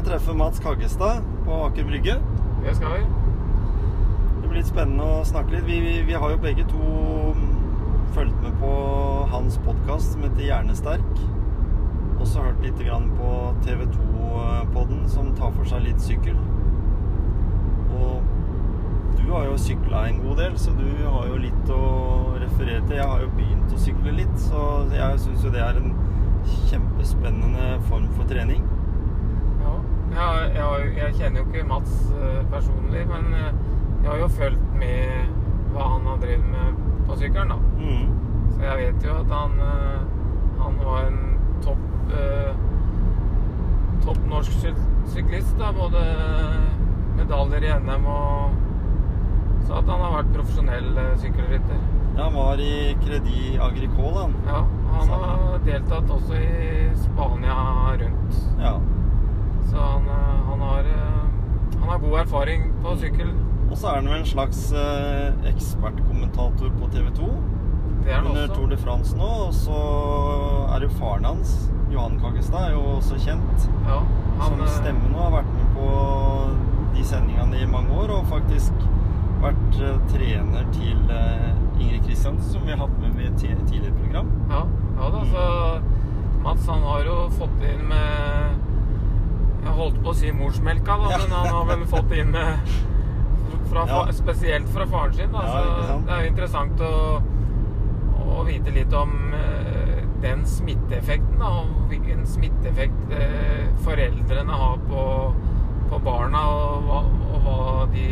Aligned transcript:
skal 0.00 0.12
treffe 0.12 0.34
Mats 0.34 0.60
Kaggestad 0.60 1.22
på 1.44 1.52
Aker 1.52 1.84
Brygge. 1.84 2.14
Det 2.64 2.74
skal 2.76 2.92
vi. 2.92 3.00
Det 4.42 4.48
blir 4.48 4.56
litt 4.56 4.70
spennende 4.70 5.04
å 5.04 5.24
snakke 5.28 5.52
litt. 5.52 5.66
Vi, 5.66 5.76
vi, 5.84 5.92
vi 6.08 6.16
har 6.16 6.32
jo 6.32 6.38
begge 6.40 6.64
to 6.70 6.92
um, 7.34 7.42
fulgt 8.14 8.38
med 8.40 8.54
på 8.62 8.70
hans 9.28 9.58
podkast 9.66 10.14
som 10.14 10.24
heter 10.24 10.46
Hjernesterk. 10.46 11.20
Også 12.16 12.46
hørt 12.46 12.64
litt 12.64 12.80
grann 12.80 13.10
på 13.18 13.34
TV 13.66 13.84
2-podden 13.92 15.04
som 15.12 15.34
tar 15.36 15.52
for 15.58 15.68
seg 15.68 15.84
litt 15.84 16.00
sykkel. 16.00 16.40
Og 18.00 18.24
du 19.20 19.26
har 19.34 19.50
jo 19.50 19.60
sykla 19.60 20.06
en 20.08 20.24
god 20.24 20.44
del, 20.46 20.58
så 20.64 20.72
du 20.80 20.88
har 21.04 21.28
jo 21.28 21.44
litt 21.44 21.76
å 21.76 21.84
referere 22.40 22.80
til. 22.86 22.96
Jeg 23.02 23.12
har 23.12 23.26
jo 23.26 23.32
begynt 23.36 23.76
å 23.76 23.84
sykle 23.84 24.16
litt, 24.22 24.36
så 24.48 24.66
jeg 24.96 25.24
syns 25.28 25.44
jo 25.44 25.52
det 25.52 25.66
er 25.66 25.84
en 25.84 25.92
kjempespennende 26.70 27.74
form 27.90 28.08
for 28.16 28.32
trening. 28.32 28.69
Ja. 30.14 30.28
Jeg, 30.40 30.54
jeg, 30.56 30.94
jeg 30.98 31.14
kjenner 31.18 31.42
jo 31.42 31.46
ikke 31.48 31.66
Mats 31.68 31.92
eh, 32.16 32.40
personlig, 32.52 33.04
men 33.10 33.34
eh, 33.36 33.52
jeg 34.02 34.10
har 34.10 34.22
jo 34.24 34.30
fulgt 34.38 34.72
med 34.80 35.36
hva 35.74 35.86
han 35.94 36.08
har 36.08 36.18
drevet 36.22 36.48
med 36.50 36.80
på 37.06 37.18
sykkelen, 37.20 37.52
da. 37.52 37.58
Mm. 37.78 38.08
Så 38.54 38.64
jeg 38.64 38.80
vet 38.80 39.06
jo 39.06 39.14
at 39.20 39.34
han, 39.34 39.54
eh, 39.66 40.00
han 40.60 40.80
var 40.82 41.06
en 41.06 41.20
topp 41.64 42.14
eh, 42.16 42.50
topp 44.04 44.20
norsk 44.30 44.52
syklist. 45.12 45.54
da, 45.60 45.70
Både 45.76 46.02
medaljer 47.18 47.68
i 47.68 47.72
NM 47.84 48.06
og 48.08 48.58
Så 49.66 49.76
at 49.76 49.88
han 49.92 50.00
har 50.00 50.14
vært 50.16 50.30
profesjonell 50.34 50.94
sykkelrytter. 51.20 51.82
Ja, 52.16 52.24
han 52.24 52.34
var 52.34 52.58
i 52.58 52.96
Credi 53.04 53.58
Agricole, 53.60 54.24
han. 54.24 54.32
Ja, 54.48 54.62
han 54.96 55.12
har 55.12 55.60
deltatt 55.66 56.10
også 56.10 56.40
i 56.40 56.88
Spania 56.98 57.54
rundt. 58.00 58.40
Ja. 58.58 58.72
Så 59.70 59.76
han, 59.76 60.02
eh, 60.08 60.48
han, 60.48 60.60
har, 60.60 60.80
eh, 60.80 61.80
han 61.80 61.88
har 61.88 61.98
god 61.98 62.18
erfaring 62.20 62.72
på 62.82 62.96
sykkel. 62.96 63.28
Og 63.70 63.78
så 63.78 63.86
er 63.86 64.00
han 64.00 64.08
jo 64.10 64.16
en 64.18 64.26
slags 64.26 64.72
eh, 64.72 65.44
ekspertkommentator 65.52 66.72
på 66.80 66.88
TV 66.90 67.10
2 67.16 67.28
Det 68.04 68.10
er 68.10 68.16
han 68.16 68.26
under 68.26 68.46
Tour 68.46 68.64
også. 68.64 68.70
de 68.72 68.78
France 68.84 69.16
nå. 69.16 69.28
Og 69.46 69.54
så 69.54 69.82
er 70.74 70.86
jo 70.86 70.90
faren 70.98 71.28
hans, 71.28 71.52
Johan 71.92 72.18
Kaggestad, 72.22 72.64
er 72.64 72.74
jo 72.74 72.82
også 72.96 73.20
kjent. 73.22 73.68
Ja, 73.86 74.00
han, 74.40 74.56
som 74.56 74.66
stemme 74.80 75.12
nå 75.12 75.22
har 75.22 75.36
vært 75.38 75.54
med 75.54 75.70
på 75.76 75.92
de 76.96 77.06
sendingene 77.06 77.62
i 77.62 77.70
mange 77.70 77.94
år, 77.94 78.10
og 78.16 78.26
faktisk 78.32 78.88
vært 79.40 79.78
trener 80.10 80.66
til 80.74 80.98
Ingrid 81.80 82.02
Kristiansen, 82.04 82.50
som 82.50 82.66
vi 82.66 82.74
har 82.74 82.82
hatt 82.82 82.98
med 83.00 83.22
i 83.22 83.30
tidligere 83.38 83.94
program. 84.02 84.34
Ja, 84.50 84.64
ja 84.98 85.12
da, 85.14 85.22
så 85.30 85.46
Mats 86.42 86.66
han 86.66 86.82
har 86.82 87.04
jo 87.04 87.16
fått 87.36 87.64
inn 87.68 87.82
med 87.88 88.59
Jeg 89.60 89.74
holdt 89.76 89.98
på 90.04 90.12
å 90.12 90.16
si 90.16 90.30
morsmelka, 90.32 90.96
da, 91.02 91.18
men 91.20 91.34
han 91.36 91.50
har 91.54 91.66
vel 91.68 91.84
fått 91.90 92.14
inn 92.16 92.32
fra, 93.70 93.84
Ja. 93.86 94.12
Spesielt 94.12 94.68
fra 94.74 94.86
faren 94.86 95.14
sin. 95.14 95.32
Da, 95.32 95.42
Ja, 95.44 95.50
så 95.52 95.98
det 96.06 96.14
er 96.14 96.24
jo 96.24 96.30
interessant 96.32 96.80
å, 96.80 96.94
å 98.40 98.44
vite 98.48 98.72
litt 98.74 98.92
om 98.96 99.12
uh, 99.34 100.00
den 100.24 100.46
smitteeffekten. 100.46 101.38
Da, 101.38 101.50
og 101.62 101.86
hvilken 101.92 102.26
smitteeffekt 102.26 103.14
uh, 103.14 103.68
foreldrene 103.84 104.58
har 104.62 104.80
på, 104.88 105.04
på 105.92 106.00
barna, 106.04 106.44
og 106.50 106.88
hva, 106.88 107.02
og 107.30 107.46
hva 107.46 107.86
de 107.94 108.08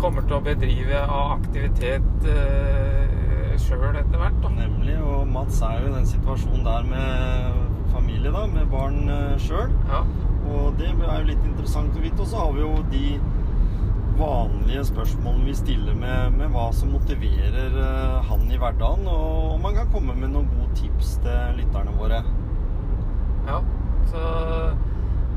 kommer 0.00 0.26
til 0.26 0.36
å 0.36 0.44
bedrive 0.44 1.00
av 1.06 1.38
aktivitet 1.38 2.28
uh, 2.28 3.54
sjøl 3.60 3.94
etter 3.96 4.18
hvert. 4.20 4.40
Da. 4.42 4.52
Nemlig. 4.58 4.98
Og 5.00 5.28
Mats 5.30 5.62
er 5.64 5.80
jo 5.80 5.92
i 5.92 5.96
den 5.96 6.10
situasjonen 6.10 6.66
der 6.66 6.90
med 6.90 7.63
familie, 8.04 8.30
da, 8.30 8.46
med 8.46 8.68
barn 8.68 9.08
uh, 9.08 9.38
sjøl. 9.40 9.72
Ja. 9.88 10.02
Og 10.52 10.76
det 10.78 10.90
er 10.92 11.22
jo 11.22 11.28
litt 11.30 11.46
interessant 11.48 11.96
å 11.96 12.02
vite. 12.04 12.20
Og 12.20 12.28
så 12.28 12.42
har 12.42 12.52
vi 12.52 12.60
jo 12.60 12.72
de 12.92 13.06
vanlige 14.18 14.84
spørsmålene 14.90 15.48
vi 15.48 15.54
stiller 15.56 15.96
med, 15.98 16.36
med 16.36 16.52
hva 16.54 16.68
som 16.76 16.92
motiverer 16.94 17.78
eh, 17.80 18.18
han 18.28 18.44
i 18.52 18.58
hverdagen. 18.60 19.08
Og 19.10 19.54
om 19.56 19.64
man 19.64 19.78
kan 19.78 19.88
komme 19.94 20.14
med 20.18 20.34
noen 20.34 20.50
gode 20.52 20.76
tips 20.78 21.16
til 21.24 21.56
lytterne 21.58 21.94
våre. 21.98 22.20
Ja, 23.48 23.58
så 24.12 24.20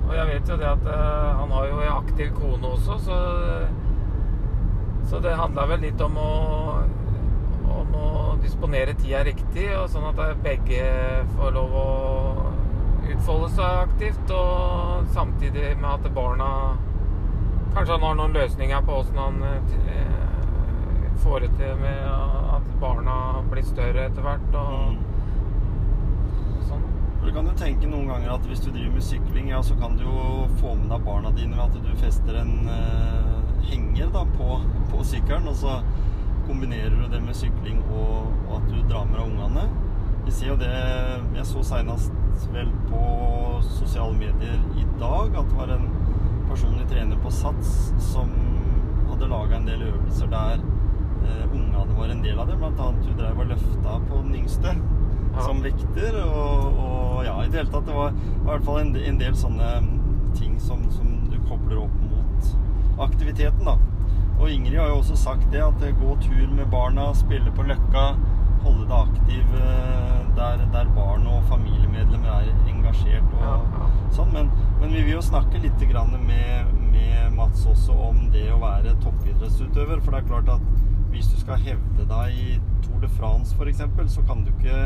Og 0.08 0.14
jeg 0.16 0.28
vet 0.30 0.50
jo 0.52 0.56
det 0.60 0.68
at 0.70 0.86
eh, 0.92 1.32
han 1.40 1.56
har 1.56 1.72
jo 1.72 1.80
en 1.82 1.96
aktiv 1.96 2.30
kone 2.36 2.76
også, 2.76 3.00
så 3.08 3.18
Så 5.08 5.20
det 5.24 5.40
handla 5.40 5.66
vel 5.72 5.82
litt 5.88 6.02
om 6.04 6.18
å 6.20 6.32
om 7.78 7.96
å 7.96 8.36
disponere 8.42 8.96
tida 8.98 9.24
riktig, 9.28 9.68
og 9.78 9.90
sånn 9.92 10.08
at 10.12 10.20
eh, 10.24 10.38
begge 10.44 10.84
får 11.36 11.54
lov 11.56 11.76
å 11.78 11.88
utfolde 13.14 13.50
seg 13.56 13.82
aktivt, 13.88 14.32
og 14.36 15.08
samtidig 15.16 15.74
med 15.82 15.90
at 15.94 16.14
barna 16.16 16.52
Kanskje 17.76 17.94
han 17.94 18.04
har 18.08 18.16
noen 18.18 18.34
løsninger 18.34 18.82
på 18.88 18.94
åssen 19.02 19.18
han 19.22 19.36
eh, 19.44 20.24
får 21.22 21.44
det 21.44 21.50
til 21.60 21.76
med 21.78 22.00
at 22.58 22.70
barna 22.82 23.18
blir 23.52 23.66
større 23.68 24.08
etter 24.08 24.26
hvert, 24.26 24.56
og 24.56 24.96
Mm. 24.98 26.64
sånn. 26.70 26.84
Du 27.24 27.32
kan 27.34 27.46
jo 27.46 27.54
tenke 27.60 27.88
noen 27.90 28.08
ganger 28.08 28.34
at 28.34 28.46
hvis 28.50 28.64
du 28.66 28.72
driver 28.72 28.94
med 28.94 29.04
sykling, 29.04 29.50
ja, 29.50 29.62
så 29.62 29.76
kan 29.80 29.98
du 29.98 30.04
jo 30.08 30.48
få 30.62 30.74
med 30.76 30.90
deg 30.90 31.06
barna 31.06 31.32
dine 31.36 31.56
ved 31.58 31.66
at 31.66 31.84
du 31.84 31.96
fester 32.02 32.40
en 32.42 32.70
eh, 32.70 33.64
henger 33.70 34.10
da, 34.14 34.24
på, 34.38 34.60
på 34.92 35.04
sykkelen, 35.04 35.48
og 35.48 35.56
så 35.56 35.82
kombinerer 36.48 36.96
du 36.96 37.08
det 37.12 37.22
med 37.22 37.36
sykling 37.36 37.82
og, 37.92 38.32
og 38.48 38.56
at 38.62 38.70
du 38.72 38.82
drar 38.88 39.06
med 39.06 39.20
deg 39.20 39.28
ungene. 39.28 39.68
Vi 40.26 40.32
ser 40.32 40.48
jo 40.54 40.56
det 40.60 40.72
Jeg 41.36 41.46
så 41.46 41.64
senest 41.64 42.12
vel 42.54 42.70
på 42.90 43.02
sosiale 43.66 44.14
medier 44.18 44.60
i 44.78 44.86
dag 45.00 45.36
at 45.38 45.50
det 45.50 45.58
var 45.58 45.72
en 45.78 45.88
personlig 46.50 46.86
trener 46.92 47.20
på 47.24 47.32
Sats 47.34 47.72
som 48.12 48.30
hadde 49.10 49.30
laga 49.32 49.58
en 49.58 49.66
del 49.68 49.82
øvelser 49.90 50.30
der 50.32 50.62
eh, 50.62 51.44
ungene 51.52 51.98
var 51.98 52.14
en 52.14 52.22
del 52.24 52.40
av 52.40 52.48
det. 52.52 52.58
Blant 52.62 52.80
annet 52.80 53.08
du 53.08 53.14
dreiv 53.18 53.42
og 53.42 53.50
løfta 53.54 53.98
på 54.10 54.22
den 54.28 54.36
yngste 54.44 54.76
Ja. 55.38 55.44
som 55.46 55.60
vekter. 55.62 56.16
Og, 56.24 56.78
og 56.82 57.26
ja, 57.26 57.36
i 57.44 57.50
det 57.52 57.60
hele 57.60 57.72
tatt 57.74 57.86
det 57.90 57.96
var, 57.98 58.14
var 58.14 58.40
i 58.42 58.48
hvert 58.56 58.66
fall 58.70 58.80
en, 58.82 58.96
en 58.96 59.20
del 59.20 59.36
sånne 59.38 59.68
ting 60.38 60.56
som, 60.62 60.82
som 60.94 61.12
du 61.32 61.38
kobler 61.50 61.82
opp 61.84 61.98
mot 62.12 62.54
aktiviteten, 63.08 63.66
da. 63.68 63.76
Og 64.38 64.50
Ingrid 64.54 64.78
har 64.80 64.92
jo 64.92 65.00
også 65.02 65.18
sagt 65.18 65.48
det, 65.54 65.62
at 65.66 65.84
gå 66.00 66.16
tur 66.22 66.48
med 66.54 66.70
barna, 66.74 67.10
spille 67.18 67.52
på 67.58 67.66
Løkka, 67.66 68.08
holde 68.64 68.86
deg 68.90 68.98
aktiv 68.98 69.56
eh, 69.62 70.27
der, 70.38 70.64
der 70.74 70.90
barn 70.96 71.26
og 71.28 71.44
familiemedlemmer 71.50 72.30
er 72.40 72.52
engasjert 72.70 73.28
og 73.34 73.42
Ja, 73.44 73.56
ja. 73.78 73.88
sånn. 74.16 74.32
Men, 74.36 74.52
men 74.82 74.94
vi 74.94 75.02
vil 75.04 75.18
jo 75.18 75.24
snakke 75.26 75.62
litt 75.64 75.82
grann 75.92 76.14
med, 76.28 76.74
med 76.94 77.34
Mats 77.38 77.66
også 77.70 77.96
om 78.10 78.28
det 78.34 78.48
å 78.54 78.60
være 78.62 78.96
toppidrettsutøver. 79.04 80.02
For 80.06 80.14
det 80.16 80.24
er 80.24 80.30
klart 80.32 80.54
at 80.58 80.84
hvis 81.14 81.30
du 81.32 81.38
skal 81.42 81.62
hevde 81.66 82.06
deg 82.10 82.38
i 82.38 82.58
Tour 82.86 83.02
de 83.02 83.10
France 83.18 83.56
f.eks., 83.58 83.82
så 84.14 84.24
kan 84.28 84.44
du 84.46 84.52
ikke 84.54 84.80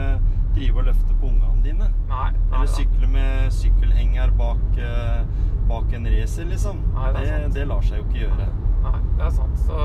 drive 0.56 0.80
og 0.83 0.88
løfte 0.89 1.15
på 1.19 1.27
ungene 1.31 1.63
dine. 1.65 1.88
Nei, 2.09 2.30
nei 2.51 2.62
Eller 2.62 2.71
sykle 2.71 3.07
med 3.12 3.51
sykkelhenger 3.56 4.31
bak, 4.39 4.62
eh, 4.80 5.24
bak 5.69 5.94
en 5.98 6.07
racer, 6.12 6.48
liksom. 6.50 6.81
Nei, 6.95 7.12
det 7.18 7.25
det, 7.27 7.53
det 7.56 7.68
lar 7.71 7.83
seg 7.88 8.01
jo 8.01 8.07
ikke 8.07 8.25
gjøre. 8.25 8.50
Nei, 8.86 8.98
det 9.18 9.27
er 9.27 9.33
sant. 9.36 9.59
Så 9.68 9.80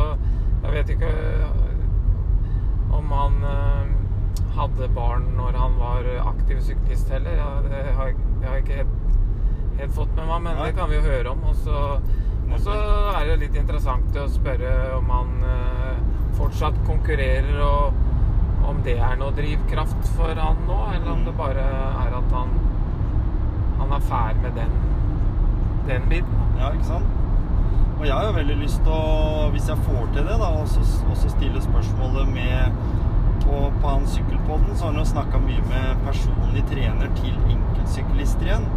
jeg 0.65 0.73
vet 0.75 0.95
ikke 0.97 1.13
om 2.97 3.11
han 3.13 3.43
eh, 3.51 3.95
hadde 4.57 4.89
barn 4.97 5.27
når 5.37 5.59
han 5.61 5.77
var 5.81 6.07
aktiv 6.33 6.61
syklist 6.65 7.11
heller. 7.13 7.37
Ja, 7.39 7.49
det 7.67 7.83
har 7.99 8.11
jeg, 8.13 8.17
har 8.47 8.61
ikke 8.63 8.79
helt, 8.81 9.21
helt 9.81 9.95
fått 9.97 10.13
med 10.17 10.27
meg, 10.31 10.43
men 10.47 10.57
Nei. 10.59 10.67
det 10.71 10.77
kan 10.79 10.91
vi 10.91 10.97
jo 10.99 11.05
høre 11.07 11.33
om. 11.35 11.45
Og 11.51 11.57
så, 11.61 12.77
er 13.17 13.27
det 13.29 13.39
litt 13.45 13.57
interessant 13.59 14.17
å 14.17 14.27
spørre 14.31 14.73
om 14.97 15.11
han 15.13 15.33
eh, 15.51 16.01
fortsatt 16.39 16.79
konkurrerer, 16.87 17.61
og 17.67 18.67
om 18.67 18.81
det 18.87 18.97
er 18.99 19.19
noe 19.21 19.35
drivkraft 19.37 20.09
for 20.17 20.35
han 20.41 20.65
nå, 20.67 20.81
eller 20.95 21.13
om 21.13 21.21
Mm. 21.21 21.25
det 21.29 21.37
bare 21.39 21.63
er 22.07 22.15
at 22.19 22.33
han, 22.35 22.51
han 23.79 23.93
er 23.93 24.01
fæl 24.09 24.43
med 24.43 24.57
den 24.59 24.75
den 25.87 26.03
biten. 26.11 26.39
Ja, 26.59 26.73
ikke 26.75 26.85
sant? 26.85 27.05
Og 27.99 28.07
jeg 28.07 28.13
har 28.15 28.25
jo 28.27 28.33
veldig 28.37 28.57
lyst 28.61 28.81
til 28.83 28.93
å, 28.93 29.49
hvis 29.55 29.69
jeg 29.71 29.79
får 29.87 30.09
til 30.17 30.27
det, 30.27 30.39
da, 30.41 30.49
også, 30.63 30.83
også 31.11 31.31
stille 31.33 31.63
spørsmålet 31.63 32.33
med 32.35 32.81
på, 33.47 33.63
på 33.81 33.89
han 33.89 34.07
sykkelpodden, 34.11 34.75
så 34.75 34.85
har 34.85 34.93
han 34.93 35.01
jo 35.01 35.07
snakka 35.13 35.41
mye 35.45 35.63
med 35.71 36.05
personlig 36.07 36.67
trener 36.71 37.11
til 37.21 37.39
enkeltsyklister 37.47 38.51
igjen. 38.51 38.69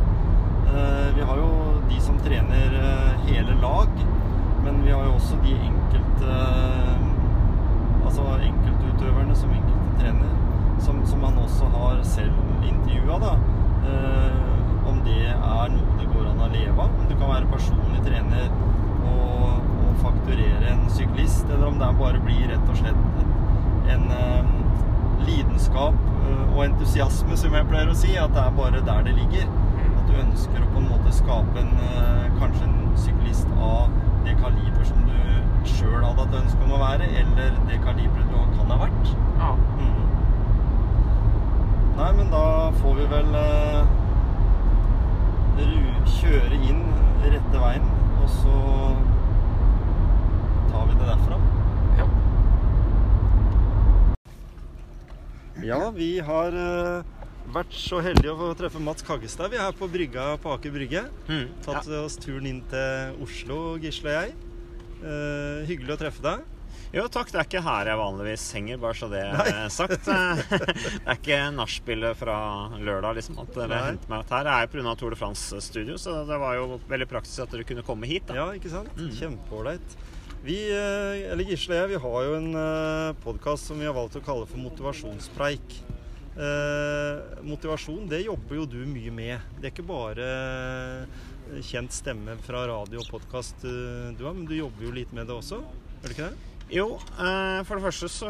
Eh, 0.69 1.15
vi 1.15 1.21
har 1.21 1.37
jo 1.37 1.49
de 1.89 2.01
som 2.01 2.17
trener 2.21 2.75
eh, 2.79 3.13
hele 3.29 3.55
lag, 3.61 3.89
men 4.63 4.83
vi 4.85 4.91
har 4.91 5.05
jo 5.07 5.15
også 5.17 5.39
de 5.45 5.55
enkelte 5.57 6.35
eh, 6.35 7.07
Altså 8.09 8.23
enkeltutøverne 8.41 9.35
som 9.37 9.51
enkelte 9.53 9.89
trener, 9.99 10.29
som, 10.81 11.01
som 11.05 11.21
han 11.27 11.35
også 11.37 11.67
har 11.75 11.99
selv 12.07 12.63
intervjua, 12.65 13.19
da. 13.21 13.33
Om 14.89 15.01
det 15.05 15.27
er 15.29 15.69
noe 15.75 15.97
det 15.99 16.07
går 16.09 16.31
an 16.31 16.41
å 16.41 16.47
leve 16.49 16.73
av. 16.73 16.89
Om 16.89 17.05
du 17.05 17.13
kan 17.19 17.29
være 17.29 17.51
personlig 17.51 18.01
trener 18.07 18.47
og, 19.11 19.59
og 19.83 20.01
fakturere 20.01 20.71
en 20.71 20.81
syklist, 20.95 21.45
eller 21.51 21.69
om 21.69 21.77
det 21.77 21.91
bare 22.01 22.23
blir 22.25 22.49
rett 22.49 22.73
og 22.73 22.81
slett 22.81 23.93
en 23.93 24.09
lidenskap 25.27 25.97
eh, 26.23 26.43
og 26.55 26.63
entusiasme, 26.65 27.37
som 27.39 27.55
jeg 27.57 27.67
pleier 27.69 27.91
å 27.91 27.97
si. 27.97 28.15
At 28.19 28.35
det 28.35 28.43
er 28.45 28.55
bare 28.57 28.83
der 28.87 29.05
det 29.07 29.15
ligger. 29.17 29.47
At 29.89 30.09
du 30.09 30.15
ønsker 30.23 30.63
å 30.63 30.71
på 30.73 30.83
en 30.83 30.89
måte 30.91 31.15
skape 31.15 31.63
en 31.63 31.73
eh, 31.89 32.25
kanskje 32.39 32.67
en 32.67 32.77
syklist 32.99 33.49
av 33.59 33.93
det 34.25 34.35
kaliber 34.39 34.83
som 34.87 35.05
du 35.07 35.15
sjøl 35.69 36.01
hadde 36.03 36.23
hatt 36.23 36.37
ønske 36.41 36.65
om 36.65 36.75
å 36.75 36.81
være, 36.81 37.07
eller 37.21 37.55
det 37.69 37.79
kaliberet 37.83 38.29
du 38.31 38.37
kan 38.57 38.73
ha 38.73 38.81
vært. 38.85 39.15
Ja. 39.39 39.53
Mm. 39.79 40.05
Nei, 41.99 42.11
men 42.15 42.29
da 42.31 42.45
får 42.79 42.93
vi 42.95 43.07
vel 43.11 43.33
eh, 43.35 43.97
kjøre 46.19 46.57
inn 46.67 46.81
rette 47.23 47.61
veien, 47.61 47.85
og 48.19 48.29
så 48.31 48.55
tar 50.71 50.87
vi 50.89 50.97
det 50.99 51.07
derfra. 51.07 51.37
ja. 51.99 52.07
Ja, 55.69 55.89
vi 55.93 56.11
har 56.25 56.55
eh, 56.57 57.17
vært 57.53 57.73
så 57.77 57.99
heldige 58.01 58.33
å 58.33 58.37
få 58.39 58.51
treffe 58.57 58.81
Mats 58.81 59.05
Kaggestad. 59.05 59.51
Vi 59.53 59.59
er 59.59 59.67
her 59.67 59.75
på 59.77 59.89
brygga 59.91 60.31
på 60.41 60.53
Aker 60.55 60.73
Brygge. 60.73 61.03
Mm. 61.29 61.49
Tatt 61.65 61.89
oss 61.99 62.17
turen 62.21 62.47
inn 62.49 62.63
til 62.71 63.19
Oslo, 63.25 63.59
Gisle 63.81 64.13
og 64.13 64.15
jeg. 64.17 64.37
Uh, 64.99 65.61
hyggelig 65.69 65.95
å 65.95 65.99
treffe 66.01 66.23
deg. 66.25 66.41
Jo, 66.91 67.05
takk. 67.11 67.29
Det 67.29 67.37
er 67.37 67.45
ikke 67.45 67.61
her 67.63 67.89
jeg 67.91 67.99
vanligvis 67.99 68.43
henger, 68.57 68.79
bare 68.81 68.97
så 68.97 69.09
det 69.11 69.21
er 69.21 69.69
sagt. 69.79 70.09
det 70.49 71.05
er 71.05 71.15
ikke 71.19 71.41
nachspielet 71.55 72.17
fra 72.17 72.37
lørdag, 72.81 73.19
liksom, 73.19 73.37
at 73.43 73.53
dere 73.55 73.83
henter 73.85 74.11
meg 74.11 74.25
ut 74.25 74.33
her. 74.33 74.49
Jeg 74.49 74.69
er 74.69 74.73
pga. 74.73 74.95
Tour 74.99 75.13
de 75.13 75.19
France-studio, 75.21 75.99
så 76.01 76.23
det 76.27 76.39
var 76.41 76.57
jo 76.57 76.79
veldig 76.89 77.09
praktisk 77.11 77.45
at 77.45 77.53
dere 77.53 77.67
kunne 77.69 77.85
komme 77.85 78.09
hit. 78.09 78.25
da. 78.29 78.41
Ja, 78.41 78.47
ikke 78.57 78.73
sant? 78.73 78.89
Mm. 78.97 79.13
Kjempeålreit. 79.21 79.99
Vi, 80.39 80.55
eh, 80.71 81.31
eller 81.31 81.43
Gisle 81.43 81.75
og 81.75 81.81
jeg, 81.81 81.91
vi 81.91 81.99
har 81.99 82.21
jo 82.23 82.35
en 82.37 82.53
podkast 83.25 83.67
som 83.67 83.79
vi 83.79 83.87
har 83.89 83.95
valgt 83.95 84.15
å 84.15 84.23
kalle 84.23 84.47
for 84.47 84.61
Motivasjonspreik. 84.63 85.75
Eh, 86.39 87.41
motivasjon, 87.43 88.05
det 88.07 88.21
jobber 88.23 88.61
jo 88.61 88.67
du 88.71 88.77
mye 88.87 89.11
med. 89.11 89.49
Det 89.59 89.67
er 89.67 89.73
ikke 89.73 89.89
bare 89.89 90.29
eh, 90.29 91.59
kjent 91.67 91.91
stemme 91.91 92.37
fra 92.45 92.63
radio 92.71 93.03
og 93.03 93.11
podkast 93.11 93.65
du 93.65 94.23
har, 94.23 94.31
men 94.31 94.47
du 94.47 94.55
jobber 94.55 94.87
jo 94.87 94.95
litt 94.95 95.11
med 95.11 95.27
det 95.27 95.35
også? 95.35 95.59
Gjør 95.99 96.07
du 96.07 96.15
ikke 96.15 96.29
det? 96.29 96.48
Jo, 96.69 96.99
eh, 97.17 97.63
for 97.65 97.79
det 97.79 97.85
første 97.87 98.07
så 98.13 98.29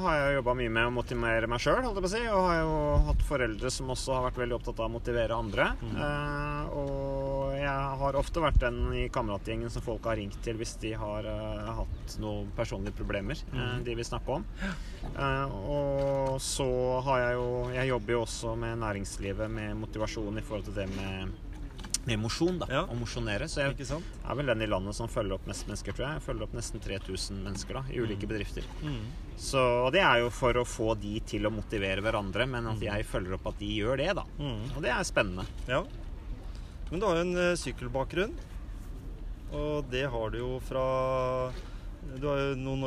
har 0.00 0.14
jeg 0.16 0.36
jobba 0.38 0.54
mye 0.56 0.70
med 0.72 0.88
å 0.88 0.92
motivere 0.96 1.48
meg 1.50 1.60
sjøl, 1.60 1.82
holdt 1.84 1.98
jeg 1.98 2.04
på 2.06 2.08
å 2.08 2.12
si. 2.14 2.22
Og 2.32 2.46
har 2.48 2.60
jo 2.62 2.76
hatt 3.10 3.24
foreldre 3.28 3.72
som 3.74 3.92
også 3.92 4.14
har 4.16 4.24
vært 4.30 4.40
veldig 4.40 4.56
opptatt 4.56 4.80
av 4.80 4.88
å 4.88 4.94
motivere 4.94 5.36
andre. 5.36 5.66
Eh, 5.92 6.72
og 6.80 7.52
jeg 7.60 8.00
har 8.00 8.18
ofte 8.20 8.40
vært 8.40 8.60
den 8.64 8.80
i 8.96 9.04
kameratgjengen 9.12 9.72
som 9.72 9.84
folk 9.84 10.08
har 10.08 10.16
ringt 10.16 10.38
til 10.44 10.56
hvis 10.60 10.76
de 10.80 10.94
har 10.96 11.28
eh, 11.28 11.70
hatt 11.82 12.16
noen 12.22 12.48
personlige 12.56 12.96
problemer 12.96 13.36
eh, 13.52 13.76
de 13.84 13.96
vil 13.98 14.08
snakke 14.08 14.38
om. 14.38 14.46
Eh, 15.12 15.56
og 15.76 16.40
så 16.42 16.68
har 17.06 17.20
jeg 17.26 17.36
jo 17.36 17.46
Jeg 17.76 17.88
jobber 17.90 18.16
jo 18.16 18.22
også 18.24 18.54
med 18.58 18.80
næringslivet 18.80 19.52
med 19.52 19.76
motivasjon 19.84 20.40
i 20.40 20.44
forhold 20.44 20.70
til 20.70 20.80
det 20.80 20.88
med 20.96 21.36
med 22.06 22.20
mosjon, 22.22 22.58
da. 22.62 22.68
Ja. 22.70 22.82
Og 22.86 22.98
mosjonere. 23.00 23.48
Så 23.50 23.64
jeg 23.64 23.74
er 23.74 24.38
vel 24.38 24.50
den 24.52 24.62
i 24.62 24.68
landet 24.70 24.96
som 24.96 25.10
følger 25.10 25.36
opp 25.36 25.46
mest 25.50 25.66
mennesker, 25.66 25.96
tror 25.96 26.06
jeg. 26.06 26.18
Jeg 26.20 26.26
følger 26.28 26.46
opp 26.46 26.56
nesten 26.56 26.82
3000 26.84 27.40
mennesker 27.42 27.80
da, 27.80 27.84
i 27.90 28.00
ulike 28.02 28.28
bedrifter. 28.30 28.66
Mm. 28.82 29.00
Så 29.36 29.62
og 29.86 29.90
det 29.94 30.02
er 30.06 30.22
jo 30.22 30.32
for 30.32 30.56
å 30.56 30.66
få 30.66 30.94
de 31.02 31.18
til 31.26 31.48
å 31.48 31.52
motivere 31.52 32.04
hverandre, 32.04 32.46
men 32.50 32.70
at 32.70 32.82
jeg 32.82 33.06
følger 33.10 33.36
opp 33.36 33.50
at 33.50 33.58
de 33.60 33.70
gjør 33.80 34.02
det, 34.02 34.12
da. 34.18 34.26
Mm. 34.38 34.60
Og 34.76 34.84
det 34.84 34.92
er 34.94 35.08
spennende. 35.08 35.46
Ja. 35.68 35.82
Men 36.90 37.02
du 37.02 37.08
har 37.08 37.18
jo 37.18 37.24
en 37.26 37.40
uh, 37.40 37.56
sykkelbakgrunn. 37.58 38.36
Og 39.56 39.90
det 39.90 40.06
har 40.10 40.30
du 40.34 40.40
jo 40.40 40.56
fra 40.66 40.82
Du 42.18 42.26
har 42.26 42.40
jo 42.40 42.54
noen 42.58 42.82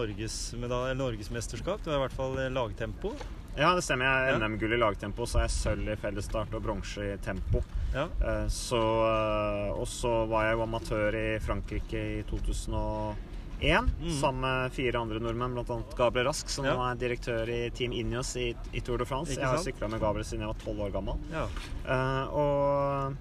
norgesmesterskap. 1.00 1.83
Du 1.83 1.92
har 1.92 2.00
i 2.00 2.04
hvert 2.04 2.15
fall 2.15 2.39
eh, 2.39 2.51
lagtempo. 2.51 3.13
Ja, 3.60 3.74
det 3.75 3.83
stemmer. 3.83 4.07
Jeg 4.07 4.36
er 4.36 4.39
NM-gull 4.39 4.75
i 4.75 4.80
lagtempo, 4.80 5.27
så 5.27 5.42
er 5.42 5.50
jeg 5.50 5.56
sølv 5.57 5.92
i 5.92 5.98
fellesstart 6.00 6.54
og 6.56 6.63
bronse 6.63 7.04
i 7.04 7.18
tempo. 7.24 7.63
Ja. 7.94 8.07
Eh, 8.21 8.47
Så, 8.47 8.80
eh, 8.80 9.71
og 9.74 9.88
så 9.88 10.27
var 10.30 10.45
jeg 10.50 10.57
jo 10.57 10.63
amatør 10.68 11.15
i 11.15 11.39
Frankrike 11.39 12.01
i 12.19 12.24
2001 12.30 13.89
sammen 14.19 14.41
med 14.41 14.71
fire 14.71 15.00
andre 15.01 15.19
nordmenn, 15.19 15.53
bl.a. 15.57 15.80
Gabriel 15.97 16.27
Rask, 16.30 16.47
som 16.50 16.63
Mm. 16.65 16.69
Ja. 16.69 16.75
nå 16.77 16.91
er 16.91 16.95
direktør 17.01 17.50
i 17.50 17.69
Team 17.71 17.91
Ineos 17.91 18.36
i, 18.38 18.53
i 18.74 18.80
Tour 18.81 18.97
de 19.01 19.06
France. 19.06 19.31
Ikke 19.33 19.41
Jeg 19.41 19.50
har 19.50 19.57
sykla 19.65 19.89
med 19.89 20.00
Gabriel 20.00 20.24
siden 20.25 20.45
jeg 20.45 20.53
var 20.53 20.62
tolv 20.63 20.80
år 20.88 20.91
gammel. 20.94 21.18
ja. 21.31 21.47
Eh, 21.88 22.27
og 22.31 23.18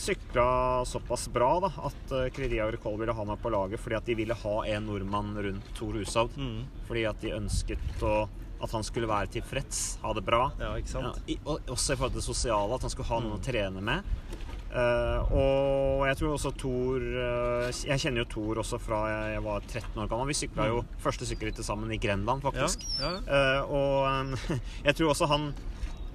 sykla 0.00 0.84
såpass 0.88 1.28
bra 1.28 1.60
da, 1.60 1.68
at 1.84 2.12
og 2.12 2.58
Agricole 2.64 2.98
ville 2.98 3.12
ha 3.12 3.24
meg 3.28 3.38
på 3.42 3.50
laget 3.52 3.78
fordi 3.78 3.96
at 3.98 4.06
de 4.06 4.14
ville 4.14 4.34
ha 4.34 4.54
en 4.64 4.86
nordmann 4.86 5.34
rundt 5.36 5.74
Tor 5.76 5.92
Hushovd. 5.92 6.36
Mm. 6.36 6.64
Fordi 6.88 7.04
at 7.08 7.20
de 7.20 7.34
ønsket 7.36 8.02
å, 8.02 8.28
at 8.62 8.70
han 8.72 8.84
skulle 8.86 9.08
være 9.10 9.26
tilfreds, 9.36 9.98
ha 10.02 10.12
det 10.16 10.24
bra. 10.24 10.50
ja, 10.60 10.74
Ja, 10.76 11.12
i, 11.28 11.38
og 11.44 11.60
også 11.68 11.92
i 11.92 11.96
forhold 11.96 12.12
til 12.16 12.20
det 12.22 12.24
sosiale, 12.28 12.74
at 12.74 12.80
han 12.86 12.90
skulle 12.90 13.08
ha 13.08 13.20
noen 13.20 13.34
Mm. 13.36 13.38
å 13.40 13.44
trene 13.44 13.82
med. 13.82 14.02
Uh, 14.76 15.32
og 15.32 16.02
jeg 16.08 16.16
tror 16.18 16.32
også 16.34 16.50
Thor 16.58 17.00
uh, 17.00 17.68
Jeg 17.86 17.96
kjenner 18.02 18.18
jo 18.20 18.26
Thor 18.28 18.58
også 18.60 18.76
fra 18.82 18.98
jeg, 19.08 19.30
jeg 19.36 19.42
var 19.46 19.60
13 19.70 20.02
år 20.02 20.08
gammel. 20.10 20.26
Vi 20.28 20.34
sykla 20.36 20.66
jo 20.68 20.82
første 21.00 21.24
sykkelrittet 21.28 21.64
sammen 21.64 21.92
i 21.94 21.96
Grenland, 22.02 22.42
faktisk. 22.44 22.84
Ja, 23.00 23.12
ja. 23.14 23.22
Uh, 23.24 23.72
og 23.72 23.96
um, 24.10 24.58
jeg 24.88 24.96
tror 24.98 25.14
også 25.14 25.30
han 25.30 25.46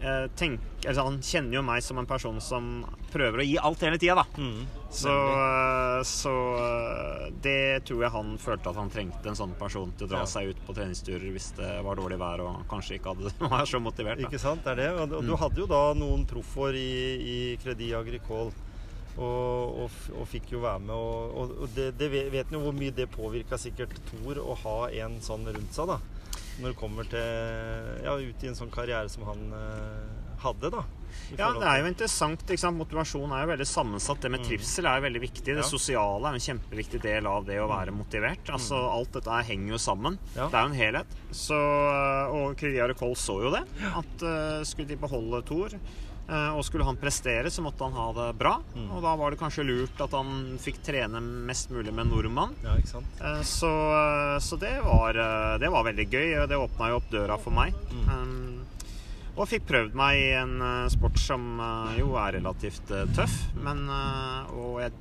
eh, 0.01 0.27
tenk, 0.36 0.60
altså 0.86 1.03
Han 1.08 1.20
kjenner 1.22 1.58
jo 1.60 1.62
meg 1.63 1.84
som 1.86 1.98
en 2.01 2.08
person 2.10 2.39
som 2.41 2.86
prøver 3.12 3.41
å 3.43 3.46
gi 3.46 3.58
alt 3.62 3.81
hele 3.86 3.98
tida, 4.01 4.15
da. 4.22 4.25
Mm. 4.41 4.63
Så, 4.91 5.12
eh, 5.12 6.00
så 6.08 6.34
eh, 6.60 7.27
det 7.43 7.84
tror 7.88 8.01
jeg 8.05 8.12
han 8.15 8.34
følte 8.41 8.70
at 8.74 8.79
han 8.81 8.89
trengte 8.91 9.29
en 9.31 9.38
sånn 9.39 9.53
person 9.60 9.91
til 9.98 10.08
å 10.08 10.12
dra 10.15 10.24
Ja. 10.25 10.29
seg 10.34 10.50
ut 10.51 10.63
på 10.67 10.74
treningsturer 10.77 11.31
hvis 11.31 11.51
det 11.58 11.70
var 11.86 11.96
dårlig 12.00 12.17
vær 12.20 12.41
og 12.46 12.65
kanskje 12.72 12.98
ikke 13.00 13.13
hadde, 13.15 13.31
var 13.53 13.65
så 13.70 13.79
motivert. 13.79 14.20
Da. 14.20 14.27
Ikke 14.27 14.39
sant, 14.41 14.63
det 14.65 14.74
er 14.74 14.81
det. 14.84 14.89
Og, 14.98 15.15
og 15.20 15.24
du 15.24 15.31
Mm. 15.36 15.39
hadde 15.46 15.62
jo 15.63 15.70
da 15.72 15.84
noen 15.93 16.25
proffer 16.27 16.75
i, 16.75 16.91
i 17.22 17.38
Credit 17.63 17.93
Agricole. 17.96 18.51
Og, 19.17 19.81
og, 19.84 19.96
og 20.22 20.27
fikk 20.31 20.53
jo 20.53 20.62
være 20.63 20.79
med. 20.79 20.96
Og, 20.96 21.51
og 21.65 21.74
det, 21.75 21.89
det 22.00 22.08
vet 22.31 22.48
en 22.48 22.55
jo 22.55 22.62
hvor 22.63 22.75
mye 22.77 22.93
det 22.96 23.10
påvirka 23.12 23.58
sikkert 23.60 23.91
Thor 24.08 24.39
å 24.39 24.55
ha 24.63 24.75
en 25.03 25.17
sånn 25.22 25.43
rundt 25.51 25.75
seg, 25.75 25.91
da. 25.91 25.98
Når 26.60 26.74
det 26.74 26.77
kommer 26.77 27.08
til 27.10 28.03
Ja, 28.03 28.15
ut 28.17 28.43
i 28.43 28.48
en 28.51 28.55
sånn 28.58 28.72
karriere 28.74 29.10
som 29.10 29.24
han 29.24 29.53
eh, 29.53 30.41
hadde, 30.43 30.72
da. 30.74 30.84
Ja, 31.38 31.51
det 31.53 31.67
er 31.67 31.81
jo 31.81 31.89
interessant. 31.91 32.43
Motivasjon 32.75 33.31
er 33.36 33.43
jo 33.46 33.51
veldig 33.51 33.67
sammensatt. 33.67 34.22
Det 34.22 34.31
med 34.31 34.41
Mm. 34.41 34.48
trivsel 34.50 34.86
er 34.89 35.00
jo 35.00 35.05
veldig 35.08 35.22
viktig. 35.22 35.46
Det 35.46 35.58
Ja. 35.58 35.70
sosiale 35.70 36.25
er 36.29 36.34
en 36.34 36.39
kjempeviktig 36.39 37.01
del 37.01 37.27
av 37.27 37.46
det 37.46 37.60
å 37.60 37.67
være 37.70 37.91
motivert. 37.93 38.50
Altså, 38.50 38.75
Alt 38.91 39.12
dette 39.13 39.29
henger 39.46 39.72
jo 39.72 39.77
sammen. 39.77 40.17
Mm. 40.17 40.36
Ja. 40.36 40.48
Det 40.50 40.53
er 40.55 40.62
jo 40.67 40.74
en 40.74 40.79
helhet. 40.81 41.08
Så, 41.31 41.53
øh, 41.55 42.34
og 42.34 42.58
Credit 42.58 42.81
Agricole 42.81 43.15
så 43.15 43.41
jo 43.43 43.51
det. 43.51 43.63
At 43.96 44.24
uh, 44.24 44.63
skulle 44.63 44.88
de 44.88 44.96
beholde 44.98 45.43
Thor, 45.46 45.70
og 46.56 46.62
skulle 46.63 46.86
han 46.88 46.96
prestere, 46.96 47.50
så 47.51 47.63
måtte 47.66 47.84
han 47.84 47.94
ha 47.98 48.06
det 48.16 48.28
bra. 48.40 48.54
Mm. 48.75 48.86
Og 48.96 49.01
da 49.04 49.16
var 49.20 49.32
det 49.34 49.40
kanskje 49.42 49.66
lurt 49.68 50.00
at 50.06 50.13
han 50.16 50.58
fikk 50.62 50.78
trene 50.86 51.20
mest 51.20 51.72
mulig 51.74 51.92
med 51.92 52.06
en 52.06 52.12
nordmann. 52.13 52.54
Ja. 52.63 52.78
Eh, 52.78 53.42
Så, 53.44 53.68
eh, 53.68 54.38
så 54.40 54.60
det, 54.62 54.78
var, 54.86 55.16
eh, 55.18 55.58
det 55.60 55.70
var 55.74 55.84
veldig 55.90 56.06
gøy, 56.08 56.30
og 56.44 56.48
det 56.50 56.58
åpna 56.62 56.90
jo 56.94 57.00
opp 57.01 57.10
døra 57.12 57.38
for 57.42 57.51
meg. 57.51 57.74
Mm. 57.92 58.62
Og 59.36 59.48
fikk 59.48 59.63
prøvd 59.68 59.94
meg 59.96 60.20
i 60.20 60.32
en 60.40 60.58
eh, 60.62 60.88
sport 60.92 61.20
som 61.20 61.60
eh, 61.60 62.00
jo 62.00 62.13
er 62.20 62.38
relativt 62.40 62.92
eh, 62.92 63.06
tøff. 63.16 63.36
Men, 63.63 63.86
eh, 63.90 64.56
og 64.56 64.82
jeg, 64.84 64.92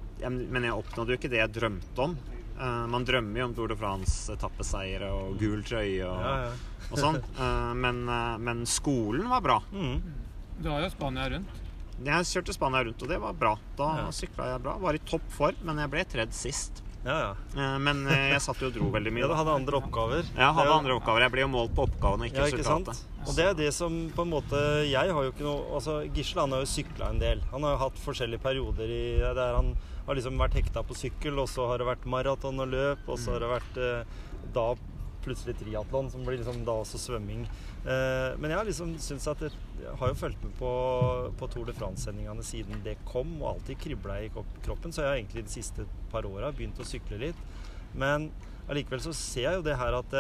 men 0.51 0.67
jeg 0.67 0.77
oppnådde 0.77 1.15
jo 1.15 1.19
ikke 1.21 1.31
det 1.33 1.41
jeg 1.45 1.55
drømte 1.57 2.05
om. 2.09 2.17
Eh, 2.61 2.85
man 2.93 3.07
drømmer 3.09 3.41
jo 3.43 3.49
om 3.51 3.55
Tour 3.57 3.73
de 3.73 3.77
France, 3.81 4.31
etappeseiere 4.35 5.11
og 5.15 5.39
gul 5.41 5.63
trøye 5.67 6.07
og, 6.07 6.21
Ja, 6.27 6.35
ja. 6.47 6.51
og 6.91 6.99
sånn. 7.03 7.19
Eh, 7.39 7.71
men, 7.75 8.03
eh, 8.09 8.35
men 8.39 8.63
skolen 8.71 9.29
var 9.31 9.43
bra. 9.47 9.59
Mm. 9.75 9.99
Du 10.61 10.69
har 10.69 10.83
jo 10.85 10.91
Spania 10.93 11.29
rundt. 11.33 11.59
Jeg 12.05 12.25
kjørte 12.31 12.55
Spania 12.57 12.85
rundt, 12.85 13.03
og 13.05 13.09
det 13.09 13.19
var 13.21 13.33
bra. 13.37 13.55
Da 13.77 13.89
Ja. 13.97 14.07
sykla 14.13 14.53
jeg 14.55 14.63
bra. 14.63 14.77
Var 14.79 14.95
i 14.95 14.99
topp 15.05 15.27
form, 15.33 15.57
men 15.65 15.77
jeg 15.79 15.91
ble 15.91 16.05
tredd 16.05 16.33
sist. 16.33 16.83
Ja, 17.05 17.17
ja. 17.19 17.35
Eh, 17.57 17.79
Men 17.79 18.07
eh, 18.07 18.31
jeg 18.35 18.41
satt 18.45 18.61
jo 18.61 18.67
og 18.69 18.75
dro 18.75 18.91
veldig 18.93 19.11
mye. 19.13 19.21
Ja, 19.25 19.29
du 19.29 19.35
hadde 19.35 19.55
andre 19.57 19.81
oppgaver. 19.81 20.23
Jeg 20.37 20.55
hadde 20.55 20.73
andre 20.75 20.97
oppgaver. 21.01 21.21
Jeg 21.25 21.33
ble 21.33 21.41
jo 21.41 21.49
målt 21.49 21.75
på 21.75 21.87
oppgavene, 21.89 22.27
ikke 22.29 22.37
Ja, 22.45 22.45
ikke 22.53 22.65
sant? 22.65 22.89
resultatet. 22.89 23.29
Og 23.29 23.37
det 23.37 23.45
er 23.47 23.55
det 23.55 23.73
som 23.75 24.11
på 24.17 24.23
en 24.23 24.31
måte 24.31 24.61
Jeg 24.91 25.13
har 25.13 25.23
jo 25.25 25.31
ikke 25.33 25.45
noe 25.45 25.77
Altså, 25.77 26.11
Gisle 26.13 26.41
han 26.41 26.51
har 26.53 26.61
jo 26.61 26.67
sykla 26.67 27.09
en 27.11 27.19
del. 27.19 27.41
Han 27.53 27.63
har 27.63 27.73
jo 27.77 27.81
hatt 27.89 27.97
forskjellige 28.05 28.41
perioder 28.41 28.89
i 28.89 29.19
der 29.35 29.55
han 29.57 29.75
har 30.07 30.15
liksom 30.15 30.37
vært 30.39 30.55
hekta 30.55 30.83
på 30.85 30.95
sykkel, 30.97 31.39
og 31.39 31.49
så 31.49 31.69
har 31.69 31.79
det 31.79 31.87
vært 31.87 32.05
maraton 32.05 32.59
og 32.61 32.69
løp, 32.69 32.99
og 33.09 33.19
så 33.19 33.33
har 33.33 33.41
det 33.41 33.49
vært 33.49 33.77
eh, 33.79 34.05
da 34.53 34.75
plutselig 35.25 35.57
triatlon, 35.61 36.11
som 36.11 36.25
blir 36.25 36.39
liksom 36.41 36.65
da 36.65 36.73
også 36.73 36.99
svømming. 36.99 37.47
Eh, 37.81 38.37
men 38.37 38.53
jeg 38.53 38.59
har 38.59 38.69
liksom 38.69 38.93
syns 39.01 39.27
at 39.31 39.47
jeg 39.47 39.95
har 40.01 40.11
jo 40.11 40.19
fulgt 40.21 40.43
med 40.45 40.53
på, 40.59 40.71
på 41.41 41.49
Tour 41.53 41.69
de 41.69 41.75
France-sendingene 41.77 42.45
siden 42.45 42.83
det 42.85 42.99
kom, 43.09 43.39
og 43.41 43.55
alltid 43.55 43.81
kribla 43.81 44.19
i 44.21 44.31
kroppen, 44.35 44.93
så 44.93 45.05
jeg 45.05 45.11
har 45.11 45.21
egentlig 45.21 45.47
de 45.47 45.55
siste 45.55 45.87
par 46.13 46.29
åra 46.29 46.53
begynt 46.53 46.81
å 46.81 46.89
sykle 46.89 47.21
litt. 47.23 47.45
Men 47.97 48.29
allikevel 48.71 49.03
så 49.03 49.15
ser 49.17 49.47
jeg 49.49 49.61
jo 49.61 49.67
det 49.67 49.79
her 49.81 49.97
at 49.97 50.19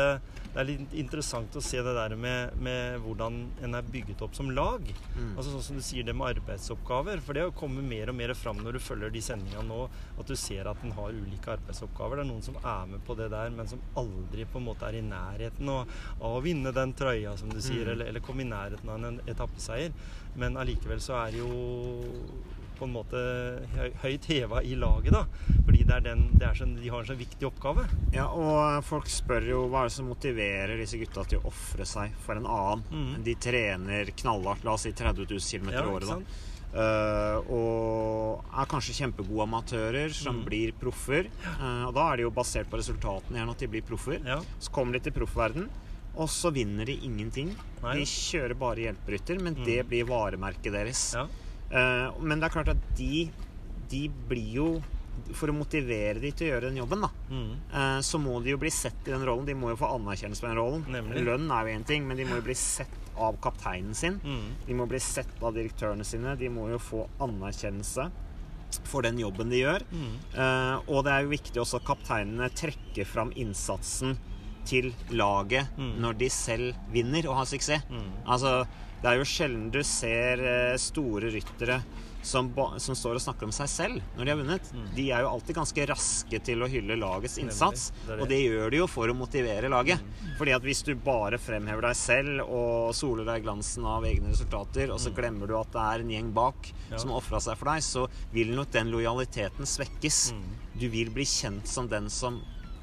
det, 0.50 0.58
er 0.60 0.66
litt 0.68 0.94
interessant 0.98 1.54
å 1.56 1.62
se 1.62 1.78
det 1.86 1.92
der 1.94 2.14
med, 2.18 2.56
med 2.58 2.98
hvordan 3.04 3.36
en 3.62 3.76
er 3.78 3.86
bygget 3.86 4.22
opp 4.26 4.34
som 4.34 4.50
lag. 4.50 4.82
Mm. 5.14 5.36
Altså 5.36 5.52
sånn 5.52 5.62
som 5.68 5.78
du 5.78 5.84
sier 5.86 6.06
det 6.08 6.14
med 6.18 6.32
arbeidsoppgaver. 6.36 7.22
For 7.22 7.38
det 7.38 7.44
kommer 7.58 7.86
mer 7.86 8.10
og 8.10 8.18
mer 8.18 8.34
fram 8.34 8.58
når 8.64 8.78
du 8.78 8.82
følger 8.82 9.14
de 9.14 9.22
sendingene 9.22 9.66
nå, 9.68 9.84
at 10.18 10.26
du 10.26 10.34
ser 10.38 10.66
at 10.70 10.82
en 10.86 10.96
har 10.96 11.14
ulike 11.14 11.54
arbeidsoppgaver. 11.54 12.18
Det 12.20 12.26
er 12.26 12.30
noen 12.32 12.46
som 12.48 12.58
er 12.62 12.90
med 12.94 13.04
på 13.06 13.14
det 13.20 13.30
der, 13.32 13.54
men 13.54 13.70
som 13.70 13.82
aldri 14.00 14.48
på 14.50 14.58
en 14.58 14.66
måte 14.70 14.88
er 14.90 14.98
i 14.98 15.04
nærheten 15.06 15.70
av, 15.70 16.00
å 16.26 16.34
vinne 16.44 16.74
den 16.74 16.96
trøya, 16.98 17.36
som 17.38 17.50
du 17.52 17.60
sier, 17.60 17.80
Mm. 17.80 17.92
eller, 17.92 18.06
eller 18.10 18.20
komme 18.20 18.42
i 18.42 18.50
nærheten 18.50 18.88
av 18.90 19.04
en 19.04 19.20
etappeseier. 19.30 19.92
Men 20.36 20.58
allikevel 20.60 21.00
så 21.00 21.14
er 21.26 21.38
jo 21.38 21.48
på 22.80 22.88
en 22.88 22.94
måte 22.94 23.22
høyt 24.02 24.28
heva 24.30 24.62
i 24.64 24.74
laget, 24.80 25.14
da. 25.14 25.24
Fordi 25.66 25.84
det 25.86 25.96
er 25.96 26.04
den, 26.08 26.26
det 26.34 26.48
er 26.48 26.58
sånn, 26.58 26.76
de 26.80 26.92
har 26.92 27.04
en 27.04 27.10
så 27.10 27.18
viktig 27.18 27.48
oppgave. 27.50 27.86
Ja, 28.16 28.28
og 28.32 28.84
folk 28.88 29.10
spør 29.12 29.48
jo 29.52 29.64
hva 29.70 29.84
er 29.84 29.90
det 29.90 29.96
som 29.98 30.08
motiverer 30.10 30.80
disse 30.80 31.00
gutta 31.00 31.26
til 31.28 31.40
å 31.40 31.50
ofre 31.52 31.86
seg 31.88 32.16
for 32.24 32.40
en 32.40 32.48
annen. 32.48 32.86
Mm. 32.90 33.18
De 33.26 33.36
trener 33.40 34.14
knallhardt, 34.22 34.64
la 34.66 34.76
oss 34.76 34.88
si 34.88 34.94
30 34.96 35.28
000 35.28 35.50
km 35.50 35.74
i 35.74 35.76
Ja, 35.76 35.84
året, 35.90 36.08
da. 36.10 36.46
Eh, 36.70 37.50
og 37.50 38.44
er 38.54 38.68
kanskje 38.70 38.94
kjempegode 39.00 39.42
amatører 39.48 40.12
som 40.14 40.38
mm. 40.38 40.44
blir 40.46 40.74
proffer. 40.78 41.26
Uh, 41.58 41.88
og 41.88 41.94
da 41.96 42.04
er 42.06 42.20
det 42.20 42.26
jo 42.28 42.34
basert 42.34 42.70
på 42.70 42.78
resultatene 42.78 43.40
gjerne 43.40 43.56
at 43.56 43.64
de 43.64 43.70
blir 43.72 43.86
proffer. 43.86 44.20
Ja. 44.22 44.38
Så 44.62 44.74
kommer 44.74 44.96
de 44.96 45.02
til 45.06 45.16
proffverden, 45.16 45.66
og 46.14 46.30
så 46.30 46.52
vinner 46.54 46.86
de 46.86 46.94
ingenting. 47.06 47.52
Nei. 47.82 47.96
De 47.98 48.06
kjører 48.06 48.54
bare 48.58 48.86
hjelperytter, 48.86 49.42
men 49.42 49.58
mm. 49.58 49.64
det 49.66 49.80
blir 49.90 50.06
varemerket 50.10 50.74
deres. 50.76 51.04
Ja. 51.18 51.26
Eh, 51.70 52.20
men 52.20 52.40
det 52.40 52.48
er 52.48 52.54
klart 52.56 52.68
at 52.72 52.80
de, 52.98 53.28
de 53.90 54.08
blir 54.28 54.54
jo 54.56 54.70
For 55.36 55.50
å 55.50 55.54
motivere 55.54 56.18
de 56.22 56.30
til 56.32 56.46
å 56.48 56.50
gjøre 56.54 56.68
den 56.70 56.78
jobben, 56.80 57.02
da, 57.04 57.08
Mm. 57.30 57.50
eh, 57.74 57.98
så 58.02 58.18
må 58.18 58.38
de 58.42 58.50
jo 58.50 58.56
bli 58.58 58.70
sett 58.72 59.06
i 59.06 59.10
den 59.12 59.22
rollen. 59.26 59.44
De 59.46 59.54
må 59.54 59.68
jo 59.70 59.76
få 59.76 59.90
anerkjennelse 59.94 60.40
på 60.42 60.48
den 60.48 60.56
rollen. 60.58 60.84
Nemlig. 60.90 61.22
Lønn 61.26 61.50
er 61.52 61.66
jo 61.68 61.74
én 61.78 61.84
ting, 61.86 62.06
men 62.08 62.16
de 62.16 62.24
må 62.24 62.36
jo 62.40 62.42
bli 62.46 62.54
sett 62.54 62.88
av 63.18 63.36
kapteinen 63.42 63.94
sin. 63.94 64.16
Mm. 64.24 64.48
De 64.66 64.74
må 64.74 64.86
bli 64.88 64.98
sett 64.98 65.28
av 65.42 65.52
direktørene 65.54 66.04
sine. 66.08 66.34
De 66.40 66.48
må 66.48 66.70
jo 66.72 66.78
få 66.78 67.04
anerkjennelse 67.20 68.08
for 68.86 69.02
den 69.02 69.18
jobben 69.18 69.50
de 69.50 69.60
gjør. 69.60 69.82
Mm. 69.92 70.16
Eh, 70.34 70.80
og 70.88 71.04
det 71.04 71.12
er 71.12 71.22
jo 71.26 71.34
viktig 71.36 71.60
også 71.62 71.76
at 71.82 71.84
kapteinene 71.90 72.48
trekker 72.54 73.04
fram 73.06 73.30
innsatsen 73.36 74.16
til 74.64 74.92
laget 75.10 75.66
Mm. 75.78 75.94
når 76.02 76.18
de 76.18 76.28
selv 76.30 76.74
vinner 76.92 77.26
og 77.28 77.36
har 77.36 77.44
suksess. 77.46 77.82
Mm. 77.90 78.12
Altså, 78.26 78.66
det 79.02 79.08
er 79.10 79.16
jo 79.18 79.24
sjelden 79.24 79.70
du 79.72 79.82
ser 79.82 80.40
eh, 80.44 80.76
store 80.76 81.30
ryttere 81.32 81.82
som, 82.22 82.50
som 82.76 82.92
står 82.94 83.14
og 83.16 83.22
snakker 83.24 83.44
om 83.48 83.52
seg 83.56 83.68
selv 83.72 84.02
når 84.18 84.24
de 84.24 84.30
har 84.30 84.36
vunnet. 84.42 84.72
Mm. 84.76 84.88
De 84.94 85.04
er 85.10 85.22
jo 85.24 85.30
alltid 85.30 85.56
ganske 85.56 85.86
raske 85.88 86.40
til 86.44 86.60
å 86.60 86.68
hylle 86.68 86.98
lagets 87.00 87.38
innsats, 87.40 87.86
Det 88.04 88.10
det. 88.12 88.18
og 88.20 88.28
det 88.28 88.40
gjør 88.44 88.70
de 88.70 88.76
jo 88.82 88.86
for 88.92 89.08
å 89.08 89.14
motivere 89.16 89.70
laget. 89.72 90.02
Mm. 90.04 90.36
Fordi 90.36 90.52
at 90.52 90.62
hvis 90.62 90.82
du 90.84 90.94
bare 91.00 91.38
fremhever 91.40 91.80
deg 91.88 91.96
selv 91.96 92.42
og 92.44 92.92
soler 92.94 93.24
deg 93.24 93.40
i 93.40 93.44
glansen 93.46 93.86
av 93.88 94.04
egne 94.04 94.34
resultater, 94.34 94.92
og 94.92 95.00
så 95.00 95.14
glemmer 95.16 95.48
du 95.48 95.56
at 95.56 95.72
det 95.72 95.80
er 95.80 96.00
en 96.04 96.10
gjeng 96.10 96.32
bak 96.36 96.60
Mm. 96.90 96.92
Ja. 96.92 96.98
som 96.98 97.10
har 97.10 97.20
ofra 97.22 97.40
seg 97.40 97.56
for 97.56 97.70
deg, 97.72 97.80
så 97.82 98.08
vil 98.34 98.48
nok 98.56 98.70
den 98.72 98.90
lojaliteten 98.92 99.64
svekkes. 99.64 100.32
Mm. 100.34 100.44
Du 100.80 100.88
vil 100.90 101.08
bli 101.10 101.24
kjent 101.24 101.66
som 101.66 101.88
den 101.88 102.10
som 102.10 102.42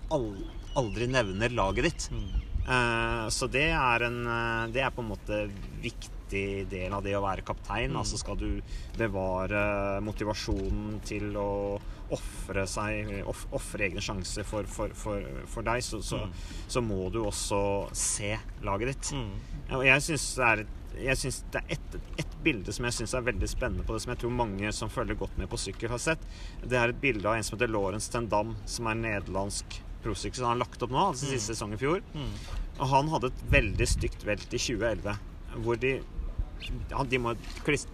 al 0.10 0.34
aldri 0.78 1.08
nevner 1.12 1.54
laget 1.58 1.90
ditt. 1.90 2.10
Eh, 2.68 3.26
så 3.34 3.48
det 3.52 3.70
er, 3.72 4.08
en, 4.10 4.22
eh, 4.28 4.68
det 4.76 4.84
er 4.84 4.94
på 4.94 5.04
en 5.04 5.12
måte 5.14 5.42
viktig 5.84 6.14
del 6.68 6.92
av 6.92 7.06
det 7.06 7.14
å 7.16 7.24
være 7.24 7.46
kaptein. 7.48 7.94
Mm. 7.94 8.00
Altså 8.02 8.20
skal 8.20 8.36
du 8.40 8.50
bevare 8.98 10.02
motivasjonen 10.04 10.98
til 11.08 11.32
å 11.40 11.52
ofre 12.12 12.64
seg 12.68 13.14
off, 13.28 13.46
Ofre 13.56 13.88
egne 13.88 14.04
sjanser 14.04 14.46
for, 14.48 14.68
for, 14.72 14.92
for, 14.96 15.24
for 15.52 15.68
deg, 15.68 15.84
så, 15.84 16.02
så, 16.04 16.22
Mm. 16.28 16.34
så 16.68 16.82
må 16.84 17.10
du 17.12 17.22
også 17.24 17.62
se 17.96 18.34
laget 18.64 18.94
ditt. 18.94 19.14
Mm. 19.16 19.32
Og 19.80 19.86
jeg 19.88 20.04
syns 20.10 20.28
det 20.36 20.52
er 20.52 20.66
jeg 20.98 21.18
synes 21.22 21.36
det 21.54 21.60
er 21.62 21.74
ett 21.76 21.96
et 22.18 22.38
bilde 22.42 22.74
som 22.74 22.86
jeg 22.88 22.96
synes 22.96 23.12
er 23.14 23.26
veldig 23.28 23.48
spennende 23.52 23.84
på 23.86 23.94
det, 23.94 24.02
som 24.02 24.12
jeg 24.16 24.20
tror 24.24 24.32
mange 24.34 24.72
som 24.74 24.90
følger 24.90 25.16
godt 25.20 25.36
med 25.38 25.50
på 25.52 25.60
sykkel, 25.62 25.92
har 25.94 26.02
sett. 26.02 26.24
Det 26.64 26.78
er 26.80 26.90
et 26.90 27.02
bilde 27.02 27.28
av 27.28 27.36
en 27.38 27.44
som 27.46 27.54
heter 27.58 27.70
Lorentz 27.70 28.08
Tendam, 28.10 28.56
som 28.66 28.88
er 28.90 28.98
nederlandsk 29.04 29.78
prosykkel. 30.04 30.42
som 30.42 30.50
Han 30.50 30.56
har 30.58 30.66
lagt 30.66 30.84
opp 30.84 30.94
nå, 30.94 31.04
altså 31.12 31.30
siste 31.30 31.56
sesong 31.56 31.74
i 31.76 31.82
fjor. 31.82 32.04
Mm. 32.14 32.32
Og 32.78 32.86
han 32.94 33.10
hadde 33.14 33.32
et 33.32 33.44
veldig 33.52 33.88
stygt 33.90 34.26
velt 34.28 34.54
i 34.54 34.62
2011, 34.62 35.18
hvor 35.66 35.82
de 35.82 35.98
de, 37.10 37.20
må, 37.22 37.36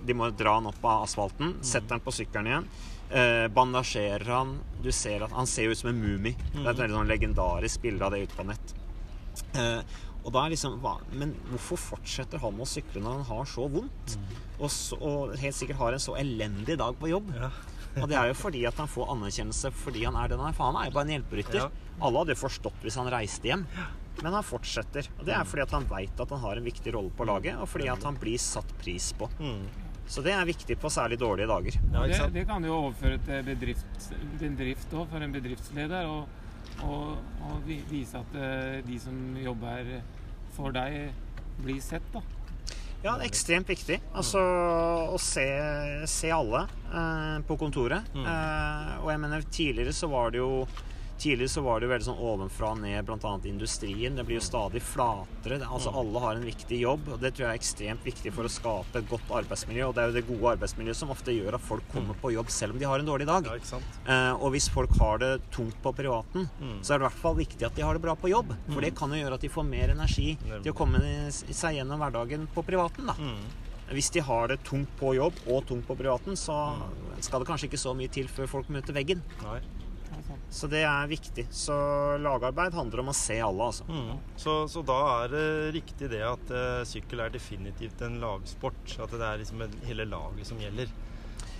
de 0.07 0.15
må 0.15 0.29
dra 0.31 0.55
han 0.57 0.69
opp 0.69 0.86
av 0.88 1.03
asfalten, 1.03 1.57
setter 1.65 1.98
han 1.98 2.03
på 2.03 2.13
sykkelen 2.15 2.48
igjen, 2.48 2.69
eh, 3.12 3.48
bandasjerer 3.51 4.31
han 4.31 4.53
Du 4.83 4.91
ser 4.91 5.25
at 5.25 5.31
Han 5.36 5.48
ser 5.48 5.72
ut 5.72 5.77
som 5.77 5.89
en 5.91 6.00
mumie. 6.00 6.36
Det 6.53 6.63
er 6.63 6.72
et 6.72 6.81
veldig 6.86 6.98
sånn 6.98 7.12
legendarisk 7.12 7.83
bilde 7.83 8.07
av 8.07 8.15
det 8.15 8.24
ute 8.24 8.39
på 8.39 8.48
nett. 8.48 8.74
Eh, 9.60 9.81
og 10.24 10.31
da 10.31 10.45
er 10.45 10.53
liksom 10.53 10.79
hva, 10.83 10.95
Men 11.12 11.33
hvorfor 11.50 11.79
fortsetter 11.81 12.39
han 12.39 12.60
å 12.60 12.67
sykle 12.69 13.01
når 13.03 13.19
han 13.19 13.29
har 13.31 13.50
så 13.50 13.67
vondt? 13.67 14.17
Og, 14.60 14.69
så, 14.72 14.98
og 15.00 15.36
helt 15.41 15.57
sikkert 15.57 15.81
har 15.81 15.95
en 15.95 16.03
så 16.03 16.15
elendig 16.19 16.77
dag 16.79 16.95
på 17.00 17.12
jobb. 17.12 17.33
Ja. 17.36 17.51
Og 18.01 18.07
det 18.09 18.17
er 18.17 18.31
jo 18.31 18.38
fordi 18.38 18.63
at 18.69 18.79
han 18.81 18.89
får 18.89 19.12
anerkjennelse 19.13 19.71
fordi 19.83 20.05
han 20.07 20.17
er 20.17 20.31
den 20.31 20.41
han 20.41 20.51
er. 20.51 20.57
For 20.57 20.71
han 20.71 20.79
er 20.81 20.89
jo 20.89 20.95
bare 20.95 21.07
en 21.09 21.13
hjelperytter. 21.17 21.59
Ja. 21.62 21.69
Alle 22.00 22.23
hadde 22.23 22.35
jo 22.35 22.41
forstått 22.41 22.85
hvis 22.85 22.97
han 23.00 23.12
reiste 23.13 23.50
hjem. 23.51 23.67
Men 24.21 24.35
han 24.38 24.45
fortsetter. 24.45 25.09
Og 25.19 25.25
det 25.27 25.33
er 25.35 25.47
fordi 25.50 25.65
at 25.65 25.73
han 25.73 25.88
veit 25.89 26.21
at 26.21 26.33
han 26.35 26.43
har 26.43 26.59
en 26.59 26.67
viktig 26.67 26.93
rolle 26.95 27.13
på 27.17 27.25
laget, 27.27 27.57
og 27.57 27.69
fordi 27.69 27.89
at 27.93 28.05
han 28.05 28.17
blir 28.21 28.41
satt 28.41 28.69
pris 28.81 29.09
på. 29.17 29.29
Mm. 29.39 29.65
Så 30.13 30.21
det 30.21 30.33
er 30.35 30.45
viktig 30.45 30.77
på 30.81 30.91
særlig 30.91 31.17
dårlige 31.19 31.47
dager. 31.50 31.77
Ja, 31.93 32.05
det, 32.09 32.19
det 32.35 32.45
kan 32.50 32.62
du 32.62 32.69
jo 32.69 32.75
overføre 32.75 33.17
til 33.23 33.45
bedrift, 33.47 34.09
bedrift 34.41 34.93
også, 34.93 35.07
for 35.13 35.25
en 35.25 35.33
bedriftsleder. 35.33 36.09
Og, 36.12 36.27
og, 36.83 37.17
og 37.47 37.67
vise 37.67 38.19
at 38.19 38.38
eh, 38.38 38.81
de 38.85 39.00
som 39.01 39.17
jobber 39.39 39.95
for 40.53 40.75
deg, 40.75 41.13
blir 41.63 41.81
sett. 41.81 42.05
da. 42.13 42.21
Ja, 43.03 43.17
ekstremt 43.25 43.67
viktig. 43.67 43.98
Altså 44.15 44.39
å 45.12 45.17
se, 45.19 45.43
se 46.07 46.29
alle 46.31 46.63
eh, 46.88 47.41
på 47.43 47.57
kontoret. 47.60 48.07
Mm. 48.15 48.24
Eh, 48.24 48.93
og 49.01 49.10
jeg 49.12 49.22
mener, 49.25 49.48
tidligere 49.51 49.95
så 49.95 50.07
var 50.12 50.31
det 50.31 50.39
jo 50.39 50.63
Tidligere 51.20 51.50
så 51.53 51.62
var 51.63 51.79
det 51.79 51.86
jo 51.88 51.91
veldig 51.93 52.05
sånn 52.08 52.20
ovenfra 52.20 52.72
og 52.74 52.79
ned, 52.82 53.05
bl.a. 53.05 53.34
industrien. 53.48 54.15
Det 54.17 54.25
blir 54.27 54.39
jo 54.39 54.43
stadig 54.43 54.82
flatere. 54.82 55.60
Altså 55.67 55.93
Alle 55.96 56.20
har 56.20 56.36
en 56.39 56.43
viktig 56.48 56.79
jobb, 56.82 57.08
og 57.13 57.20
det 57.22 57.34
tror 57.36 57.46
jeg 57.46 57.51
er 57.53 57.60
ekstremt 57.62 58.03
viktig 58.08 58.34
for 58.34 58.43
å 58.50 58.51
skape 58.51 59.00
et 59.00 59.08
godt 59.10 59.29
arbeidsmiljø. 59.41 59.88
Og 59.88 59.96
det 59.96 60.03
er 60.03 60.10
jo 60.12 60.17
det 60.17 60.25
gode 60.27 60.55
arbeidsmiljøet 60.58 61.00
som 61.00 61.13
ofte 61.13 61.32
gjør 61.36 61.55
at 61.60 61.63
folk 61.63 61.86
kommer 61.93 62.17
på 62.20 62.34
jobb 62.34 62.50
selv 62.51 62.74
om 62.75 62.82
de 62.82 62.89
har 62.89 63.00
en 63.00 63.08
dårlig 63.08 63.27
dag. 63.29 63.46
Ja, 63.48 63.55
ikke? 63.62 63.79
Eh, 64.10 64.34
og 64.43 64.51
hvis 64.55 64.67
folk 64.74 64.98
har 65.00 65.22
det 65.24 65.32
tungt 65.55 65.79
på 65.86 65.93
privaten, 65.96 66.50
Mm. 66.60 66.79
så 66.84 66.93
er 66.93 67.00
det 67.00 67.05
i 67.05 67.08
hvert 67.10 67.22
fall 67.22 67.36
viktig 67.36 67.65
at 67.65 67.75
de 67.75 67.82
har 67.84 67.93
det 67.93 68.01
bra 68.01 68.15
på 68.15 68.29
jobb. 68.29 68.55
For 68.74 68.82
det 68.82 68.96
kan 68.96 69.10
jo 69.13 69.22
gjøre 69.22 69.34
at 69.38 69.41
de 69.41 69.50
får 69.50 69.65
mer 69.70 69.89
energi 69.93 70.38
til 70.63 70.72
å 70.74 70.75
komme 70.75 71.00
seg 71.32 71.75
gjennom 71.77 72.00
hverdagen 72.00 72.48
på 72.53 72.63
privaten. 72.65 73.05
da. 73.05 73.13
Mm. 73.13 73.38
Hvis 73.93 74.10
de 74.12 74.20
har 74.22 74.48
det 74.48 74.63
tungt 74.63 74.89
på 74.98 75.13
jobb 75.15 75.34
og 75.48 75.65
tungt 75.67 75.86
på 75.86 75.96
privaten, 75.98 76.34
så 76.39 76.74
skal 77.20 77.39
det 77.43 77.48
kanskje 77.48 77.67
ikke 77.70 77.77
så 77.82 77.93
mye 77.96 78.10
til 78.10 78.27
før 78.27 78.48
folk 78.48 78.67
møter 78.70 78.93
veggen. 78.96 79.22
Nei. 79.43 79.60
Så 80.53 80.67
det 80.69 80.83
er 80.86 81.10
viktig. 81.10 81.48
Så 81.50 81.75
lagarbeid 82.22 82.75
handler 82.77 83.01
om 83.01 83.10
å 83.10 83.15
se 83.17 83.39
alle, 83.41 83.69
altså. 83.72 83.88
Mm. 83.89 84.19
Så, 84.38 84.57
så 84.69 84.83
da 84.86 85.00
er 85.24 85.31
det 85.33 85.48
riktig 85.79 86.12
det 86.12 86.22
at 86.27 86.53
uh, 86.53 86.83
sykkel 86.86 87.24
er 87.25 87.33
definitivt 87.33 88.03
en 88.05 88.19
lagsport. 88.22 88.98
At 89.01 89.15
det 89.15 89.25
er 89.25 89.41
liksom 89.41 89.65
hele 89.88 90.05
laget 90.12 90.51
som 90.51 90.62
gjelder. 90.62 90.93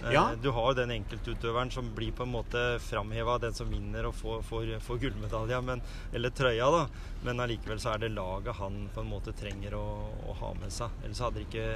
Eh, 0.04 0.12
Ja. 0.14 0.36
Du 0.42 0.50
har 0.52 0.72
jo 0.72 0.74
den 0.82 0.92
enkeltutøveren 0.92 1.72
som 1.72 1.90
blir 1.96 2.12
på 2.12 2.24
en 2.24 2.32
måte 2.34 2.80
framheva, 2.84 3.38
den 3.40 3.54
som 3.54 3.70
vinner 3.72 4.06
og 4.10 4.16
får, 4.20 4.42
får, 4.44 4.72
får 4.84 5.00
gullmedalja, 5.00 5.62
men, 5.64 5.82
eller 6.14 6.30
trøya, 6.30 6.70
da. 6.72 6.88
Men 7.24 7.40
allikevel 7.40 7.80
så 7.80 7.94
er 7.94 8.02
det 8.04 8.10
laget 8.12 8.56
han 8.60 8.90
på 8.94 9.00
en 9.00 9.08
måte 9.10 9.32
trenger 9.40 9.74
å, 9.80 9.84
å 10.28 10.34
ha 10.42 10.50
med 10.60 10.74
seg. 10.76 10.92
Ellers 11.06 11.22
hadde 11.24 11.40
det 11.40 11.46
ikke 11.48 11.68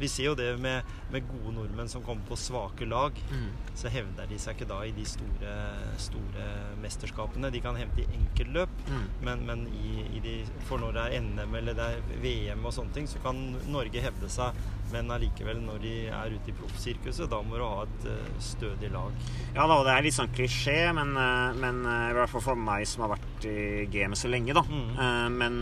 Vi 0.00 0.08
ser 0.08 0.30
jo 0.30 0.34
det 0.38 0.46
med, 0.58 0.82
med 1.12 1.26
gode 1.28 1.52
nordmenn 1.58 1.88
som 1.92 2.02
kommer 2.02 2.24
på 2.30 2.38
svake 2.40 2.88
lag. 2.88 3.12
Mm. 3.30 3.50
Så 3.76 3.92
hevder 3.92 4.26
de 4.30 4.38
seg 4.40 4.56
ikke 4.56 4.70
da 4.70 4.80
i 4.88 4.94
de 4.96 5.04
store, 5.04 5.52
store 6.00 6.48
mesterskapene. 6.82 7.50
De 7.52 7.60
kan 7.64 7.76
hevde 7.78 8.02
i 8.04 8.08
enkeltløp, 8.18 8.70
Mm. 8.88 9.04
men, 9.24 9.44
men 9.46 9.66
i, 9.80 9.92
i 10.16 10.20
de, 10.20 10.32
for 10.68 10.78
når 10.80 10.92
det 10.96 11.02
er 11.04 11.20
NM 11.24 11.54
eller 11.56 11.76
det 11.78 11.84
er 11.84 12.18
VM 12.22 12.64
og 12.68 12.72
sånne 12.76 12.92
ting, 12.96 13.06
så 13.08 13.20
kan 13.24 13.38
Norge 13.72 14.00
hevde 14.04 14.28
seg 14.32 14.56
Men 14.94 15.10
allikevel, 15.10 15.58
når 15.64 15.80
de 15.82 15.92
er 16.06 16.34
ute 16.36 16.52
i 16.52 16.54
proffsirkuset, 16.54 17.26
da 17.30 17.40
må 17.42 17.58
du 17.58 17.64
ha 17.66 17.82
et 17.82 18.06
eh, 18.12 18.34
stødig 18.42 18.92
lag. 18.94 19.14
Ja 19.56 19.66
da, 19.66 19.80
og 19.80 19.88
det 19.88 19.94
er 19.94 20.06
litt 20.06 20.16
sånn 20.16 20.30
klisjé, 20.34 20.78
men, 20.94 21.14
eh, 21.18 21.56
men 21.58 21.82
eh, 21.82 22.10
i 22.12 22.16
hvert 22.18 22.30
fall 22.30 22.44
for 22.44 22.60
meg 22.68 22.86
som 22.86 23.06
har 23.06 23.16
vært 23.16 23.48
i 23.50 23.88
gamet 23.90 24.20
så 24.20 24.30
lenge, 24.30 24.54
da. 24.54 24.62
Mm. 24.70 25.34
Men 25.34 25.58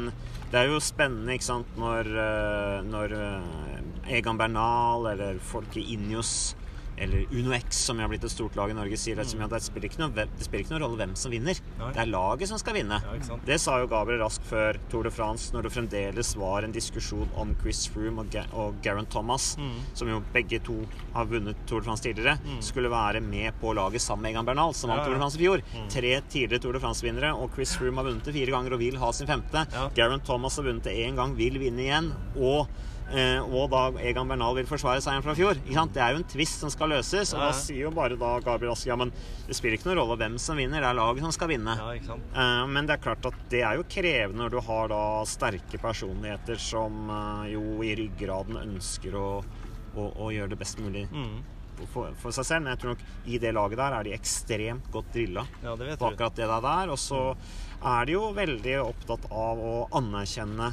det 0.53 0.61
er 0.61 0.69
jo 0.69 0.83
spennende, 0.85 1.39
ikke 1.39 1.49
sant, 1.49 1.71
når, 1.81 2.11
når 2.85 3.15
Egan 4.12 4.41
Bernal 4.41 5.09
eller 5.15 5.41
folk 5.43 5.79
i 5.81 5.87
Injos 5.95 6.53
eller 7.02 7.26
Uno 7.35 7.52
X, 7.56 7.82
som 7.88 7.99
har 8.02 8.11
blitt 8.12 8.25
et 8.25 8.32
stort 8.32 8.56
lag 8.59 8.71
i 8.73 8.76
Norge, 8.76 8.97
sier 9.00 9.18
det, 9.18 9.26
mm. 9.35 9.44
det, 9.50 9.61
spiller 9.64 9.88
ikke 9.90 10.00
noe, 10.02 10.12
det 10.14 10.47
spiller 10.47 10.64
ikke 10.64 10.75
noen 10.76 10.85
rolle 10.85 11.00
hvem 11.00 11.14
som 11.18 11.32
vinner. 11.35 11.59
Nei. 11.80 11.90
Det 11.97 12.02
er 12.04 12.11
laget 12.12 12.50
som 12.52 12.61
skal 12.62 12.76
vinne. 12.78 13.00
Ja. 13.02 13.38
Det 13.49 13.59
sa 13.62 13.78
jo 13.82 13.88
Gabriel 13.90 14.23
Rask 14.23 14.44
før 14.49 14.78
Tour 14.92 15.09
de 15.09 15.12
France, 15.14 15.50
når 15.54 15.66
det 15.66 15.73
fremdeles 15.75 16.32
var 16.40 16.66
en 16.66 16.75
diskusjon 16.75 17.28
om 17.42 17.54
Chris 17.62 17.85
Froome 17.92 18.23
og, 18.25 18.30
Ga 18.32 18.44
og 18.52 18.78
Garen 18.85 19.09
Thomas, 19.12 19.52
Mm. 19.59 19.80
som 19.94 20.09
jo 20.09 20.21
begge 20.32 20.59
to 20.64 20.78
har 21.14 21.26
vunnet 21.28 21.59
Tour 21.68 21.82
de 21.82 21.87
France 21.90 22.02
tidligere, 22.02 22.38
skulle 22.64 22.90
være 22.90 23.21
med 23.21 23.52
på 23.61 23.75
laget 23.76 24.00
sammen 24.00 24.23
med 24.23 24.32
Egan 24.32 24.47
Bernal, 24.49 24.73
som 24.75 24.88
vant 24.90 25.02
Ja, 25.02 25.02
ja. 25.02 25.09
Tour 25.11 25.14
de 25.14 25.21
France 25.21 25.38
i 25.38 25.42
fjor. 25.42 25.62
Tre 25.92 26.12
tidligere 26.30 26.62
Tour 26.62 26.73
de 26.73 26.80
France-vinnere, 26.80 27.32
og 27.37 27.50
Chris 27.54 27.75
Froome 27.76 28.00
har 28.00 28.09
vunnet 28.09 28.25
det 28.25 28.35
fire 28.35 28.54
ganger 28.54 28.73
og 28.76 28.78
vil 28.80 28.97
ha 29.02 29.11
sin 29.12 29.26
femte. 29.26 29.66
Geraint 29.97 30.25
Thomas 30.25 30.56
har 30.56 30.64
vunnet 30.64 30.87
det 30.87 30.97
én 31.04 31.16
gang, 31.18 31.35
vil 31.37 31.59
vinne 31.59 31.82
igjen. 31.85 32.12
og 32.37 32.68
og 33.52 33.66
da 33.73 33.80
Egan 34.00 34.28
Bernal 34.30 34.54
vil 34.56 34.66
forsvare 34.71 35.02
seieren 35.04 35.25
fra 35.25 35.35
fjor. 35.37 35.59
Ikke 35.61 35.75
sant? 35.76 35.92
Det 35.92 36.00
er 36.02 36.14
jo 36.14 36.21
en 36.23 36.28
tvist 36.32 36.62
som 36.64 36.71
skal 36.73 36.88
løses. 36.94 37.35
Og 37.37 37.42
da 37.42 37.50
sier 37.56 37.82
jo 37.87 37.90
bare 37.92 38.16
da 38.16 38.30
Gabriel 38.40 38.73
Aske 38.73 38.88
ja, 38.88 38.97
men 38.97 39.12
det 39.49 39.56
spiller 39.59 39.76
ikke 39.76 39.90
noen 39.90 40.00
rolle 40.00 40.16
hvem 40.23 40.38
som 40.40 40.56
vinner, 40.56 40.80
det 40.80 40.88
er 40.88 40.97
laget 40.97 41.26
som 41.26 41.35
skal 41.37 41.50
vinne. 41.52 41.75
Ja? 41.76 42.16
Eh, 42.16 42.66
Men 42.73 42.87
det 42.88 42.97
er 42.97 43.02
klart 43.04 43.26
at 43.28 43.35
det 43.52 43.61
er 43.68 43.76
jo 43.80 43.85
krevende 43.88 44.42
når 44.47 44.54
du 44.54 44.61
har 44.68 44.88
da 44.92 45.02
sterke 45.28 45.80
personligheter 45.82 46.56
som 46.62 47.11
eh, 47.12 47.50
jo 47.52 47.82
i 47.85 47.92
ryggraden 48.00 48.56
ønsker 48.64 49.14
å, 49.18 49.26
å, 49.97 50.06
å 50.26 50.30
gjøre 50.32 50.54
det 50.54 50.61
best 50.62 50.80
mulig 50.80 51.04
Mm. 51.12 51.42
for, 51.92 52.12
for 52.21 52.30
seg 52.32 52.44
selv. 52.47 52.62
Men 52.64 52.73
jeg 52.76 52.80
tror 52.82 52.94
nok 52.94 53.04
i 53.26 53.38
det 53.42 53.52
laget 53.56 53.78
der 53.80 53.97
er 53.99 54.06
de 54.09 54.12
ekstremt 54.16 54.88
godt 54.94 55.12
drilla 55.12 55.44
Ja, 55.64 55.75
på 55.76 56.09
akkurat 56.12 56.37
det 56.38 56.47
der. 56.49 56.92
Og 56.94 56.99
så 57.02 57.21
er 57.82 58.06
de 58.06 58.14
jo 58.16 58.28
veldig 58.37 58.76
opptatt 58.87 59.25
av 59.35 59.59
å 59.59 59.75
anerkjenne 59.99 60.73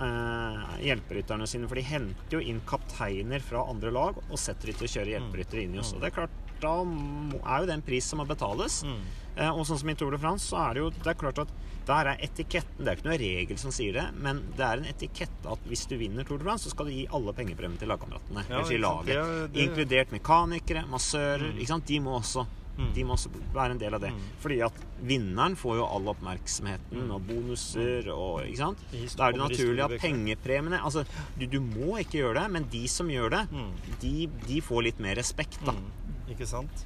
eh, 0.00 0.62
hjelperytterne 0.88 1.46
sine, 1.48 1.68
for 1.70 1.78
de 1.78 1.86
henter 1.86 2.38
jo 2.38 2.40
inn 2.40 2.62
kapteiner 2.68 3.42
fra 3.44 3.64
andre 3.70 3.92
lag 3.94 4.18
og 4.28 4.38
setter 4.40 4.70
de 4.70 4.78
til 4.78 4.88
å 4.88 4.92
kjøre 4.96 5.14
hjelperyttere 5.16 5.66
inn 5.66 5.76
i 5.76 5.82
oss. 5.82 5.92
Og 5.94 6.00
det 6.02 6.10
er 6.10 6.16
klart, 6.18 6.40
da 6.62 6.72
er 6.80 7.60
jo 7.60 7.68
det 7.68 7.76
en 7.78 7.86
pris 7.86 8.06
som 8.08 8.20
må 8.22 8.26
betales. 8.28 8.82
Mm. 8.86 9.04
Eh, 9.36 9.50
og 9.50 9.64
sånn 9.66 9.80
som 9.80 9.90
i 9.90 9.94
Tour 9.98 10.14
de 10.14 10.20
France, 10.22 10.46
så 10.50 10.60
er 10.62 10.74
det 10.76 10.82
jo 10.84 10.90
det 10.94 11.10
er 11.10 11.18
klart 11.18 11.40
at 11.42 11.54
der 11.84 12.08
er 12.14 12.20
etiketten 12.24 12.80
Det 12.80 12.88
er 12.88 12.96
ikke 12.96 13.08
noe 13.10 13.18
regel 13.20 13.58
som 13.60 13.72
sier 13.74 13.92
det, 13.92 14.04
men 14.16 14.38
det 14.56 14.64
er 14.64 14.80
en 14.80 14.86
etikett 14.88 15.48
at 15.50 15.66
hvis 15.68 15.82
du 15.90 15.98
vinner 16.00 16.24
Tour 16.24 16.40
de 16.40 16.46
France, 16.46 16.64
så 16.64 16.72
skal 16.72 16.88
du 16.88 16.94
gi 16.94 17.06
alle 17.12 17.34
pengepremien 17.36 17.76
til 17.80 17.90
lagkameratene. 17.92 18.46
Ja, 18.48 18.62
laget. 18.62 19.06
Det 19.06 19.16
er- 19.16 19.48
det- 19.48 19.64
Inkludert 19.66 20.12
mekanikere, 20.14 20.86
massører. 20.88 21.52
Mm. 21.52 21.84
De 21.84 22.00
må 22.00 22.20
også 22.20 22.46
Mm. 22.74 22.88
de 22.94 23.02
må 23.06 23.14
også 23.14 23.30
være 23.54 23.70
en 23.70 23.78
del 23.78 23.94
av 23.94 24.00
det. 24.02 24.08
Mm. 24.10 24.22
Fordi 24.42 24.56
at 24.66 24.78
vinneren 25.06 25.54
får 25.56 25.76
jo 25.78 25.84
all 25.86 26.08
oppmerksomheten 26.10 27.10
og 27.14 27.20
bonuser 27.28 28.08
og 28.10 28.40
Ikke 28.48 28.58
sant? 28.64 28.78
Da 29.16 29.28
er 29.28 29.36
det 29.36 29.40
naturlig 29.44 29.84
at 29.84 29.94
pengepremiene 30.02 30.80
Altså, 30.82 31.04
du, 31.38 31.46
du 31.46 31.60
må 31.60 31.98
ikke 32.02 32.18
gjøre 32.18 32.40
det, 32.42 32.50
men 32.56 32.66
de 32.72 32.82
som 32.90 33.06
gjør 33.12 33.30
det, 33.36 33.44
Mm. 33.52 33.70
de, 34.02 34.14
de 34.48 34.60
får 34.60 34.82
litt 34.88 34.98
mer 34.98 35.14
respekt, 35.20 35.60
da. 35.64 35.72
Mm. 35.72 35.86
Ikke 36.34 36.46
sant? 36.50 36.82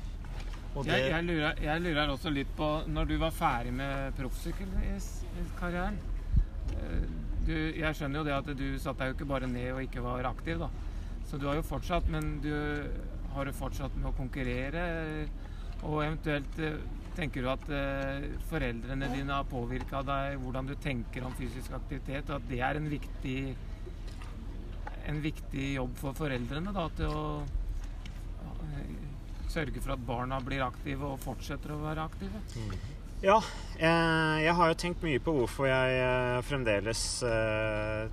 Og 0.74 0.84
det 0.84 0.92
Jeg, 0.98 1.10
jeg, 1.10 1.24
lurer, 1.24 1.54
jeg 1.64 1.80
lurer 1.80 2.08
også 2.12 2.30
litt 2.30 2.50
på 2.58 2.66
Når 2.92 3.04
du 3.08 3.16
var 3.18 3.30
ferdig 3.32 3.72
med 3.72 4.12
proffsykkelkarrieren 4.18 5.96
eh, 6.76 7.06
du, 7.46 7.54
Jeg 7.80 7.94
skjønner 7.96 8.20
jo 8.20 8.26
det 8.28 8.34
at 8.36 8.50
du 8.58 8.66
satte 8.78 9.00
deg 9.00 9.12
jo 9.14 9.16
ikke 9.18 9.30
bare 9.32 9.48
ned 9.50 9.70
og 9.72 9.82
ikke 9.86 10.02
var 10.04 10.28
aktiv, 10.28 10.60
da. 10.60 10.68
Så 11.28 11.38
du 11.40 11.46
har 11.48 11.56
jo 11.58 11.64
fortsatt, 11.64 12.08
men 12.12 12.38
du 12.44 12.52
har 13.34 13.48
jo 13.48 13.52
fortsatt 13.56 13.94
med 13.96 14.10
å 14.10 14.16
konkurrere. 14.16 14.82
Og 15.86 16.02
eventuelt 16.02 16.58
eh, 16.62 16.78
tenker 17.18 17.44
du 17.44 17.50
at 17.50 17.70
eh, 17.74 18.28
foreldrene 18.50 19.10
dine 19.14 19.34
har 19.34 19.48
påvirka 19.50 20.02
deg, 20.06 20.38
hvordan 20.42 20.68
du 20.70 20.74
tenker 20.82 21.26
om 21.26 21.34
fysisk 21.38 21.74
aktivitet, 21.78 22.30
og 22.30 22.38
at 22.38 22.48
det 22.50 22.62
er 22.64 22.80
en 22.80 22.90
viktig 22.90 23.38
en 25.08 25.22
viktig 25.24 25.72
jobb 25.78 25.96
for 25.96 26.16
foreldrene 26.16 26.72
da, 26.74 26.84
til 26.98 27.08
å 27.08 27.24
eh, 28.68 28.94
sørge 29.48 29.80
for 29.80 29.94
at 29.96 30.04
barna 30.04 30.40
blir 30.44 30.64
aktive 30.66 31.14
og 31.14 31.20
fortsetter 31.22 31.72
å 31.72 31.80
være 31.86 32.04
aktive. 32.10 32.42
Ja, 33.24 33.40
eh, 33.80 34.36
jeg 34.44 34.54
har 34.54 34.70
jo 34.70 34.78
tenkt 34.78 35.04
mye 35.06 35.22
på 35.22 35.34
hvorfor 35.40 35.70
jeg 35.70 36.44
fremdeles 36.46 37.04
eh, 37.26 38.04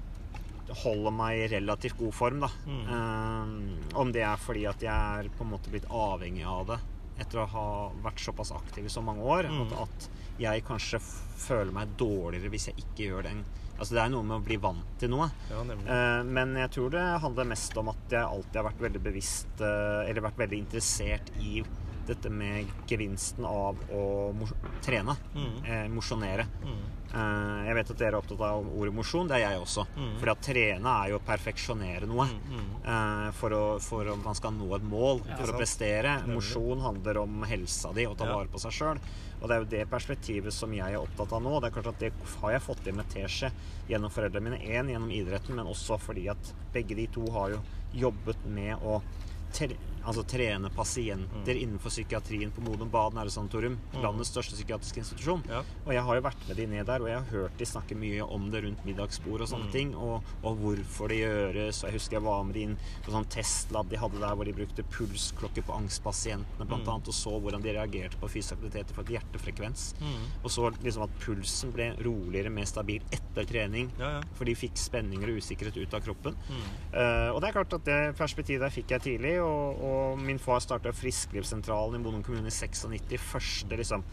holder 0.86 1.13
meg 1.13 1.43
i 1.43 1.49
relativt 1.58 1.99
god 1.99 2.15
form, 2.15 2.45
da. 2.47 2.49
Mm. 2.65 3.91
Om 4.01 4.15
det 4.15 4.23
er 4.25 4.41
fordi 4.41 4.65
at 4.71 4.82
jeg 4.82 5.19
er 5.19 5.30
på 5.36 5.45
en 5.45 5.51
måte 5.51 5.73
blitt 5.73 5.86
avhengig 5.91 6.47
av 6.49 6.71
det 6.71 6.80
etter 7.19 7.39
å 7.41 7.47
ha 7.47 7.65
vært 8.04 8.19
såpass 8.19 8.51
aktiv 8.51 8.86
i 8.86 8.89
så 8.91 9.01
mange 9.04 9.23
år, 9.23 9.47
Mm. 9.49 9.62
at, 9.71 9.78
at 9.86 10.10
jeg 10.39 10.63
kanskje 10.67 10.99
føler 11.38 11.71
meg 11.71 11.93
dårligere 11.97 12.49
hvis 12.51 12.67
jeg 12.71 12.75
ikke 12.84 13.06
gjør 13.10 13.23
det. 13.23 13.36
Altså 13.80 13.93
Det 13.95 14.01
er 14.06 14.10
noe 14.10 14.23
med 14.23 14.38
å 14.39 14.43
bli 14.45 14.56
vant 14.58 14.86
til 14.99 15.10
noe. 15.12 15.30
Ja. 15.51 15.62
Eh, 15.62 16.23
Men 16.23 16.56
jeg 16.56 16.71
tror 16.71 16.89
det 16.91 17.04
handler 17.21 17.43
mest 17.45 17.75
om 17.78 17.89
at 17.91 18.10
jeg 18.10 18.23
alltid 18.23 18.56
har 18.56 18.67
vært 18.69 18.80
veldig 18.86 19.01
bevisst 19.04 19.60
uh, 19.60 20.04
Eller 20.08 20.21
vært 20.23 20.38
veldig 20.38 20.60
interessert 20.63 21.32
i 21.43 21.62
dette 22.08 22.30
med 22.30 22.68
gevinsten 22.89 23.46
av 23.46 23.80
å 23.94 24.34
mos 24.38 24.54
trene. 24.86 25.15
Mm. 25.36 25.56
Eh, 25.65 25.88
Mosjonere. 25.94 26.46
Mm. 26.63 26.84
Eh, 27.15 27.65
jeg 27.70 27.76
vet 27.78 27.91
at 27.94 27.98
dere 28.02 28.10
er 28.13 28.18
opptatt 28.20 28.41
av 28.44 28.65
ordet 28.76 28.94
mosjon. 28.94 29.28
Det 29.30 29.38
er 29.38 29.46
jeg 29.50 29.60
også. 29.62 29.86
Mm. 29.96 30.15
Fordi 30.20 30.32
at 30.34 30.41
trene 30.50 30.96
er 31.06 31.12
jo 31.13 31.20
å 31.20 31.24
perfeksjonere 31.26 32.10
noe. 32.10 32.26
Mm. 32.28 32.56
Mm. 32.56 32.72
eh, 32.86 33.30
For, 33.39 33.56
å, 33.56 33.63
for 33.82 34.10
at 34.12 34.24
man 34.26 34.36
skal 34.36 34.52
nå 34.58 34.68
et 34.76 34.84
mål, 34.89 35.22
Ja, 35.30 35.38
for 35.39 35.54
å 35.54 35.58
prestere. 35.60 36.18
Mosjon 36.28 36.82
handler 36.84 37.22
om 37.24 37.44
helsa 37.48 37.94
di 37.96 38.06
og 38.10 38.18
ta 38.20 38.26
Ja. 38.28 38.36
vare 38.36 38.48
på 38.52 38.60
seg 38.60 38.72
sjøl. 38.72 39.00
Og 39.41 39.50
det 39.50 39.56
er 39.56 39.60
jo 39.63 39.72
det 39.76 39.89
perspektivet 39.91 40.54
som 40.56 40.72
jeg 40.74 40.94
er 40.96 41.00
opptatt 41.00 41.34
av 41.36 41.41
nå. 41.44 41.60
Det 41.62 41.68
er 41.70 41.76
klart 41.82 41.88
at 41.94 42.00
det 42.00 42.12
har 42.41 42.52
jeg 42.56 42.62
fått 42.65 42.88
inn 42.88 42.96
med 42.98 43.10
teskje 43.12 43.52
gjennom 43.89 44.10
foreldrene 44.10 44.50
mine. 44.50 44.60
Én 44.63 44.89
gjennom 44.89 45.12
idretten, 45.12 45.56
men 45.56 45.68
også 45.68 46.00
fordi 46.00 46.28
at 46.32 46.54
begge 46.74 46.96
de 46.96 47.08
to 47.08 47.26
har 47.32 47.50
jo 47.52 47.60
jobbet 47.94 48.46
med 48.48 48.80
å 48.84 49.02
tre, 49.56 49.76
altså 50.06 50.24
trene 50.30 50.70
pasienter 50.74 51.58
innenfor 51.60 51.94
psykiatrien 51.94 52.52
på 52.54 52.63
Modum 52.65 52.91
Bad 52.94 53.15
Nære 53.18 53.34
Mm. 53.36 54.02
Landets 54.04 54.30
største 54.30 54.56
psykiatriske 54.56 55.02
institusjon. 55.02 55.44
Ja. 55.50 55.62
Og 55.86 55.94
jeg 55.94 56.04
har 56.08 56.18
jo 56.18 56.24
vært 56.26 56.48
med 56.48 56.58
de 56.60 56.65
ned 56.68 56.86
der, 56.88 57.02
og 57.02 57.10
jeg 57.10 57.18
har 57.20 57.32
hørt 57.32 57.58
de 57.60 57.68
snakke 57.68 57.98
mye 57.98 58.24
om 58.24 58.50
det 58.52 58.63
rundt 58.65 58.86
middagsbord 58.88 59.44
og 59.46 59.50
sånne 59.50 59.72
ting, 59.74 59.94
og, 59.96 60.24
og 60.44 60.60
hvorfor 60.62 61.12
det 61.12 61.20
gjøres. 61.22 61.82
Og 61.84 61.89
jeg 61.89 61.98
husker 61.98 62.18
jeg 62.18 62.26
var 62.26 62.44
med 62.48 62.58
de 62.58 62.65
inn 62.68 62.78
på 63.06 63.13
sånn 63.15 63.28
testlab 63.34 63.89
de 63.91 64.00
hadde 64.02 64.22
der 64.22 64.38
hvor 64.38 64.48
de 64.48 64.56
brukte 64.56 64.86
pulsklokker 64.96 65.65
på 65.65 65.76
angstpasientene, 65.76 66.68
blant 66.70 66.88
annet, 66.91 67.12
og 67.12 67.18
så 67.18 67.36
hvordan 67.39 67.65
de 67.65 67.76
reagerte 67.76 68.20
på 68.22 68.30
fysisk 68.32 68.58
aktivitet 68.58 68.91
i 68.91 68.98
forhold 68.98 69.12
til 69.12 69.18
hjertefrekvens. 69.20 69.86
Mm. 70.02 70.26
Og 70.44 70.54
så 70.54 70.72
liksom 70.78 71.08
at 71.08 71.18
pulsen 71.24 71.74
ble 71.76 71.89
roligere, 72.06 72.54
mer 72.54 72.70
stabil 72.70 73.04
etter 73.15 73.48
trening. 73.50 73.91
Ja, 74.00 74.18
ja. 74.18 74.24
For 74.38 74.48
de 74.50 74.58
fikk 74.58 74.78
spenninger 74.80 75.32
og 75.32 75.41
usikkerhet 75.41 75.80
ut 75.82 75.98
av 75.98 76.04
kroppen. 76.06 76.38
Mm. 76.50 76.65
Eh, 76.91 77.30
og 77.34 77.41
det 77.41 77.50
er 77.50 77.58
klart 77.58 77.78
at 77.80 77.88
det 77.88 78.00
perspektivet 78.20 78.65
der 78.65 78.74
fikk 78.74 78.96
jeg 78.96 79.06
tidlig. 79.06 79.36
Og, 79.44 79.82
og 79.86 79.94
min 80.21 80.39
far 80.41 80.62
starta 80.63 80.93
Frisklivssentralen 80.95 81.99
i 81.99 82.03
Bodø 82.05 82.21
kommune 82.25 82.51
i 82.51 82.53
96. 82.53 83.19
Første 83.31 83.79
liksom 83.79 84.05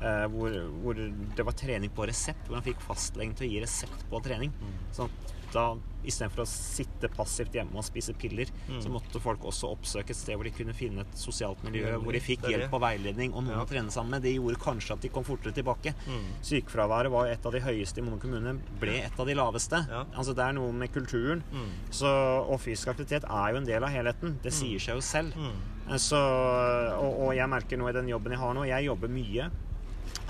eh, 0.00 0.26
hvor, 0.32 0.58
hvor 0.82 0.98
det 0.98 1.46
var 1.46 1.56
trening 1.58 1.92
på 1.94 2.08
resept. 2.10 2.46
Hvor 2.48 2.60
han 2.60 2.66
fikk 2.66 2.82
fastlegen 2.84 3.36
til 3.38 3.48
å 3.48 3.52
gi 3.52 3.62
resept 3.64 4.06
på 4.10 4.22
trening. 4.24 4.54
Sånn 4.96 5.10
at 5.10 5.34
da 5.54 5.64
istedenfor 6.04 6.42
å 6.42 6.46
sitte 6.50 7.08
passivt 7.14 7.54
hjemme 7.56 7.78
og 7.80 7.84
spise 7.86 8.12
piller, 8.20 8.50
så 8.82 8.90
måtte 8.92 9.20
folk 9.24 9.46
også 9.48 9.70
oppsøke 9.72 10.12
et 10.12 10.18
sted 10.18 10.36
hvor 10.36 10.44
de 10.44 10.52
kunne 10.52 10.74
finne 10.76 11.00
et 11.06 11.14
sosialt 11.16 11.62
miljø, 11.64 11.86
Nemlig, 11.86 12.02
hvor 12.04 12.12
de 12.18 12.20
fikk 12.26 12.44
hjelp 12.50 12.74
og 12.76 12.82
veiledning 12.84 13.32
og 13.32 13.46
noen 13.46 13.54
Ja. 13.56 13.62
å 13.64 13.68
trene 13.70 13.94
sammen 13.94 14.16
med. 14.18 14.22
Det 14.26 14.34
gjorde 14.34 14.60
kanskje 14.60 14.92
at 14.98 15.00
de 15.06 15.08
kom 15.14 15.24
fortere 15.24 15.54
tilbake. 15.56 15.94
Mm. 16.04 16.26
Sykefraværet 16.44 17.10
var 17.14 17.30
et 17.32 17.46
av 17.48 17.52
de 17.56 17.60
høyeste 17.64 18.02
i 18.02 18.04
Mono 18.04 18.18
kommune, 18.20 18.58
ble 18.82 18.98
et 19.06 19.18
av 19.18 19.26
de 19.30 19.34
laveste. 19.38 19.80
Ja. 19.88 20.04
Altså 20.12 20.34
Det 20.36 20.44
er 20.44 20.52
noe 20.58 20.72
med 20.72 20.92
kulturen. 20.92 21.42
Mm. 21.54 21.70
Så, 21.90 22.06
og 22.50 22.60
fysisk 22.60 22.88
aktivitet 22.92 23.24
er 23.24 23.54
jo 23.54 23.62
en 23.62 23.64
del 23.70 23.82
av 23.82 23.90
helheten. 23.94 24.36
Det 24.44 24.52
sier 24.52 24.78
seg 24.78 24.98
jo 24.98 25.00
selv. 25.00 25.32
Mm. 25.40 25.96
Så, 26.00 26.16
og, 26.20 27.12
og 27.28 27.32
jeg 27.36 27.48
merker 27.48 27.80
nå 27.80 27.88
i 27.88 27.96
den 27.96 28.08
jobben 28.08 28.32
jeg 28.32 28.40
har 28.40 28.54
nå 28.56 28.64
Jeg 28.68 28.86
jobber 28.88 29.08
mye. 29.12 29.48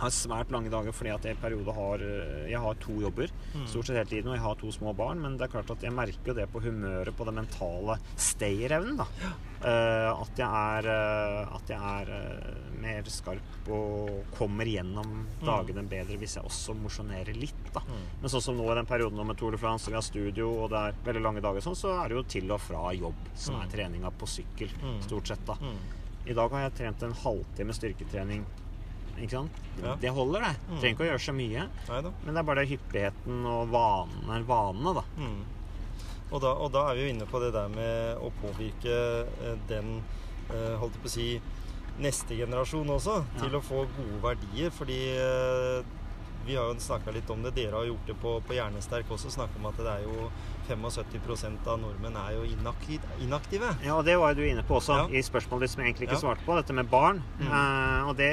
Har 0.00 0.12
svært 0.14 0.50
lange 0.54 0.72
dager 0.72 0.94
fordi 0.96 1.12
at 1.14 1.26
jeg 1.28 1.36
i 1.36 1.40
periode 1.40 1.74
har 1.76 2.02
eh, 2.02 2.50
Jeg 2.50 2.60
har 2.60 2.78
to 2.82 2.96
jobber 3.02 3.30
stort 3.70 3.86
sett 3.86 3.98
hele 4.00 4.10
tiden, 4.10 4.30
og 4.32 4.38
jeg 4.38 4.44
har 4.44 4.60
to 4.60 4.70
små 4.74 4.94
barn. 4.96 5.22
Men 5.22 5.38
det 5.38 5.46
er 5.46 5.54
klart 5.56 5.70
at 5.74 5.84
jeg 5.84 5.94
merker 5.94 6.32
jo 6.32 6.38
det 6.38 6.48
på 6.52 6.62
humøret, 6.64 7.14
på 7.16 7.26
den 7.28 7.42
mentale 7.42 7.98
stayerevnen. 8.16 9.02
da 9.02 9.08
Uh, 9.64 10.10
at 10.20 10.36
jeg 10.36 10.44
er, 10.44 10.86
uh, 10.92 11.54
at 11.56 11.70
jeg 11.72 11.78
er 11.80 12.08
uh, 12.12 12.80
mer 12.82 13.06
skarp 13.08 13.70
og 13.72 14.26
kommer 14.36 14.68
gjennom 14.68 15.22
dagene 15.40 15.86
bedre 15.88 16.18
hvis 16.20 16.34
jeg 16.36 16.44
også 16.44 16.74
mosjonerer 16.76 17.32
litt. 17.38 17.70
da 17.72 17.80
Men 17.88 18.28
sånn 18.28 18.44
som 18.44 18.58
nå 18.58 18.66
i 18.68 18.76
den 18.76 18.90
perioden 18.90 19.16
nå 19.16 19.24
med 19.24 19.38
Tour 19.40 19.56
de 19.56 19.60
France, 19.62 19.88
og 19.88 19.94
vi 19.94 19.96
har 19.96 20.04
studio, 20.04 20.50
og 20.66 20.68
det 20.74 20.82
er 20.82 20.98
veldig 21.06 21.22
lange 21.24 21.44
dager, 21.46 21.64
sånn, 21.64 21.78
så 21.80 21.94
er 21.96 22.12
det 22.12 22.18
jo 22.18 22.26
til 22.34 22.52
og 22.52 22.60
fra 22.60 22.90
jobb 22.92 23.30
som 23.46 23.56
er 23.62 23.72
treninga 23.72 24.12
på 24.12 24.28
sykkel, 24.28 24.76
stort 25.06 25.32
sett. 25.32 25.46
da 25.48 25.56
Mm. 25.64 25.80
I 26.28 26.36
dag 26.36 26.52
har 26.52 26.62
jeg 26.66 26.76
trent 26.76 27.02
en 27.04 27.16
halvtime 27.24 27.74
styrketrening. 27.76 28.44
Ikke 29.18 29.36
sant? 29.36 29.58
Ja. 29.82 29.96
Det 30.00 30.12
holder, 30.14 30.44
det. 30.46 30.78
Trenger 30.78 30.94
ikke 30.94 31.04
å 31.04 31.10
gjøre 31.12 31.24
så 31.24 31.34
mye. 31.36 31.66
Neida. 31.88 32.12
Men 32.24 32.30
det 32.36 32.40
er 32.42 32.48
bare 32.50 32.66
hyppigheten 32.68 33.48
og 33.50 33.74
vanene, 33.74 34.40
vanene 34.48 34.94
da. 34.98 35.04
Mm. 35.18 35.42
Og 36.34 36.40
da, 36.42 36.54
og 36.58 36.70
da 36.74 36.86
er 36.90 36.98
vi 36.98 37.04
jo 37.04 37.10
inne 37.14 37.26
på 37.30 37.40
det 37.42 37.52
der 37.54 37.68
med 37.70 38.22
å 38.24 38.30
påvirke 38.40 38.94
eh, 38.94 39.58
den 39.70 39.98
eh, 40.50 40.72
holdt 40.80 40.96
jeg 40.96 41.04
på 41.04 41.10
å 41.10 41.14
si 41.14 41.28
neste 42.02 42.34
generasjon 42.34 42.88
også 42.90 43.20
til 43.38 43.54
å 43.54 43.62
få 43.62 43.84
gode 43.94 44.22
verdier. 44.24 44.72
Fordi 44.74 44.98
eh, 45.14 45.92
vi 46.44 46.56
har 46.58 46.68
jo 46.68 46.80
snakka 46.82 47.14
litt 47.14 47.30
om 47.30 47.44
det. 47.44 47.54
Dere 47.56 47.78
har 47.78 47.88
gjort 47.88 48.10
det 48.10 48.18
på, 48.20 48.34
på 48.44 48.56
Hjernesterk 48.56 49.12
også. 49.14 49.32
Snakka 49.32 49.60
om 49.60 49.70
at 49.70 49.78
det 49.80 49.92
er 49.94 50.08
jo 50.08 50.30
75% 50.68 51.66
av 51.70 51.78
nordmenn 51.82 52.16
er 52.16 52.32
jo 52.36 52.44
inaktive. 52.48 53.70
Ja, 53.84 53.96
og 53.98 54.04
det 54.06 54.16
var 54.20 54.32
jo 54.34 54.40
du 54.42 54.46
inne 54.48 54.62
på 54.66 54.78
også 54.80 54.96
Ja. 54.96 55.06
i 55.08 55.22
spørsmålet 55.22 55.70
som 55.70 55.82
jeg 55.82 55.92
egentlig 55.94 56.08
ikke 56.08 56.18
Ja. 56.20 56.24
svarte 56.26 56.44
på, 56.46 56.56
dette 56.56 56.72
med 56.72 56.88
barn. 56.90 57.22
Mm. 57.40 57.46
Uh, 57.48 58.08
og 58.08 58.16
det, 58.16 58.32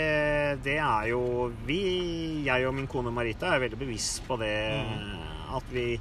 det 0.63 0.77
er 0.79 1.09
jo 1.09 1.51
Vi, 1.65 2.43
jeg 2.45 2.65
og 2.67 2.73
min 2.75 2.87
kone 2.87 3.11
Marita, 3.11 3.53
er 3.55 3.59
veldig 3.67 3.79
bevisst 3.79 4.23
på 4.27 4.37
det 4.39 4.55
Mm. 4.85 5.55
at 5.57 5.63
vi 5.71 5.99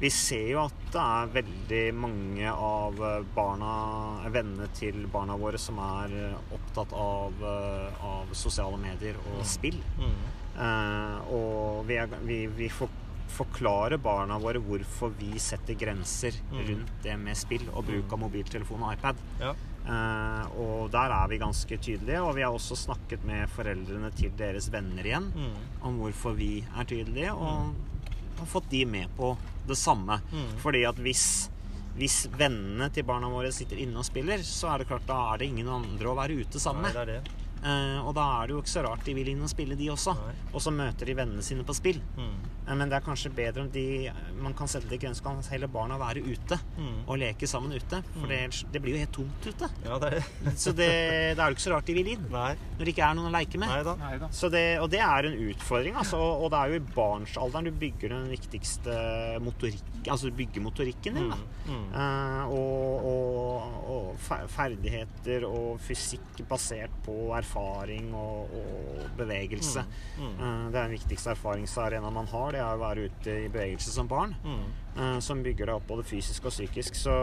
vi 0.00 0.08
ser 0.08 0.46
jo 0.48 0.62
at 0.64 0.72
det 0.92 1.00
er 1.00 1.26
veldig 1.42 1.94
mange 1.94 2.48
av 2.48 2.94
barna, 3.34 4.30
vennene 4.32 4.66
til 4.72 5.06
barna 5.12 5.36
våre 5.36 5.58
som 5.60 5.76
er 5.78 6.36
opptatt 6.56 6.90
av, 6.96 7.34
eh, 7.44 8.00
av 8.02 8.24
sosiale 8.32 8.78
medier 8.78 9.14
og 9.36 9.44
spill. 9.44 9.76
Mm. 9.98 10.14
Uh, 10.56 11.20
og 11.34 11.84
vi, 11.86 11.96
er, 12.00 12.06
vi, 12.24 12.46
vi 12.46 12.68
for, 12.72 12.88
forklarer 13.30 13.98
barna 14.02 14.36
våre 14.42 14.60
hvorfor 14.62 15.12
vi 15.18 15.38
setter 15.38 15.74
grenser 15.78 16.32
Mm. 16.50 16.60
rundt 16.68 17.02
det 17.02 17.16
med 17.18 17.36
spill 17.36 17.68
og 17.74 17.84
bruk 17.86 18.12
av 18.12 18.18
mobiltelefon 18.18 18.82
og 18.82 18.92
iPad. 18.96 19.16
Ja. 19.40 19.54
Uh, 19.80 20.44
og 20.60 20.90
der 20.92 21.10
er 21.10 21.28
vi 21.28 21.38
ganske 21.40 21.78
tydelige, 21.80 22.20
og 22.22 22.34
vi 22.36 22.42
har 22.44 22.52
også 22.52 22.76
snakket 22.76 23.24
med 23.24 23.48
foreldrene 23.48 24.10
til 24.14 24.30
deres 24.36 24.68
venner 24.70 25.02
igjen 25.08 25.30
Mm. 25.32 25.54
om 25.82 25.98
hvorfor 26.02 26.36
vi 26.36 26.64
er 26.76 26.84
tydelige, 26.84 27.32
og 27.32 27.74
har 28.38 28.46
fått 28.46 28.68
de 28.70 28.84
med 28.84 29.08
på 29.16 29.36
det 29.66 29.76
samme. 29.76 30.20
Mm. 30.32 30.56
Fordi 30.58 30.84
at 30.88 30.96
hvis, 30.96 31.48
hvis 31.96 32.26
vennene 32.36 32.90
til 32.92 33.02
barna 33.04 33.28
våre 33.28 33.50
sitter 33.52 33.76
inne 33.78 33.96
og 33.98 34.04
spiller, 34.04 34.38
så 34.44 34.74
er 34.74 34.78
det 34.78 34.88
klart 34.88 35.06
da 35.06 35.32
er 35.34 35.38
det 35.38 35.48
ingen 35.48 35.68
andre 35.68 36.08
å 36.08 36.16
være 36.16 36.38
ute 36.40 36.58
sammen 36.60 36.82
med. 36.82 37.06
det 37.06 37.22
Eh, 37.60 37.98
og 38.06 38.14
da 38.16 38.24
er 38.40 38.46
det 38.48 38.54
jo 38.56 38.60
ikke 38.62 38.72
så 38.72 38.82
rart 38.86 39.04
de 39.04 39.12
vil 39.18 39.28
inn 39.34 39.42
og 39.44 39.50
spille, 39.52 39.76
de 39.76 39.90
også. 39.92 40.14
Nei. 40.16 40.34
Og 40.54 40.62
så 40.64 40.72
møter 40.72 41.10
de 41.10 41.14
vennene 41.18 41.42
sine 41.44 41.64
på 41.68 41.74
spill. 41.76 41.98
Mm. 42.16 42.30
Eh, 42.64 42.74
men 42.78 42.88
det 42.88 42.96
er 43.00 43.04
kanskje 43.04 43.32
bedre 43.36 43.64
om 43.66 43.70
de 43.74 43.84
Man 44.40 44.54
kan 44.56 44.68
sette 44.70 44.88
det 44.88 45.00
grensen, 45.02 45.24
kan 45.26 45.42
heller 45.52 45.68
barna 45.68 45.98
være 46.00 46.22
ute 46.24 46.56
Mm. 46.80 47.02
og 47.06 47.18
leke 47.20 47.46
sammen 47.46 47.72
ute. 47.76 47.98
For 48.16 48.26
det, 48.30 48.38
det 48.72 48.80
blir 48.80 48.94
jo 48.96 49.00
helt 49.02 49.12
tomt 49.12 49.46
ute. 49.50 49.68
Ja, 49.84 49.98
det 50.00 50.12
er. 50.16 50.30
Så 50.64 50.72
det, 50.72 50.88
det 51.36 51.42
er 51.42 51.50
jo 51.50 51.56
ikke 51.58 51.66
så 51.66 51.74
rart 51.74 51.86
de 51.90 51.94
vil 51.98 52.08
inn. 52.14 52.24
Nei. 52.32 52.54
Når 52.78 52.84
det 52.88 52.94
ikke 52.94 53.04
er 53.10 53.18
noen 53.18 53.28
å 53.28 53.34
leke 53.36 53.60
med. 53.60 53.68
Nei 53.68 53.82
da. 53.84 53.94
Nei 54.00 54.14
da. 54.22 54.30
Så 54.32 54.48
det, 54.52 54.64
og 54.80 54.88
det 54.94 55.02
er 55.04 55.28
en 55.28 55.36
utfordring, 55.50 55.98
altså. 56.00 56.16
Og 56.40 56.48
det 56.54 56.62
er 56.62 56.72
jo 56.72 56.80
i 56.80 56.94
barnsalderen 56.96 57.68
du 57.68 57.72
bygger 57.82 58.14
den 58.16 58.30
viktigste 58.32 58.96
motorikk 59.44 59.86
Altså 60.08 60.30
du 60.30 60.36
bygger 60.38 60.62
motorikken 60.64 61.18
din. 61.18 61.28
Da. 61.28 61.36
Mm. 61.68 61.82
Eh, 61.92 62.52
og, 62.56 63.04
og, 63.04 63.74
og 63.92 64.46
ferdigheter 64.48 65.44
og 65.44 65.74
fysikk 65.84 66.40
basert 66.48 66.94
på 67.04 67.18
erfaring 67.36 67.49
og, 67.56 68.52
og 68.56 69.06
bevegelse. 69.18 69.84
Mm. 70.18 70.26
Mm. 70.26 70.66
det 70.70 70.78
er 70.78 70.82
den 70.82 70.96
viktigste 70.96 71.34
erfaringsarena 71.34 72.10
man 72.14 72.28
har, 72.30 72.52
det 72.54 72.60
er 72.62 72.74
å 72.74 72.82
være 72.82 73.08
ute 73.10 73.38
i 73.46 73.48
bevegelse 73.48 73.94
som 73.94 74.08
barn. 74.10 74.34
Mm. 74.44 74.66
eh, 74.96 75.18
som 75.24 75.42
bygger 75.42 75.70
deg 75.70 75.80
opp 75.80 75.88
både 75.88 76.06
fysisk 76.08 76.48
og 76.48 76.54
psykisk. 76.54 76.98
Så, 76.98 77.16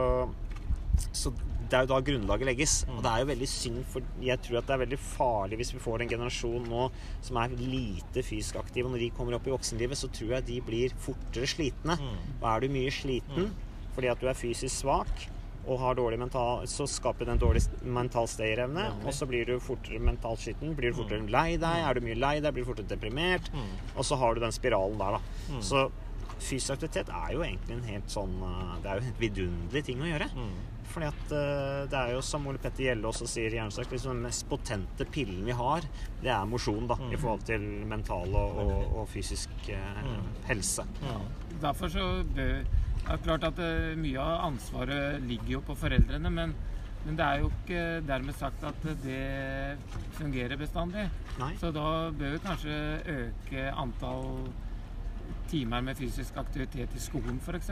så 1.12 1.34
det 1.68 1.76
er 1.76 1.86
jo 1.86 1.92
da 1.92 2.00
grunnlaget 2.10 2.48
legges. 2.48 2.76
Og 2.94 3.02
det 3.04 3.12
er 3.12 3.24
jo 3.24 3.30
veldig 3.32 3.50
synd, 3.52 3.80
for 3.92 4.24
jeg 4.24 4.44
tror 4.44 4.60
at 4.60 4.68
det 4.68 4.76
er 4.76 4.84
veldig 4.86 5.00
farlig 5.04 5.62
hvis 5.62 5.74
vi 5.76 5.84
får 5.84 6.04
en 6.04 6.12
generasjon 6.13 6.68
nå 6.72 6.90
som 7.26 7.40
er 7.42 7.56
lite 7.60 8.24
fysisk 8.26 8.60
aktiv, 8.62 8.86
og 8.86 8.94
når 8.94 9.06
de 9.06 9.13
kommer 9.18 9.38
opp 9.38 9.48
i 9.50 9.54
voksenlivet, 9.54 10.00
så 10.00 10.12
tror 10.13 10.38
jeg 10.38 10.48
de 10.52 10.60
blir 10.68 10.96
fortere 11.04 11.50
slitne. 11.50 11.98
Mm. 12.00 12.20
Og 12.40 12.52
er 12.54 12.63
du 12.63 12.78
mye 12.78 12.94
sliten 12.94 13.56
fordi 13.98 14.12
at 14.12 14.22
du 14.22 14.28
er 14.30 14.38
fysisk 14.38 14.76
svak 14.76 15.24
og 15.67 15.80
har 15.84 15.97
dårlig 15.99 16.17
mental, 16.21 16.63
så 16.71 16.88
skaper 16.88 17.27
det 17.27 17.34
en 17.36 17.41
dårlig 17.43 17.62
mental 17.84 18.27
stayerevne, 18.32 18.86
og 19.03 19.13
så 19.13 19.27
blir 19.27 19.45
du 19.49 19.58
fortere 19.60 19.99
mentalt 19.99 20.39
skitten. 20.43 20.71
Blir 20.77 20.93
du 20.93 21.01
fortere 21.01 21.27
lei 21.27 21.58
deg? 21.60 21.84
Er 21.89 21.93
du 21.99 22.06
mye 22.08 22.15
lei 22.17 22.36
deg, 22.39 22.53
blir 22.56 22.63
du 22.63 22.69
fortere 22.71 22.88
deprimert. 22.93 23.51
Mm. 23.53 23.67
Og 23.97 24.06
så 24.08 24.15
har 24.21 24.34
du 24.38 24.43
den 24.45 24.56
spiralen 24.56 24.97
der, 25.01 25.17
da. 25.19 25.60
Så 25.62 25.89
fysisk 26.38 26.75
aktivitet 26.77 27.10
er 27.10 27.32
jo 27.34 27.41
egentlig 27.43 27.73
en 27.80 27.86
helt 27.89 28.12
sånn 28.13 28.34
eh, 28.45 28.73
Det 28.84 28.89
er 28.91 28.99
jo 28.99 29.08
en 29.08 29.15
vidunderlig 29.21 29.82
ting 29.88 30.01
å 30.06 30.10
gjøre. 30.12 30.27
Mm. 30.38 30.51
Fordi 30.88 31.08
at 31.10 31.32
eh, 31.36 31.82
det 31.91 31.97
er 31.99 32.12
jo 32.15 32.21
som 32.23 32.45
Ole 32.47 32.62
Petter 32.63 32.86
Gjelle 32.88 33.10
også 33.10 33.25
sier 33.27 33.51
i 33.51 33.58
Hjernesterk, 33.58 33.89
liksom 33.91 34.13
den 34.15 34.21
mest 34.30 34.45
potente 34.49 35.08
pillen 35.12 35.41
vi 35.49 35.56
har, 35.58 35.84
det 36.23 36.30
er 36.32 36.45
mosjon, 36.47 36.86
da. 36.88 36.95
Mm. 37.01 37.12
I 37.12 37.19
forhold 37.19 37.43
til 37.49 37.65
mental 37.89 38.38
og, 38.38 38.62
og, 38.63 38.86
og 39.01 39.10
fysisk 39.12 39.49
eh, 39.73 40.03
Mm. 40.08 40.27
helse. 40.47 40.86
Derfor 41.62 41.89
så 41.91 42.06
bør 42.38 42.62
Det 43.08 43.15
er 43.15 43.24
klart 43.24 43.46
at 43.48 43.60
eh, 43.63 43.93
mye 43.96 44.20
av 44.20 44.41
ansvaret 44.50 45.22
ligger 45.24 45.54
jo 45.54 45.60
på 45.63 45.76
foreldrene, 45.80 46.28
men, 46.28 46.54
men 47.06 47.15
det 47.15 47.24
er 47.24 47.39
jo 47.39 47.52
ikke 47.54 47.84
dermed 48.04 48.36
sagt 48.36 48.65
at 48.67 48.88
det 49.06 49.78
fungerer 50.17 50.60
bestandig. 50.60 51.06
Nei? 51.39 51.54
Så 51.62 51.72
da 51.72 51.86
bør 52.12 52.36
vi 52.36 52.41
kanskje 52.43 52.80
øke 53.13 53.70
antall 53.72 54.50
timer 55.48 55.82
med 55.82 55.98
fysisk 55.98 56.38
aktivitet 56.38 56.94
i 56.96 57.00
skolen, 57.00 57.40
f.eks. 57.44 57.70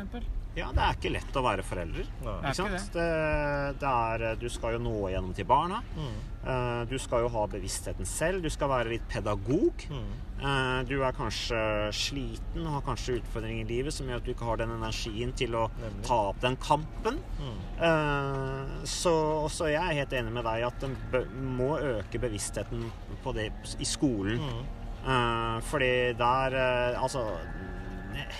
Ja, 0.55 0.69
det 0.71 0.79
er 0.85 0.93
ikke 0.95 1.09
lett 1.11 1.35
å 1.35 1.41
være 1.43 1.63
forelder. 1.67 2.05
Det 2.21 2.27
er 2.31 2.45
Ikke 2.47 2.53
sant? 2.55 2.93
Det, 2.93 3.07
det 3.81 3.89
er, 3.91 4.35
du 4.39 4.45
skal 4.49 4.77
jo 4.77 4.79
nå 4.85 4.93
igjennom 5.09 5.33
til 5.35 5.47
barna. 5.49 5.81
Mm. 5.97 6.13
Eh, 6.45 6.83
Du 6.87 6.95
skal 7.01 7.25
jo 7.25 7.31
ha 7.33 7.41
bevisstheten 7.51 8.07
selv. 8.07 8.41
Du 8.45 8.47
skal 8.53 8.69
være 8.71 8.93
litt 8.93 9.03
pedagog. 9.11 9.83
Mm. 9.91 10.13
Eh, 10.39 10.79
Du 10.87 10.95
er 11.03 11.11
kanskje 11.17 11.59
sliten 11.91 12.63
og 12.63 12.77
har 12.77 12.85
kanskje 12.87 13.17
utfordringer 13.19 13.65
i 13.65 13.67
livet 13.73 13.93
som 13.97 14.07
gjør 14.07 14.21
at 14.23 14.29
du 14.29 14.31
ikke 14.31 14.47
har 14.47 14.61
den 14.63 14.71
energien 14.77 15.33
til 15.35 15.57
å 15.59 15.65
Nemlig. 15.81 16.05
ta 16.07 16.21
opp 16.29 16.39
den 16.45 16.55
kampen. 16.63 17.19
Mm. 17.41 17.59
Eh, 17.89 18.85
Så, 18.87 19.11
også 19.43 19.67
jeg 19.73 19.81
er 19.83 19.99
helt 20.05 20.13
enig 20.21 20.31
med 20.39 20.47
deg 20.47 20.63
at 20.71 20.87
en 20.87 20.95
må 21.57 21.73
øke 21.83 22.19
bevisstheten 22.23 22.87
på 23.27 23.35
det 23.35 23.49
i 23.79 23.85
skolen. 23.91 24.39
Mm. 25.05 25.11
Eh, 25.15 25.61
fordi 25.69 25.93
der 26.17 26.57
eh, 26.57 27.03
Altså 27.03 27.27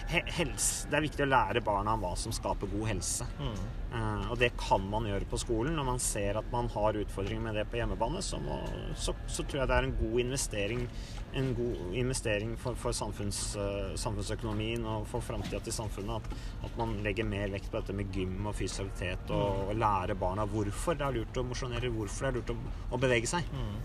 helse, 0.09 0.87
Det 0.89 0.97
er 0.97 1.03
viktig 1.05 1.25
å 1.25 1.29
lære 1.29 1.63
barna 1.65 1.95
om 1.95 2.03
hva 2.05 2.13
som 2.19 2.33
skaper 2.35 2.69
god 2.71 2.87
helse. 2.89 3.27
Mm. 3.39 3.57
Uh, 3.95 4.31
og 4.33 4.39
det 4.41 4.51
kan 4.59 4.83
man 4.91 5.07
gjøre 5.07 5.27
på 5.29 5.39
skolen. 5.39 5.75
Når 5.77 5.87
man 5.87 6.01
ser 6.03 6.39
at 6.39 6.47
man 6.51 6.67
har 6.73 6.97
utfordringer 6.99 7.43
med 7.43 7.59
det 7.59 7.65
på 7.71 7.79
hjemmebane, 7.79 8.21
så, 8.25 8.39
må, 8.43 8.59
så, 8.99 9.15
så 9.27 9.45
tror 9.45 9.63
jeg 9.63 9.71
det 9.71 9.77
er 9.77 9.87
en 9.87 9.95
god 9.99 10.17
investering 10.25 10.87
En 11.35 11.49
god 11.55 11.95
investering 11.99 12.53
for, 12.59 12.77
for 12.79 12.95
samfunns, 12.95 13.39
uh, 13.59 13.91
samfunnsøkonomien 13.99 14.85
og 14.87 15.07
for 15.11 15.23
framtida 15.25 15.59
til 15.63 15.75
samfunnet 15.75 16.21
at, 16.21 16.45
at 16.69 16.77
man 16.79 16.93
legger 17.03 17.27
mer 17.27 17.51
vekt 17.51 17.67
på 17.71 17.81
dette 17.81 17.95
med 17.97 18.13
gym 18.15 18.47
og 18.47 18.55
fysisk 18.55 18.85
aktivitet 18.85 19.33
og, 19.35 19.65
og 19.65 19.75
lære 19.79 20.15
barna 20.19 20.45
hvorfor 20.47 20.95
det 20.95 21.07
er 21.07 21.17
lurt 21.19 21.41
å 21.41 21.43
mosjonere, 21.43 21.91
hvorfor 21.91 22.27
det 22.27 22.31
er 22.31 22.39
lurt 22.39 22.55
å, 22.55 22.57
å 22.95 23.01
bevege 23.03 23.27
seg. 23.27 23.51
Mm. 23.51 23.75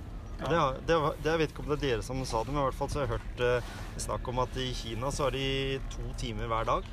Ja, 0.41 0.73
det, 0.73 0.87
det, 0.89 0.97
det, 1.23 1.31
jeg 1.31 1.39
vet 1.43 1.53
ikke 1.55 1.65
om 1.65 1.69
det 1.73 1.77
er 1.79 1.85
dere 1.87 2.03
som 2.07 2.25
sa 2.25 2.43
det, 2.45 2.53
men 2.55 2.63
i 2.63 2.67
hvert 2.69 2.79
fall 2.79 2.89
så 2.93 3.01
har 3.03 3.07
jeg 3.07 3.19
hørt 3.19 3.45
eh, 3.45 3.71
snakk 4.01 4.29
om 4.33 4.39
at 4.47 4.57
i 4.63 4.71
Kina 4.75 5.11
så 5.13 5.29
har 5.29 5.37
de 5.37 5.81
to 5.93 6.07
timer 6.21 6.49
hver 6.51 6.65
dag. 6.71 6.89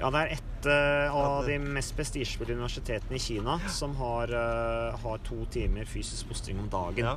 Ja, 0.00 0.08
det 0.10 0.20
er 0.22 0.32
et 0.38 0.66
eh, 0.70 1.14
av 1.14 1.44
de 1.46 1.58
mest 1.62 1.94
prestisjefulle 1.98 2.54
universitetene 2.58 3.18
i 3.18 3.22
Kina 3.22 3.58
som 3.70 3.94
har, 4.00 4.32
eh, 4.34 4.96
har 5.04 5.22
to 5.26 5.44
timer 5.54 5.84
fysisk 5.90 6.28
postring 6.30 6.58
om 6.62 6.68
dagen. 6.72 7.04
Ja. 7.06 7.16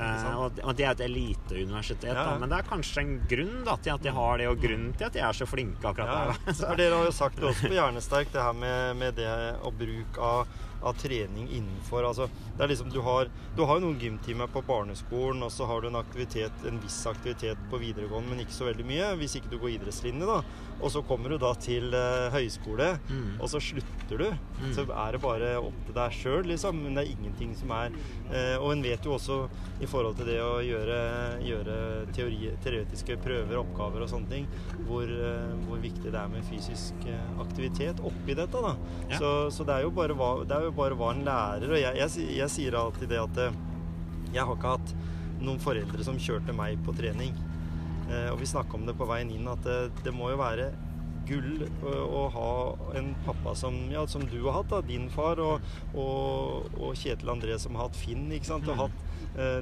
Eh, 0.00 0.36
og, 0.38 0.52
det- 0.54 0.62
og 0.64 0.76
det 0.78 0.84
er 0.86 0.92
et 0.94 1.00
eliteuniversitet, 1.08 2.14
Ja, 2.14 2.36
men 2.38 2.48
det 2.48 2.60
er 2.60 2.68
kanskje 2.68 3.02
en 3.02 3.16
grunn 3.28 3.64
da, 3.66 3.74
til 3.82 3.90
at 3.96 4.02
de 4.06 4.12
har 4.14 4.38
det, 4.38 4.46
og 4.48 4.60
grunnen 4.62 4.92
til 4.96 5.08
at 5.08 5.12
de 5.16 5.20
er 5.26 5.32
så 5.36 5.48
flinke 5.50 5.82
akkurat 5.90 6.08
Ja, 6.30 6.52
der. 6.52 6.76
Dere 6.78 6.94
har 7.00 7.08
jo 7.08 7.12
sagt 7.16 7.36
det 7.42 7.48
også 7.50 7.66
på 7.68 7.74
Hjernesterk, 7.74 8.30
det 8.32 8.42
her 8.46 8.54
med, 8.56 8.96
med 9.02 9.18
det 9.18 9.32
og 9.66 9.74
bruk 9.80 10.20
av, 10.22 10.46
av 10.82 10.96
trening 11.00 11.48
innenfor 11.52 12.06
altså, 12.08 12.26
det 12.56 12.64
er 12.64 12.70
liksom, 12.72 12.90
du, 12.92 13.00
har, 13.04 13.28
du 13.56 13.62
har 13.68 13.78
jo 13.80 13.86
noen 13.88 14.00
gymtimer 14.00 14.48
på 14.52 14.62
barneskolen, 14.68 15.42
og 15.44 15.52
så 15.52 15.66
har 15.68 15.80
du 15.84 15.88
en 15.90 15.98
aktivitet, 16.00 16.64
en 16.68 16.80
viss 16.82 16.98
aktivitet 17.08 17.60
på 17.70 17.80
videregående, 17.82 18.32
men 18.32 18.42
ikke 18.44 18.56
så 18.56 18.68
veldig 18.70 18.86
mye, 18.88 19.10
hvis 19.20 19.36
ikke 19.40 19.52
du 19.52 19.58
går 19.62 19.74
idrettslinje. 19.78 20.28
da. 20.28 20.40
Og 20.80 20.88
så 20.94 21.02
kommer 21.04 21.28
du 21.28 21.36
da 21.40 21.50
til 21.60 21.92
uh, 21.92 22.30
høyskole, 22.32 22.90
Mm. 23.10 23.40
og 23.40 23.48
så 23.52 23.60
slutter 23.60 24.18
du. 24.20 24.28
Så 24.74 24.84
er 24.88 25.12
det 25.12 25.20
bare 25.22 25.50
opp 25.60 25.76
til 25.86 25.94
deg 25.96 26.14
sjøl, 26.16 26.44
liksom. 26.48 26.78
Men 26.84 26.96
det 26.96 27.02
er 27.04 27.10
ingenting 27.14 27.52
som 27.58 27.70
er 27.74 27.92
uh, 28.30 28.56
Og 28.62 28.72
en 28.72 28.82
vet 28.84 29.04
jo 29.04 29.12
også 29.16 29.36
i 29.82 29.88
forhold 29.88 30.16
til 30.18 30.28
det 30.30 30.38
å 30.42 30.60
gjøre, 30.64 30.98
gjøre 31.44 31.76
teori, 32.16 32.50
teoretiske 32.64 33.16
prøver, 33.24 33.58
oppgaver 33.60 34.04
og 34.04 34.10
sånne 34.12 34.30
ting, 34.32 34.48
hvor, 34.88 35.04
uh, 35.08 35.52
hvor 35.66 35.80
viktig 35.82 36.08
det 36.12 36.20
er 36.20 36.32
med 36.32 36.44
fysisk 36.48 37.06
aktivitet 37.40 38.00
oppi 38.04 38.34
dette. 38.38 38.60
da. 38.64 38.74
Ja. 39.10 39.18
Så, 39.20 39.30
så 39.54 39.64
det, 39.68 39.76
er 39.78 39.86
jo 39.88 39.92
bare 39.94 40.16
hva, 40.16 40.30
det 40.44 40.56
er 40.56 40.68
jo 40.68 40.69
bare 40.76 40.96
hva 40.98 41.12
en 41.14 41.24
lærer. 41.26 41.70
Og 41.70 41.80
jeg, 41.80 41.96
jeg, 42.00 42.28
jeg 42.38 42.52
sier 42.52 42.78
alltid 42.78 43.10
det 43.12 43.20
at 43.22 43.40
eh, 43.46 43.58
jeg 44.34 44.44
har 44.44 44.54
ikke 44.56 44.76
hatt 44.76 44.94
noen 45.40 45.60
foreldre 45.62 46.04
som 46.06 46.20
kjørte 46.20 46.54
meg 46.56 46.80
på 46.86 46.94
trening. 46.98 47.34
Eh, 48.10 48.28
og 48.32 48.40
vi 48.42 48.48
snakka 48.50 48.78
om 48.78 48.86
det 48.88 48.96
på 48.98 49.08
veien 49.08 49.32
inn, 49.34 49.48
at 49.50 49.62
det, 49.66 49.80
det 50.04 50.14
må 50.14 50.32
jo 50.32 50.40
være 50.40 50.70
gull 51.28 51.66
å, 51.86 51.92
å 51.92 52.22
ha 52.34 52.50
en 52.98 53.12
pappa 53.26 53.52
som, 53.58 53.76
ja, 53.92 54.02
som 54.10 54.24
du 54.26 54.40
har 54.48 54.60
hatt, 54.60 54.72
da, 54.72 54.80
din 54.82 55.06
far, 55.12 55.38
og, 55.38 55.62
og, 55.94 56.72
og 56.80 56.96
Kjetil 56.98 57.30
André 57.30 57.58
som 57.60 57.76
har 57.78 57.88
hatt 57.88 57.98
Finn. 58.00 58.26
ikke 58.34 58.50
sant? 58.50 58.66
Og 58.70 58.86
hatt, 58.86 58.98
Eh, 59.00 59.09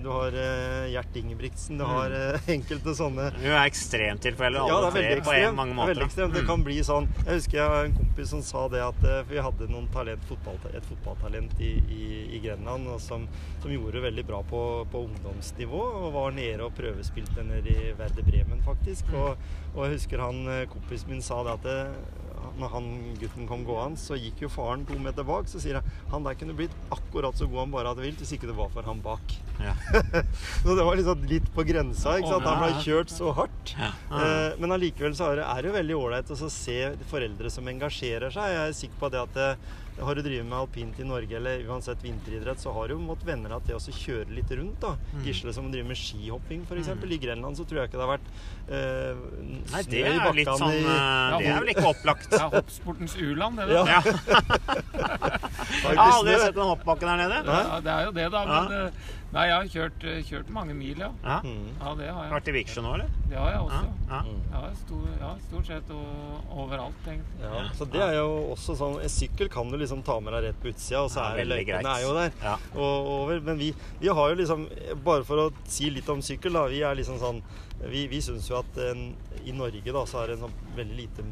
Du 0.03 0.09
har 0.09 0.33
eh, 0.33 0.87
Gjert 0.95 1.17
Ingebrigtsen, 1.21 1.77
du 1.79 1.85
har 1.85 2.11
eh, 2.11 2.41
enkelte 2.57 2.95
sånne 2.97 3.27
Du 3.37 3.45
er 3.51 3.67
ekstremtilfeller, 3.69 4.63
ja, 4.65 4.77
alle 4.79 4.91
det 4.95 5.03
er 5.03 5.09
veldig 5.11 5.25
på 5.27 5.35
en, 5.37 5.55
mange 5.59 5.75
Det 5.75 5.83
er 5.83 5.89
måter. 5.93 6.05
ekstremt. 6.07 6.35
Det 6.35 6.43
Mm. 6.43 6.49
kan 6.49 6.63
bli 6.65 6.77
sånn 6.87 7.09
Jeg 7.27 7.35
husker 7.41 7.59
jeg 7.59 7.69
har 7.75 7.85
en 7.89 7.97
kompis 7.99 8.31
som 8.33 8.43
sa 8.43 8.63
det 8.73 8.81
at 8.87 9.05
eh, 9.05 9.19
For 9.25 9.35
vi 9.35 9.43
hadde 9.45 9.69
noen 9.71 9.89
talent, 9.93 10.25
fotball, 10.31 10.57
et 10.73 10.89
fotballtalent 10.89 11.61
i, 11.61 11.73
i, 11.93 12.05
i 12.37 12.41
Grenland 12.47 12.89
som, 13.05 13.27
som 13.63 13.71
gjorde 13.75 13.99
det 13.99 14.05
veldig 14.09 14.25
bra 14.31 14.41
på, 14.49 14.63
på 14.93 15.05
ungdomsnivå. 15.09 15.83
Og 16.05 16.13
var 16.17 16.33
nede 16.37 16.65
og 16.65 16.73
prøvespilte 16.79 17.45
nede 17.45 17.69
i 17.75 17.93
Verde 17.99 18.25
Bremen, 18.27 18.63
faktisk. 18.65 19.05
Mm. 19.13 19.21
Og, 19.21 19.51
og 19.75 19.85
jeg 19.85 19.99
husker 19.99 20.25
han 20.25 20.41
eh, 20.49 20.65
kompisen 20.73 21.13
min 21.13 21.23
sa 21.23 21.43
det 21.45 21.59
at 21.59 21.69
det, 21.69 21.79
når 22.59 22.73
han 22.75 22.87
gutten 23.21 23.47
kom 23.49 23.65
gående, 23.67 24.01
så 24.01 24.17
gikk 24.19 24.43
jo 24.45 24.51
faren 24.53 24.85
to 24.89 24.99
meter 25.03 25.27
bak. 25.27 25.49
Så 25.51 25.61
sier 25.63 25.79
han 25.81 25.89
han 26.13 26.25
der 26.27 26.37
kunne 26.41 26.57
blitt 26.59 26.75
akkurat 26.95 27.37
så 27.39 27.47
god 27.51 27.65
han 27.67 27.75
bare 27.75 27.93
hadde 27.93 28.05
vilt, 28.07 28.19
hvis 28.23 28.33
ikke 28.37 28.49
det 28.51 28.57
var 28.59 28.71
for 28.75 28.87
han 28.89 29.01
bak. 29.05 29.35
Ja. 29.59 29.73
Så 30.63 30.75
det 30.79 30.85
var 30.87 30.95
liksom 30.99 31.25
litt 31.31 31.49
på 31.55 31.65
grensa. 31.67 32.17
ikke 32.19 32.31
sant? 32.31 32.47
Han 32.47 32.61
ble 32.63 32.83
kjørt 32.85 33.11
så 33.11 33.33
hardt. 33.35 33.73
Ja. 33.79 33.89
Eh, 34.15 34.53
Men 34.63 34.75
allikevel 34.77 35.17
så 35.19 35.33
er 35.33 35.41
det, 35.41 35.47
er 35.51 35.63
det 35.65 35.71
jo 35.73 35.77
veldig 35.79 35.97
ålreit 35.99 36.31
å 36.35 36.39
se 36.53 36.79
foreldre 37.11 37.51
som 37.51 37.67
engasjerer 37.71 38.31
seg. 38.35 38.53
Jeg 38.55 38.69
er 38.69 38.77
sikker 38.83 39.01
på 39.03 39.11
det 39.15 39.23
at 39.25 39.35
det, 39.39 39.49
har 40.01 40.15
du 40.15 40.23
drevet 40.23 40.47
med 40.47 40.59
alpint 40.59 40.99
i 41.01 41.05
Norge 41.05 41.37
eller 41.37 41.63
uansett 41.69 42.03
vinteridrett, 42.05 42.61
så 42.63 42.73
har 42.73 42.89
du 42.89 42.97
måttet 43.03 43.27
venne 43.29 43.49
deg 43.51 43.65
til 43.67 43.77
å 43.77 43.95
kjøre 43.99 44.35
litt 44.37 44.51
rundt. 44.55 44.79
da. 44.81 44.95
Mm. 45.15 45.25
Gisle 45.27 45.53
som 45.57 45.71
driver 45.73 45.89
med 45.89 45.99
skihopping 46.01 46.63
f.eks. 46.69 46.89
I 47.09 47.19
Grenland 47.19 47.57
så 47.59 47.65
tror 47.67 47.81
jeg 47.83 47.91
ikke 47.91 47.99
det 47.99 48.07
har 48.07 48.13
vært 48.15 48.29
eh, 48.69 49.23
Nei, 49.73 49.83
det 49.91 50.03
er 50.07 50.19
jo 50.23 50.33
litt 50.39 50.53
sånn 50.53 50.73
i- 50.73 50.85
eh, 50.85 51.39
Det 51.39 51.47
er 51.53 51.61
vel 51.61 51.73
ikke 51.75 51.87
opplagt. 51.93 52.29
Det 52.33 52.41
er 52.41 52.51
hoppsportens 52.55 53.17
u-land, 53.19 53.59
det. 53.59 53.69
Ja. 53.75 53.85
Ja. 53.89 54.01
Jeg 55.89 55.97
har 55.99 56.13
aldri 56.13 56.35
sett 56.41 56.57
en 56.57 56.69
hoppbakke 56.73 57.07
der 57.07 57.21
nede. 57.21 57.39
Ja, 57.47 57.79
det 57.85 57.93
er 57.93 58.05
jo 58.09 58.13
det, 58.17 58.27
da. 58.33 58.43
Men 58.49 58.73
eh, 58.79 59.07
nei, 59.35 59.45
jeg 59.49 59.55
har 59.55 59.69
kjørt, 59.73 60.05
eh, 60.09 60.21
kjørt 60.25 60.51
mange 60.55 60.75
mil, 60.77 60.99
ja. 60.99 61.11
Ja. 61.25 61.39
Mm. 61.45 61.69
Ja, 61.81 61.95
det 61.99 62.09
har 62.09 62.23
jeg. 62.25 62.33
Vært 62.33 62.49
i 62.49 62.55
Viksjø 62.57 62.85
nå, 62.85 62.95
eller? 62.97 63.13
Det 63.29 63.39
har 63.39 63.51
jeg 63.53 63.61
også. 63.67 63.81
Ja. 64.09 64.21
Ja, 64.53 64.63
stor, 64.81 65.07
ja 65.21 65.31
stort 65.47 65.71
sett 65.71 65.93
og, 65.95 66.55
overalt, 66.65 67.07
egentlig. 67.07 67.43
Ja, 67.45 67.63
så 67.79 67.89
det 67.93 68.03
er 68.05 68.15
jo 68.17 68.29
også 68.55 68.77
sånn 68.79 68.97
En 69.05 69.13
sykkel 69.13 69.51
kan 69.53 69.71
du 69.73 69.79
liksom 69.81 70.03
ta 70.07 70.19
med 70.25 70.35
deg 70.37 70.49
rett 70.49 70.61
på 70.63 70.73
utsida, 70.73 71.05
og 71.05 71.13
så 71.13 71.25
er 71.27 71.43
veldig 71.43 71.61
løypene 71.61 71.95
er 71.95 72.05
jo 72.07 72.15
der. 72.17 72.33
Ja. 72.43 72.55
Og, 72.75 73.11
over, 73.19 73.43
men 73.51 73.61
vi, 73.61 73.73
vi 74.01 74.13
har 74.21 74.33
jo 74.33 74.39
liksom 74.41 74.69
Bare 75.05 75.27
for 75.29 75.45
å 75.45 75.49
si 75.69 75.91
litt 75.93 76.09
om 76.13 76.25
sykkel, 76.25 76.57
da. 76.57 76.67
Vi 76.73 76.81
er 76.87 76.97
liksom 76.99 77.21
sånn 77.21 77.43
Vi, 77.85 78.07
vi 78.11 78.23
syns 78.25 78.49
jo 78.51 78.59
at 78.59 78.81
en, 78.89 79.11
i 79.45 79.55
Norge 79.55 79.95
da 79.95 80.07
så 80.09 80.23
er 80.23 80.33
det 80.33 80.39
en 80.39 80.49
sånn 80.49 80.57
veldig 80.79 80.99
lite 80.99 81.27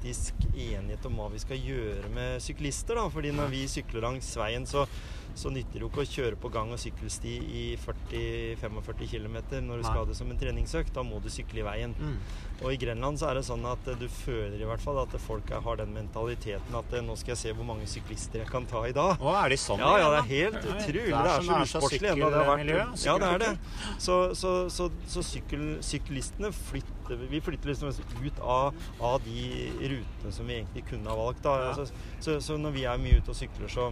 politisk 0.00 0.34
enighet 0.56 1.04
om 1.06 1.18
hva 1.18 1.28
vi 1.30 1.38
skal 1.38 1.58
gjøre 1.60 2.08
med 2.14 2.40
syklister. 2.40 2.94
da, 2.96 3.08
fordi 3.10 3.32
når 3.32 3.50
vi 3.50 3.66
sykler 3.68 4.00
langs 4.00 4.36
veien, 4.36 4.66
så, 4.66 4.86
så 5.34 5.50
nytter 5.50 5.76
det 5.76 5.82
jo 5.84 5.90
ikke 5.90 6.04
å 6.04 6.08
kjøre 6.08 6.36
på 6.40 6.50
gang- 6.50 6.72
og 6.72 6.80
sykkelsti 6.80 7.34
i 7.36 7.64
40-45 7.76 9.10
km 9.10 9.36
når 9.60 9.76
du 9.76 9.82
Nei. 9.82 9.84
skal 9.84 10.00
ha 10.00 10.06
det 10.08 10.16
som 10.16 10.30
en 10.30 10.38
treningsøkt. 10.40 10.94
Da 10.94 11.02
må 11.02 11.20
du 11.20 11.28
sykle 11.28 11.60
i 11.60 11.66
veien. 11.66 11.94
Mm. 11.98 12.16
Og 12.60 12.74
i 12.74 12.76
Grenland 12.76 13.16
så 13.16 13.30
er 13.30 13.38
det 13.38 13.42
sånn 13.46 13.62
at 13.64 13.86
du 13.96 14.04
føler 14.12 14.60
i 14.60 14.66
hvert 14.68 14.82
fall 14.84 14.98
at 15.00 15.14
folk 15.24 15.48
har 15.64 15.78
den 15.80 15.94
mentaliteten 15.96 16.74
at 16.76 16.92
eh, 16.92 17.00
nå 17.06 17.14
skal 17.16 17.32
jeg 17.32 17.40
se 17.40 17.52
hvor 17.56 17.64
mange 17.64 17.86
syklister 17.88 18.42
jeg 18.42 18.50
kan 18.52 18.66
ta 18.68 18.82
i 18.84 18.92
dag. 18.92 19.16
Å, 19.16 19.32
er 19.40 19.54
de 19.54 19.56
sånn? 19.62 19.80
Ja, 19.80 19.94
ja, 20.02 20.10
det 20.12 20.18
er 20.20 20.28
helt 20.28 20.58
utrolig. 20.68 21.06
det 21.08 21.32
er 21.32 21.46
som 21.46 21.54
så 21.64 21.80
usportslig 21.80 22.10
ennå. 22.12 22.28
Det 22.34 22.42
har 22.42 22.50
vært 22.50 23.06
Ja, 23.06 23.14
det 23.22 23.30
er 23.30 23.42
det. 23.46 23.50
Så, 23.96 24.18
så, 24.36 24.52
så, 24.68 24.90
så 25.08 25.24
sykkel, 25.24 25.64
syklistene 25.84 26.52
flytter 26.52 27.24
Vi 27.32 27.40
flytter 27.42 27.72
liksom 27.72 27.88
ut 28.26 28.42
av, 28.44 28.76
av 29.02 29.16
de 29.24 29.46
rutene 29.80 30.30
som 30.36 30.46
vi 30.46 30.58
egentlig 30.60 30.84
kunne 30.92 31.08
ha 31.10 31.16
valgt. 31.18 31.40
Da. 31.42 31.86
Så, 32.20 32.36
så 32.44 32.58
når 32.60 32.76
vi 32.76 32.84
er 32.86 33.00
mye 33.00 33.22
ute 33.22 33.32
og 33.32 33.38
sykler, 33.40 33.72
så, 33.72 33.88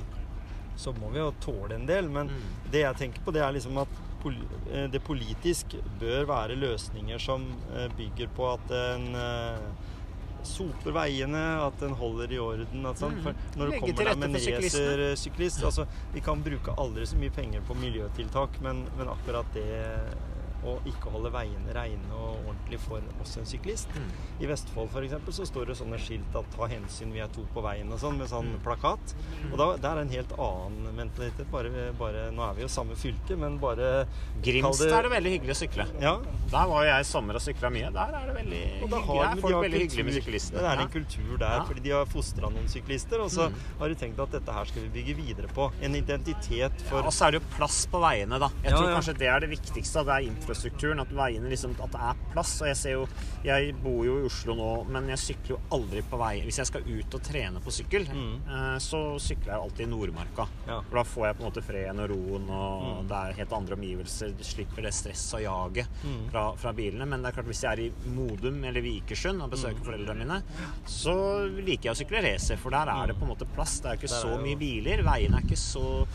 så 0.78 0.92
må 1.00 1.08
vi 1.16 1.18
jo 1.24 1.32
tåle 1.42 1.74
en 1.80 1.88
del. 1.88 2.12
Men 2.12 2.28
Mm. 2.28 2.44
det 2.70 2.84
jeg 2.84 3.00
tenker 3.00 3.24
på, 3.24 3.32
det 3.34 3.40
er 3.42 3.56
liksom 3.56 3.80
at 3.80 3.96
det 4.92 5.00
politisk 5.06 5.76
bør 6.00 6.26
være 6.28 6.56
løsninger 6.58 7.20
som 7.22 7.44
eh, 7.74 7.86
bygger 7.96 8.30
på 8.36 8.48
at 8.50 8.72
en 8.74 9.06
eh, 9.14 9.68
soper 10.46 10.94
veiene, 10.94 11.44
at 11.62 11.78
den 11.80 11.94
holder 11.98 12.32
i 12.32 12.40
orden. 12.42 12.86
At 12.88 13.00
sånn. 13.02 13.18
Mm. 13.18 13.22
For 13.26 13.60
når 13.60 13.72
du 13.72 13.78
kommer 13.82 14.14
med 14.14 14.28
en 14.28 14.38
racersyklist 14.38 15.64
altså, 15.66 15.86
Vi 16.14 16.22
kan 16.24 16.42
bruke 16.44 16.74
aldri 16.78 17.06
så 17.08 17.18
mye 17.20 17.34
penger 17.34 17.64
på 17.66 17.76
miljøtiltak, 17.78 18.60
men, 18.64 18.84
men 18.98 19.12
akkurat 19.12 19.48
det 19.56 19.68
å 20.64 20.78
ikke 20.84 21.10
holde 21.10 21.30
veiene 21.32 21.72
reine 21.74 22.12
og 22.12 22.38
ordentlig 22.48 22.80
for 22.80 23.00
også 23.22 23.38
en 23.40 23.46
syklist. 23.46 23.88
Mm. 23.94 24.10
I 24.42 24.46
Vestfold 24.46 24.90
for 24.90 25.02
eksempel, 25.02 25.32
så 25.32 25.46
står 25.46 25.66
det 25.66 25.76
sånne 25.76 25.98
skilt 25.98 26.34
at 26.34 26.44
'ta 26.50 26.66
hensyn, 26.68 27.12
vi 27.12 27.20
er 27.20 27.28
to 27.28 27.46
på 27.54 27.62
veien' 27.62 27.92
og 27.92 27.98
sånn, 27.98 28.18
med 28.18 28.28
sånn 28.28 28.48
Mm. 28.54 28.60
plakat. 28.64 29.14
Og 29.52 29.58
da, 29.58 29.76
det 29.76 29.84
er 29.84 29.98
en 30.00 30.08
helt 30.08 30.32
annen 30.38 30.94
mentalitet. 30.96 31.50
Bare, 31.50 31.92
bare, 31.98 32.30
nå 32.32 32.50
er 32.50 32.54
vi 32.54 32.62
jo 32.62 32.68
samme 32.68 32.94
fylke, 32.96 33.36
men 33.38 33.58
bare 33.58 34.06
Grimstad 34.42 34.62
Kall 34.62 34.88
det- 34.88 34.92
er 34.98 35.02
det 35.02 35.12
veldig 35.12 35.32
hyggelig 35.40 35.54
å 35.54 35.68
sykle. 35.68 36.00
Ja, 36.00 36.18
Der 36.50 36.66
var 36.66 36.82
jo 36.84 36.88
jeg 36.90 37.00
i 37.00 37.04
sommer 37.04 37.34
og 37.34 37.40
sykla 37.42 37.68
mye. 37.70 37.92
Der 37.92 38.08
er 38.08 38.26
det 38.26 38.36
veldig 38.36 38.80
hyggelig. 38.80 38.90
Der 38.90 38.96
er 39.28 39.36
folk 39.36 39.54
veldig 39.54 39.80
hyggelige 39.84 40.04
med 40.04 40.14
syklistene. 40.14 40.58
Det 40.58 40.64
er 40.64 40.80
en 40.80 40.88
kultur 40.88 41.38
der, 41.38 41.56
Ja. 41.58 41.64
fordi 41.64 41.82
de 41.82 41.90
har 41.90 42.04
fostra 42.06 42.48
noen 42.50 42.66
syklister. 42.68 43.20
Og 43.20 43.30
så 43.30 43.48
Mm. 43.50 43.54
har 43.78 43.88
de 43.88 43.94
tenkt 43.94 44.18
at 44.18 44.30
dette 44.30 44.48
her 44.52 44.64
skal 44.64 44.82
vi 44.82 44.88
bygge 44.88 45.14
videre 45.16 45.46
på. 45.48 45.70
En 45.82 45.94
identitet 45.94 46.72
for 46.88 47.00
Ja, 47.00 47.06
og 47.06 47.12
så 47.12 47.26
er 47.26 47.30
det 47.32 47.42
jo 47.42 47.48
plass 47.56 47.86
på 47.86 48.00
veiene, 48.00 48.38
da. 48.40 48.48
Jeg 48.64 48.72
tror 48.72 48.94
kanskje 48.96 49.18
det 49.18 49.28
er 49.28 49.40
det 49.40 49.50
viktigste. 49.50 50.04
Det 50.04 50.08
er 50.08 50.30
infrastrukturen. 50.48 51.00
At 51.00 51.12
veiene 51.14 51.48
liksom, 51.52 51.74
at 51.82 51.92
det 51.92 52.00
er 52.00 52.14
plass. 52.32 52.54
Og 52.62 52.68
jeg 52.70 52.76
ser 52.76 52.90
jo 52.96 53.06
Jeg 53.44 53.74
bor 53.82 54.04
jo 54.04 54.16
i 54.18 54.26
Oslo 54.26 54.54
nå, 54.56 54.68
men 54.90 55.08
jeg 55.12 55.18
sykler 55.18 55.52
jo 55.54 55.58
aldri 55.70 56.02
på 56.02 56.18
vei. 56.18 56.40
Hvis 56.42 56.58
jeg 56.58 56.66
skal 56.66 56.82
ut 56.82 57.14
og 57.14 57.22
trene 57.22 57.60
på 57.62 57.70
sykkel, 57.70 58.06
Mm. 58.08 58.40
eh, 58.48 58.78
så 58.78 59.18
sykler 59.20 59.52
jeg 59.52 59.60
alltid 59.62 59.86
i 59.86 59.90
Nordmarka. 59.90 60.48
Ja. 60.66 60.80
For 60.82 60.96
da 60.96 61.02
får 61.04 61.26
jeg 61.26 61.36
på 61.36 61.40
en 61.44 61.50
måte 61.52 61.62
freden 61.62 62.00
og 62.00 62.10
roen, 62.10 62.50
og 62.50 62.82
Mm. 63.04 63.08
det 63.08 63.16
er 63.16 63.32
helt 63.38 63.52
andre 63.52 63.76
omgivelser. 63.76 64.36
Du 64.36 64.42
slipper 64.44 64.82
det 64.82 64.92
stresset 64.94 65.34
og 65.34 65.42
jaget 65.42 65.86
Mm. 66.04 66.30
fra, 66.30 66.52
fra 66.56 66.72
bilene. 66.72 67.06
Men 67.06 67.22
det 67.22 67.28
er 67.28 67.42
klart 67.42 67.46
hvis 67.46 67.62
jeg 67.62 67.72
er 67.72 67.80
i 67.82 67.92
Modum 68.08 68.64
eller 68.64 68.80
Vikersund 68.80 69.40
og 69.42 69.50
Mm. 69.50 69.54
besøker 69.56 69.84
foreldrene 69.84 70.18
mine, 70.18 70.42
så 70.86 71.46
liker 71.64 71.82
jeg 71.84 71.94
å 71.94 72.06
sykle 72.06 72.22
racer, 72.22 72.56
for 72.56 72.70
der 72.70 72.88
er 72.88 73.06
det 73.06 73.16
på 73.18 73.22
en 73.22 73.34
måte 73.36 73.46
plass. 73.54 73.80
Det 73.80 73.86
er 73.92 73.96
ikke 73.96 74.08
så 74.22 74.38
mye 74.42 74.56
biler. 74.58 75.02
Veiene 75.04 75.36
er 75.36 75.42
ikke 75.42 75.56
så 75.56 76.06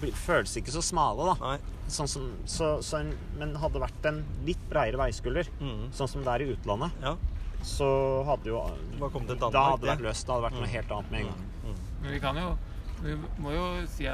Det 0.00 0.12
føles 0.14 0.56
ikke 0.60 0.72
så 0.74 0.82
smale, 0.84 1.34
da. 1.34 1.56
Sånn 1.88 2.08
som, 2.08 2.28
så, 2.46 2.76
så 2.84 2.98
en, 3.00 3.14
men 3.38 3.54
hadde 3.56 3.78
det 3.78 3.82
vært 3.86 4.06
en 4.10 4.18
litt 4.46 4.60
bredere 4.70 4.98
veiskulder, 5.00 5.48
Mm. 5.60 5.90
sånn 5.96 6.08
som 6.08 6.22
det 6.24 6.34
er 6.34 6.44
i 6.44 6.52
utlandet, 6.54 6.92
Ja. 7.02 7.16
så 7.64 8.24
hadde 8.28 8.44
jo 8.52 8.60
Danmark, 8.98 9.12
Da 9.52 9.62
hadde 9.70 9.80
det 9.80 9.86
det. 9.86 9.96
vært 9.96 10.04
løst. 10.06 10.26
Det 10.26 10.34
hadde 10.34 10.46
vært 10.50 10.58
noe 10.60 10.66
helt 10.74 10.90
annet 10.90 11.10
med 11.10 11.20
en 11.20 11.26
gang. 11.26 11.44
Mm. 11.64 11.76
Men 12.02 12.12
vi 12.12 12.20
kan 12.20 12.36
jo 12.36 12.58
Vi 13.00 13.12
må 13.38 13.52
jo 13.54 13.86
si, 13.86 14.08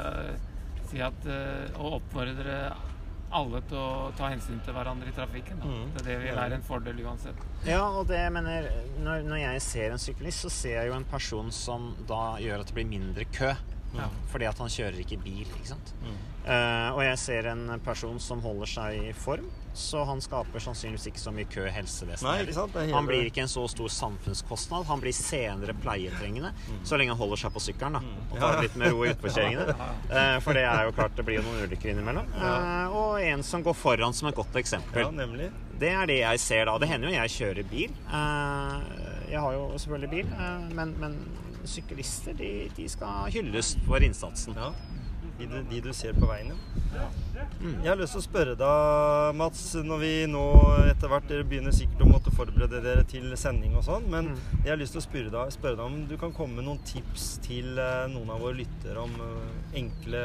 si 0.91 0.99
at 1.01 1.25
eh, 1.25 1.71
Å 1.81 1.95
oppfordre 1.99 2.75
alle 3.33 3.59
til 3.67 3.77
å 3.81 4.11
ta 4.15 4.29
hensyn 4.29 4.59
til 4.63 4.73
hverandre 4.73 5.09
i 5.09 5.11
trafikken. 5.11 5.57
Da. 5.59 5.65
Mm. 5.65 5.87
Det, 5.95 6.01
er 6.01 6.05
det 6.05 6.17
vil 6.21 6.35
være 6.37 6.53
en 6.59 6.61
fordel 6.63 6.99
uansett. 7.03 7.35
Ja, 7.65 7.81
og 7.89 8.05
det 8.07 8.19
jeg 8.21 8.31
mener 8.31 8.69
når, 9.01 9.23
når 9.25 9.39
jeg 9.41 9.61
ser 9.65 9.91
en 9.91 9.97
syklist, 9.97 10.45
så 10.45 10.51
ser 10.53 10.75
jeg 10.83 10.87
jo 10.91 10.93
en 10.93 11.03
person 11.09 11.49
som 11.51 11.95
da 12.07 12.37
gjør 12.39 12.61
at 12.61 12.67
det 12.67 12.75
blir 12.77 12.85
mindre 12.87 13.25
kø. 13.33 13.49
Ja. 13.97 14.07
Fordi 14.31 14.45
at 14.49 14.57
han 14.63 14.71
kjører 14.71 15.01
ikke 15.03 15.17
bil, 15.23 15.45
ikke 15.47 15.67
sant. 15.73 15.93
Mm. 16.03 16.15
Uh, 16.45 16.89
og 16.93 16.99
jeg 17.01 17.17
ser 17.17 17.47
en 17.49 17.63
person 17.81 18.19
som 18.21 18.41
holder 18.43 18.69
seg 18.69 18.99
i 19.09 19.13
form, 19.17 19.47
så 19.75 20.03
han 20.05 20.19
skaper 20.21 20.61
sannsynligvis 20.61 21.07
ikke 21.09 21.19
så 21.23 21.31
mye 21.33 21.47
kø 21.49 21.63
i 21.65 21.71
helsevesenet. 21.73 22.53
Hele- 22.53 22.93
Han 22.93 23.07
blir 23.09 23.25
ikke 23.25 23.41
en 23.41 23.49
så 23.51 23.63
stor 23.67 23.89
samfunnskostnad. 23.91 24.85
Han 24.85 25.01
blir 25.01 25.11
senere 25.17 25.73
pleietrengende, 25.73 26.51
så 26.85 26.99
lenge 27.01 27.15
han 27.15 27.17
holder 27.17 27.41
seg 27.41 27.51
på 27.55 27.63
sykkelen 27.65 27.97
da, 27.97 28.03
og 28.31 28.37
tar 28.39 28.55
det 28.59 28.67
litt 28.67 28.75
med 28.77 28.93
ro 28.93 29.01
i 29.03 29.09
utforkjøringene. 29.15 29.75
Uh, 30.11 30.37
for 30.45 30.53
det 30.53 30.63
er 30.69 30.85
jo 30.85 30.93
klart 30.99 31.17
det 31.17 31.25
blir 31.27 31.41
jo 31.41 31.47
noen 31.47 31.65
ulykker 31.65 31.91
innimellom. 31.95 32.29
Uh, 32.37 32.93
og 32.93 33.19
en 33.25 33.43
som 33.43 33.63
går 33.65 33.73
foran 33.73 34.13
som 34.13 34.29
et 34.29 34.35
godt 34.37 34.55
eksempel. 34.61 35.01
Ja, 35.01 35.09
nemlig. 35.11 35.49
Det 35.79 35.89
er 35.91 36.05
det 36.07 36.19
jeg 36.21 36.39
ser 36.39 36.65
da. 36.69 36.77
Det 36.79 36.87
hender 36.87 37.09
jo 37.09 37.15
jeg 37.17 37.33
kjører 37.33 37.65
bil. 37.67 37.91
Eh, 38.07 38.75
jeg 39.33 39.41
har 39.43 39.51
jo 39.57 39.65
selvfølgelig 39.81 40.09
bil, 40.13 40.29
men, 40.77 40.93
men 41.01 41.17
syklister 41.67 42.33
de, 42.37 42.49
de 42.77 42.89
skal 42.89 43.31
hylles 43.33 43.75
for 43.85 44.03
innsatsen. 44.03 44.57
Ja. 44.57 44.71
De 45.39 45.63
de 45.69 45.81
du 45.83 45.91
ser 45.93 46.13
på 46.15 46.29
veien, 46.29 46.53
ja. 46.95 47.07
Jeg 47.35 47.87
har 47.89 47.97
lyst 47.99 48.15
til 48.15 48.21
å 48.21 48.25
spørre 48.25 48.53
deg, 48.59 49.35
Mats, 49.39 49.61
når 49.83 49.99
vi 50.01 50.11
nå 50.31 50.43
etter 50.89 51.11
hvert 51.11 51.27
dere 51.29 51.45
begynner 51.47 51.73
sikkert 51.75 52.03
å 52.05 52.09
måtte 52.09 52.31
forberede 52.35 52.79
dere 52.83 53.03
til 53.09 53.33
sending 53.39 53.75
og 53.79 53.83
sånn, 53.87 54.05
men 54.11 54.29
jeg 54.63 54.71
har 54.71 54.79
lyst 54.79 54.95
til 54.95 55.01
å 55.01 55.05
spørre 55.05 55.33
deg, 55.33 55.53
spørre 55.55 55.79
deg 55.79 55.85
om 55.85 55.97
du 56.09 56.15
kan 56.21 56.33
komme 56.35 56.59
med 56.59 56.67
noen 56.69 56.81
tips 56.87 57.25
til 57.45 57.79
eh, 57.81 58.05
noen 58.13 58.31
av 58.35 58.39
våre 58.43 58.57
lyttere 58.61 59.03
om 59.03 59.15
eh, 59.25 59.79
enkle 59.81 60.23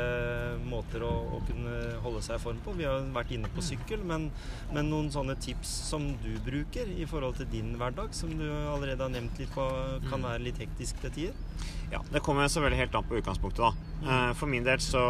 måter 0.70 1.04
å, 1.06 1.10
å 1.38 1.42
kunne 1.48 1.76
holde 2.04 2.22
seg 2.26 2.38
i 2.38 2.44
form 2.44 2.60
på. 2.64 2.76
Vi 2.78 2.86
har 2.88 3.02
vært 3.14 3.34
inne 3.36 3.50
på 3.54 3.64
sykkel, 3.64 4.04
men, 4.06 4.28
men 4.74 4.90
noen 4.92 5.10
sånne 5.14 5.36
tips 5.42 5.72
som 5.90 6.10
du 6.22 6.30
bruker 6.46 6.90
i 6.94 7.08
forhold 7.10 7.40
til 7.40 7.50
din 7.52 7.74
hverdag, 7.80 8.14
som 8.16 8.32
du 8.38 8.46
allerede 8.50 9.02
har 9.06 9.12
nevnt 9.14 9.38
litt 9.40 9.52
på, 9.54 9.66
kan 10.10 10.22
være 10.26 10.44
litt 10.46 10.60
hektisk 10.62 11.00
til 11.04 11.14
tider? 11.16 11.68
Ja, 11.90 11.98
Det 12.12 12.20
kommer 12.22 12.46
selvfølgelig 12.46 12.84
helt 12.84 12.94
an 12.94 13.06
på 13.08 13.16
utgangspunktet. 13.18 13.64
da. 13.64 13.72
Eh, 14.06 14.32
For 14.38 14.46
min 14.46 14.64
del 14.64 14.78
så 14.78 15.00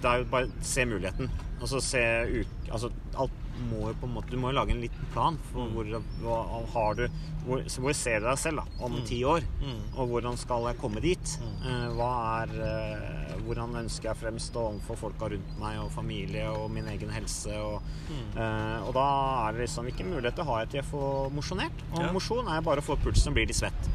Det 0.00 0.08
er 0.10 0.18
jo 0.18 0.24
bare 0.32 0.48
å 0.48 0.64
se 0.66 0.84
muligheten. 0.84 1.19
Altså 1.60 1.80
se 1.84 2.00
ut, 2.40 2.46
altså 2.72 2.90
alt, 3.20 3.30
må 3.68 3.90
jo 3.90 3.94
på 4.00 4.06
en 4.08 4.14
måte 4.14 4.30
Du 4.32 4.38
må 4.40 4.48
jo 4.48 4.56
lage 4.56 4.70
en 4.72 4.80
liten 4.80 5.08
plan 5.12 5.34
for 5.52 5.66
Mm. 5.66 5.74
hvor, 5.74 6.02
hva 6.22 6.36
har 6.72 6.94
du 6.94 7.08
hvor, 7.44 7.60
så 7.68 7.80
hvor 7.84 7.92
ser 7.94 8.20
du 8.20 8.26
deg 8.26 8.38
selv 8.38 8.56
da, 8.56 8.64
om 8.84 8.92
Mm. 8.94 9.04
ti 9.04 9.18
år? 9.24 9.40
Mm. 9.60 9.82
Og 9.98 10.08
hvordan 10.08 10.36
skal 10.38 10.64
jeg 10.70 10.78
komme 10.80 11.00
dit? 11.04 11.34
Mm. 11.40 11.66
Eh, 11.68 11.88
hva 11.98 12.12
er 12.42 12.48
eh, 12.64 13.36
Hvordan 13.40 13.74
ønsker 13.80 14.08
jeg 14.10 14.16
fremstå 14.20 14.60
overfor 14.60 14.96
folka 14.96 15.28
rundt 15.32 15.58
meg 15.58 15.78
og 15.80 15.90
familie 15.90 16.46
og 16.48 16.70
min 16.70 16.86
egen 16.86 17.10
helse? 17.10 17.50
Og, 17.58 17.82
eh, 18.36 18.78
og 18.86 18.92
da 18.94 19.48
er 19.48 19.52
det 19.52 19.62
liksom 19.68 19.86
ikke 19.88 20.04
muligheter 20.06 20.44
har 20.44 20.60
jeg 20.60 20.68
til 20.70 20.80
å 20.82 20.90
få 20.90 21.30
mosjonert. 21.34 21.72
Og 21.94 22.00
Ja. 22.04 22.12
mosjon 22.12 22.46
er 22.48 22.60
bare 22.62 22.80
å 22.80 22.84
få 22.84 22.96
pulsen 23.02 23.32
blir 23.34 23.46
litt 23.46 23.56
svett. 23.56 23.88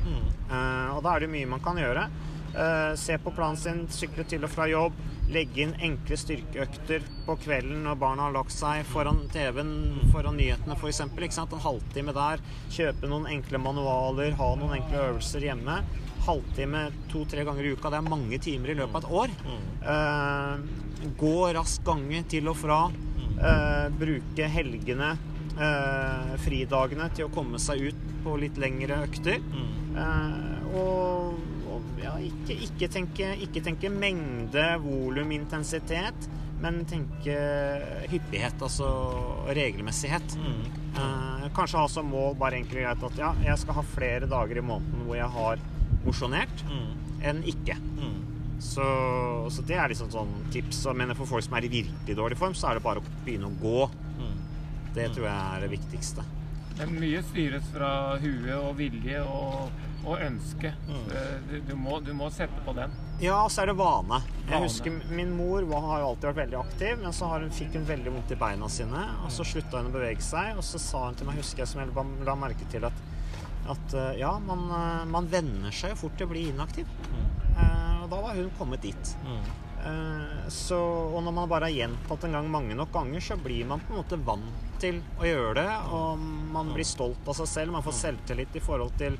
Eh, 0.52 0.96
og 0.96 1.04
da 1.04 1.16
er 1.16 1.20
det 1.22 1.30
mye 1.30 1.48
man 1.48 1.60
kan 1.62 1.76
gjøre. 1.78 2.10
Uh, 2.56 2.96
se 2.96 3.18
på 3.18 3.34
planen 3.36 3.58
sin, 3.58 3.86
sykle 3.92 4.24
til 4.26 4.42
og 4.46 4.50
fra 4.50 4.64
jobb, 4.66 4.94
legge 5.32 5.64
inn 5.66 5.74
enkle 5.84 6.18
styrkeøkter 6.20 7.06
på 7.26 7.36
kvelden 7.42 7.84
når 7.86 8.00
barna 8.02 8.28
har 8.28 8.36
lagt 8.36 8.54
seg, 8.54 8.84
foran 8.90 9.24
TV-en, 9.34 9.74
foran 10.14 10.38
nyhetene 10.40 10.78
f.eks. 10.78 11.02
En 11.06 11.64
halvtime 11.66 12.16
der. 12.16 12.44
Kjøpe 12.74 13.10
noen 13.10 13.30
enkle 13.32 13.62
manualer, 13.62 14.36
ha 14.38 14.50
noen 14.60 14.78
enkle 14.80 15.02
øvelser 15.10 15.48
hjemme. 15.48 15.80
Halvtime 16.26 16.88
to-tre 17.12 17.46
ganger 17.46 17.66
i 17.66 17.74
uka. 17.74 17.92
Det 17.94 18.02
er 18.02 18.10
mange 18.10 18.40
timer 18.42 18.74
i 18.74 18.78
løpet 18.78 18.96
av 18.96 19.04
et 19.04 19.12
år. 19.22 19.36
Eh, 19.96 21.10
gå 21.20 21.36
rask 21.58 21.84
gange 21.86 22.24
til 22.30 22.50
og 22.52 22.58
fra. 22.62 22.84
Eh, 23.36 23.88
bruke 24.00 24.48
helgene, 24.48 25.18
eh, 25.60 26.36
fridagene, 26.46 27.10
til 27.14 27.28
å 27.28 27.34
komme 27.34 27.60
seg 27.60 27.90
ut 27.90 28.06
på 28.24 28.38
litt 28.40 28.58
lengre 28.62 29.02
økter. 29.06 29.42
Mm. 29.44 29.98
Eh, 29.98 30.78
og, 30.80 31.36
ikke, 32.22 32.56
ikke, 32.68 32.88
tenke, 32.92 33.30
ikke 33.46 33.62
tenke 33.66 33.90
mengde, 33.92 34.66
volum, 34.84 35.32
intensitet, 35.36 36.28
men 36.62 36.84
tenke 36.88 37.36
hyppighet, 38.12 38.62
altså 38.64 38.88
regelmessighet. 39.56 40.38
Mm. 40.40 40.62
Eh, 40.96 41.48
kanskje 41.56 41.82
ha 41.82 41.88
som 41.92 42.08
mål 42.10 42.38
bare 42.40 42.58
enkelt 42.62 42.80
og 42.80 42.86
greit 42.86 43.04
at 43.12 43.20
ja, 43.20 43.34
jeg 43.52 43.60
skal 43.62 43.78
ha 43.80 43.84
flere 43.96 44.30
dager 44.32 44.62
i 44.62 44.66
måneden 44.66 45.04
hvor 45.08 45.20
jeg 45.20 45.32
har 45.36 45.66
mosjonert, 46.06 46.64
Mm. 46.70 46.94
enn 47.26 47.44
ikke. 47.50 47.76
Mm. 48.00 48.16
Så, 48.62 48.86
så 49.52 49.62
det 49.68 49.76
er 49.76 49.90
liksom 49.92 50.10
sånn 50.14 50.32
tips. 50.54 50.86
Men 50.96 51.12
for 51.18 51.26
folk 51.28 51.44
som 51.44 51.54
er 51.58 51.66
i 51.68 51.72
virkelig 51.74 52.16
dårlig 52.18 52.38
form, 52.40 52.54
så 52.56 52.70
er 52.72 52.80
det 52.80 52.84
bare 52.86 53.02
å 53.02 53.08
begynne 53.26 53.50
å 53.50 53.58
gå. 53.62 53.90
Mm. 54.20 54.38
Det 54.96 55.10
tror 55.14 55.28
jeg 55.28 55.36
er 55.58 55.66
det 55.66 55.72
viktigste. 55.74 56.24
Det 56.76 56.84
er 56.86 56.92
mye 56.92 57.22
styres 57.24 57.68
fra 57.72 57.90
huet 58.20 58.56
og 58.56 58.74
vilje 58.80 59.22
og, 59.24 59.70
og 60.06 60.22
ønske. 60.22 60.72
Mm. 60.88 61.06
Eh, 61.12 61.34
Du, 61.50 61.56
du, 61.70 61.74
må, 61.76 62.00
du 62.06 62.12
må 62.14 62.30
sette 62.34 62.62
på 62.66 62.74
den. 62.78 62.94
Ja, 63.22 63.38
og 63.46 63.52
så 63.54 63.64
er 63.64 63.72
det 63.72 63.78
vane. 63.80 64.20
Jeg 64.50 64.62
husker 64.64 64.96
Min 65.16 65.32
mor 65.38 65.66
var, 65.70 65.82
har 65.90 66.00
jo 66.04 66.08
alltid 66.12 66.30
vært 66.30 66.42
veldig 66.44 66.60
aktiv, 66.62 66.94
men 67.02 67.14
så 67.16 67.30
har 67.32 67.42
hun, 67.46 67.52
fikk 67.56 67.76
hun 67.80 67.88
veldig 67.88 68.14
vondt 68.16 68.34
i 68.36 68.40
beina 68.46 68.70
sine. 68.70 69.04
Og 69.26 69.32
så 69.34 69.46
slutta 69.48 69.82
hun 69.82 69.90
å 69.92 69.96
bevege 69.96 70.22
seg, 70.26 70.54
og 70.58 70.64
så 70.68 70.82
sa 70.82 71.06
hun 71.08 71.18
til 71.20 71.30
meg, 71.30 71.40
husker 71.42 71.64
jeg 71.66 71.72
som 71.74 71.82
jeg 71.84 71.94
la, 72.28 72.36
merke 72.38 72.68
til, 72.74 72.86
at, 72.90 73.04
at 73.76 73.98
eh, 73.98 74.14
ja, 74.22 74.34
man, 74.40 74.66
eh, 74.70 75.04
man 75.16 75.30
venner 75.32 75.74
seg 75.74 75.96
jo 75.96 76.02
fort 76.06 76.18
til 76.20 76.28
å 76.30 76.34
bli 76.34 76.48
inaktiv. 76.54 76.90
Eh, 77.56 78.04
og 78.04 78.10
da 78.12 78.20
var 78.28 78.36
hun 78.38 78.52
kommet 78.60 78.84
dit. 78.86 79.16
Mm. 79.26 79.46
Eh, 79.86 80.46
så, 80.54 80.78
og 81.16 81.20
når 81.26 81.34
man 81.40 81.50
bare 81.50 81.70
har 81.70 81.76
gjentatt 81.80 82.24
en 82.28 82.38
gang 82.40 82.48
mange 82.52 82.78
nok 82.78 82.92
ganger, 82.94 83.22
så 83.22 83.38
blir 83.42 83.66
man 83.70 83.82
på 83.86 83.94
en 83.94 84.02
måte 84.04 84.20
vant 84.28 84.62
til 84.82 85.00
å 85.22 85.26
gjøre 85.26 85.56
det. 85.62 85.70
Og 85.96 86.22
man 86.54 86.74
blir 86.76 86.86
stolt 86.86 87.26
av 87.32 87.38
seg 87.40 87.48
selv. 87.50 87.74
Man 87.78 87.86
får 87.86 87.96
selvtillit 88.04 88.58
i 88.60 88.64
forhold 88.66 88.94
til 89.00 89.18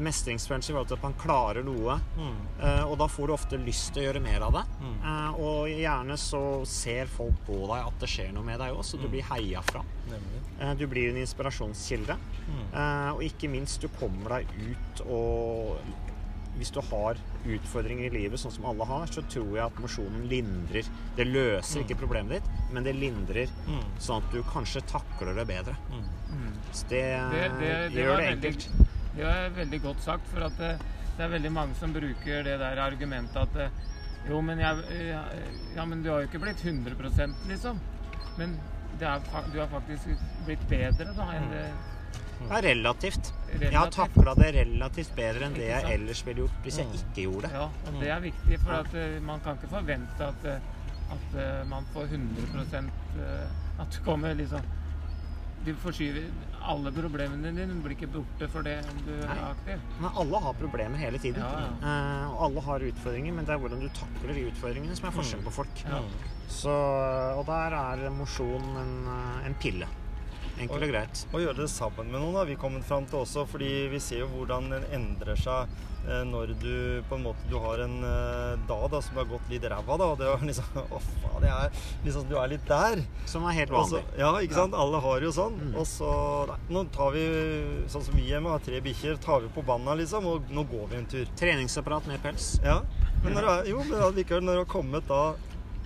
mestringsfølelse 0.00 0.70
i 0.70 0.74
forhold 0.74 0.88
til 0.88 0.96
at 0.96 1.02
man 1.02 1.14
klarer 1.20 1.62
noe. 1.66 1.98
Mm. 2.16 2.36
Uh, 2.62 2.84
og 2.90 2.98
da 2.98 3.06
får 3.06 3.26
du 3.26 3.32
ofte 3.34 3.58
lyst 3.60 3.92
til 3.92 4.02
å 4.02 4.06
gjøre 4.06 4.22
mer 4.24 4.40
av 4.46 4.52
det. 4.52 4.64
Mm. 4.80 4.94
Uh, 5.04 5.40
og 5.40 5.68
gjerne 5.68 6.16
så 6.16 6.42
ser 6.66 7.06
folk 7.06 7.34
på 7.46 7.58
deg 7.66 7.86
at 7.90 7.98
det 8.00 8.08
skjer 8.08 8.32
noe 8.32 8.44
med 8.46 8.58
deg 8.62 8.72
òg, 8.72 8.84
så 8.84 8.96
du 8.96 9.06
Mm. 9.08 9.10
blir 9.10 9.22
heia 9.32 9.60
fra. 9.62 9.82
Nemlig. 10.08 10.40
Eh, 10.60 10.74
du 10.74 10.86
blir 10.86 11.10
en 11.10 11.16
inspirasjonskilde. 11.16 12.16
Mm. 12.48 12.62
Eh, 12.74 13.10
og 13.12 13.22
ikke 13.22 13.48
minst, 13.50 13.80
du 13.80 13.88
kommer 13.88 14.38
deg 14.38 14.46
ut 14.70 15.00
og 15.06 15.76
hvis 16.58 16.70
du 16.70 16.80
har 16.84 17.16
utfordringer 17.48 18.04
i 18.06 18.10
livet, 18.12 18.38
sånn 18.38 18.52
som 18.52 18.66
alle 18.68 18.84
har, 18.84 19.06
så 19.06 19.22
tror 19.24 19.54
jeg 19.56 19.64
at 19.64 19.78
mosjonen 19.80 20.26
lindrer. 20.28 20.84
Det 21.16 21.24
løser 21.26 21.80
ikke 21.80 21.96
problemet 22.02 22.36
ditt, 22.42 22.50
men 22.72 22.84
det 22.84 22.92
lindrer 22.94 23.48
Mm. 23.66 23.80
sånn 23.98 24.22
at 24.22 24.30
du 24.32 24.42
kanskje 24.42 24.82
takler 24.86 25.34
det 25.34 25.46
bedre. 25.48 25.76
Mm. 25.90 26.52
Så 26.72 26.88
det, 26.88 27.02
Det, 27.32 27.48
det, 27.58 27.94
det, 27.94 28.04
gjør 28.04 28.16
det 28.16 28.40
det 28.40 28.42
veldig, 28.42 28.52
enkelt. 28.52 28.68
Det 29.16 29.24
er 29.28 29.54
veldig 29.56 29.80
godt 29.82 30.02
sagt, 30.04 30.28
for 30.32 30.46
at 30.48 30.58
det, 30.58 30.74
det 31.16 31.24
er 31.26 31.32
veldig 31.34 31.52
mange 31.52 31.74
som 31.78 31.92
bruker 31.94 32.44
det 32.46 32.58
der 32.60 32.80
argumentet 32.82 33.36
at 33.36 33.56
eh, 33.66 33.80
jo, 34.28 34.40
men, 34.40 34.60
jeg, 34.62 34.84
ja, 35.08 35.22
ja, 35.76 35.84
men 35.84 36.02
du 36.04 36.10
har 36.12 36.22
jo 36.22 36.28
ikke 36.30 36.38
blitt 36.44 36.60
100 36.64 36.94
liksom. 37.48 37.80
Men 38.38 38.54
det 39.00 39.08
er, 39.08 39.24
du 39.52 39.58
har 39.58 39.66
faktisk 39.72 40.12
blitt 40.46 40.62
bedre 40.70 41.10
da 41.16 41.26
enn 41.34 41.48
det 41.50 41.62
ja, 41.64 42.58
er 42.58 42.62
relativt. 42.68 43.32
Jeg 43.50 43.72
har 43.72 43.88
relativt. 43.88 43.96
takla 43.96 44.34
det 44.38 44.50
relativt 44.56 45.12
bedre 45.16 45.46
enn 45.48 45.56
det 45.58 45.66
jeg 45.68 45.96
ellers 45.96 46.22
ville 46.26 46.44
gjort 46.44 46.62
hvis 46.64 46.78
jeg 46.78 46.86
Mm. 46.86 46.94
ikke 47.00 47.24
gjorde 47.26 47.48
det. 47.48 47.52
Ja, 47.54 47.66
og 47.90 47.98
det 48.00 48.10
er 48.10 48.20
viktig, 48.20 48.60
for 48.62 48.72
at 48.78 48.94
eh, 48.94 49.18
man 49.22 49.40
kan 49.40 49.58
ikke 49.58 49.72
forvente 49.74 50.28
at, 50.28 50.44
eh, 50.44 50.70
at 51.16 51.36
eh, 51.42 51.66
man 51.68 51.86
får 51.92 52.08
100 52.14 52.78
eh, 53.18 53.82
At 53.82 53.90
du 53.98 54.04
kommer 54.04 54.34
liksom 54.34 54.60
Du 55.62 55.70
forskyver 55.78 56.26
Alle 56.62 56.90
problemene 56.94 57.50
dine 57.54 57.74
blir 57.82 57.94
ikke 57.96 58.08
borte 58.10 58.48
for 58.50 58.66
det 58.66 58.76
du 59.06 59.12
er 59.14 59.40
aktiv. 59.48 59.80
Men 60.00 60.18
alle 60.22 60.40
har 60.44 60.54
problemer 60.58 60.98
hele 60.98 61.18
tiden. 61.22 61.42
Ja, 61.42 61.70
Eh, 61.82 62.26
og 62.32 62.44
alle 62.46 62.62
har 62.66 62.84
utfordringer, 62.86 63.34
men 63.34 63.44
det 63.48 63.54
er 63.54 63.58
hvordan 63.62 63.82
du 63.82 63.88
takler 63.98 64.34
de 64.38 64.44
utfordringene 64.50 64.94
som 64.98 65.08
er 65.08 65.16
forskjellen 65.16 65.46
på 65.48 65.54
folk. 65.58 65.82
Ja. 65.88 65.98
Så, 66.48 66.74
og 67.38 67.46
der 67.46 67.74
er 67.78 68.10
mosjon 68.14 68.62
en, 68.84 68.94
eh, 69.10 69.46
en 69.48 69.54
pille. 69.58 69.88
Enkelt 70.60 70.84
og 70.84 70.92
greit. 70.92 71.22
Og 71.32 71.40
gjøre 71.42 71.58
det 71.62 71.70
sammen 71.72 72.10
med 72.12 72.20
noen 72.22 72.36
har 72.40 72.48
vi 72.48 72.58
kommet 72.60 72.84
fram 72.86 73.06
til 73.08 73.22
også, 73.22 73.46
fordi 73.50 73.70
vi 73.92 74.00
ser 74.02 74.22
jo 74.22 74.28
hvordan 74.32 74.68
den 74.72 74.84
endrer 74.94 75.38
seg 75.40 75.70
eh, 76.06 76.22
når 76.28 76.52
du 76.60 76.74
på 77.08 77.18
en 77.18 77.24
måte 77.26 77.48
du 77.50 77.56
har 77.62 77.82
en 77.84 77.96
eh, 78.06 78.64
dag 78.68 78.84
da, 78.92 79.00
som 79.04 79.20
har 79.20 79.28
gått 79.30 79.50
litt 79.52 79.66
ræva, 79.72 79.98
da, 80.00 80.10
og 80.12 80.20
det 80.20 80.28
er 80.28 80.44
liksom 80.50 80.80
Å, 80.82 81.00
faen, 81.22 81.38
det 81.42 81.52
er 81.52 81.84
liksom 82.06 82.26
Du 82.30 82.36
er 82.40 82.52
litt 82.52 82.66
der. 82.68 83.04
Som 83.30 83.46
er 83.48 83.58
helt 83.60 83.74
vanlig. 83.74 84.02
Også, 84.02 84.18
ja, 84.20 84.32
ikke 84.44 84.58
sant? 84.58 84.76
Alle 84.78 85.02
har 85.04 85.26
jo 85.26 85.32
sånn. 85.34 85.58
Mm. 85.60 85.78
Og 85.80 85.88
så 85.88 86.10
nei, 86.50 86.58
Nå 86.72 86.84
tar 86.94 87.14
vi, 87.16 87.24
sånn 87.92 88.04
som 88.06 88.18
vi 88.18 88.28
hjemme, 88.30 88.52
har 88.52 88.62
tre 88.64 88.82
bikkjer, 88.84 89.20
tar 89.22 89.42
vi 89.44 89.52
på 89.52 89.64
banda, 89.66 89.96
liksom, 89.98 90.28
og 90.28 90.52
nå 90.52 90.66
går 90.70 90.90
vi 90.92 91.00
en 91.00 91.08
tur. 91.16 91.32
Treningsapparat 91.38 92.08
med 92.10 92.22
pels. 92.24 92.54
Ja. 92.64 92.80
Men 93.22 93.36
når 93.36 93.46
du 93.46 93.50
er, 93.52 93.66
jo, 93.70 93.82
men 93.86 94.04
allikevel, 94.08 94.44
når 94.46 94.56
du 94.56 94.62
har 94.64 94.70
kommet 94.70 95.08
da 95.10 95.24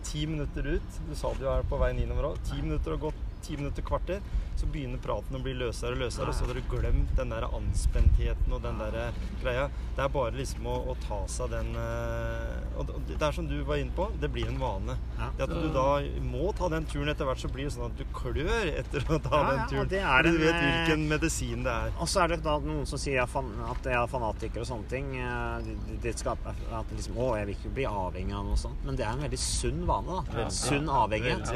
ti 0.07 0.27
minutter 0.27 0.66
ut 0.77 0.99
Du 1.09 1.14
sa 1.19 1.33
du 1.38 1.47
er 1.51 1.64
på 1.69 1.79
vei 1.81 1.92
innover 1.97 2.31
òg. 2.31 2.40
Ti 2.47 2.61
minutter 2.62 2.97
og 2.97 3.09
gått 3.09 3.15
ti 3.46 3.56
minutter, 3.61 3.82
kvarter, 3.87 4.20
så 4.56 4.66
begynner 4.72 4.98
praten 5.04 5.37
å 5.37 5.40
bli 5.44 5.52
løsere 5.56 5.92
og 5.96 6.00
løsere, 6.06 6.32
og 6.32 6.37
så 6.38 6.46
har 6.48 6.56
du 6.59 6.62
glemt 6.70 7.11
den 7.18 7.32
der 7.35 7.44
anspentheten 7.48 8.52
og 8.56 8.62
den 8.64 8.78
der 8.80 9.12
greia. 9.42 9.66
Det 9.96 10.04
er 10.04 10.12
bare 10.12 10.32
liksom 10.37 10.66
å, 10.68 10.76
å 10.92 10.96
ta 11.06 11.18
seg 11.30 11.50
den 11.52 11.70
eh, 11.76 12.78
Og 12.80 12.90
det 13.09 13.16
er 13.22 13.32
som 13.37 13.46
du 13.48 13.54
var 13.68 13.80
inne 13.80 13.92
på, 13.96 14.09
det 14.20 14.30
blir 14.32 14.48
en 14.50 14.59
vane. 14.61 14.96
Ja. 15.18 15.28
Det 15.38 15.46
at 15.46 15.54
du 15.56 15.68
da 15.74 15.87
må 16.24 16.50
ta 16.56 16.68
den 16.72 16.88
turen 16.88 17.12
etter 17.12 17.28
hvert, 17.28 17.40
så 17.42 17.50
blir 17.52 17.68
det 17.68 17.74
sånn 17.76 17.88
at 17.90 17.96
du 18.00 18.04
klør 18.16 18.70
etter 18.72 19.06
å 19.12 19.20
ta 19.24 19.40
Ja, 19.42 19.50
den 19.52 19.62
turen. 19.72 19.88
det 19.92 20.02
er 20.02 20.30
en, 20.30 20.37
du 20.38 20.44
vet 20.44 20.54
eh, 20.56 20.66
hvilken 20.66 21.06
medisin 21.12 21.64
det 21.66 21.72
er. 21.87 21.94
Og 22.00 22.11
så 22.12 22.24
er 22.24 22.35
det 22.35 22.40
da 22.46 22.59
noen 22.64 22.88
som 22.88 23.00
sier 23.00 23.24
at 23.24 23.88
jeg 23.88 23.96
er 24.00 24.11
fanatiker 24.12 24.64
og 24.64 24.70
sånne 24.72 24.90
ting. 24.92 25.12
Eh, 25.20 25.59
Det, 25.66 25.98
det 26.04 26.16
skaper 26.20 26.56
at 26.80 26.92
liksom, 26.96 27.16
å, 27.20 27.32
jeg 27.38 27.48
vil 27.50 27.56
ikke 27.59 27.74
bli 27.80 27.87
avhengig 27.88 28.35
av 28.37 28.44
noe 28.48 28.61
sånt. 28.61 28.80
Men 28.87 28.96
det 28.98 29.04
er 29.06 29.12
en 29.16 29.24
veldig 29.28 29.40
sunn 29.40 29.85
vane. 29.88 30.20
da. 30.26 30.40
Ja. 30.44 30.48
Sunn 30.52 30.88
avhengighet. 30.92 31.52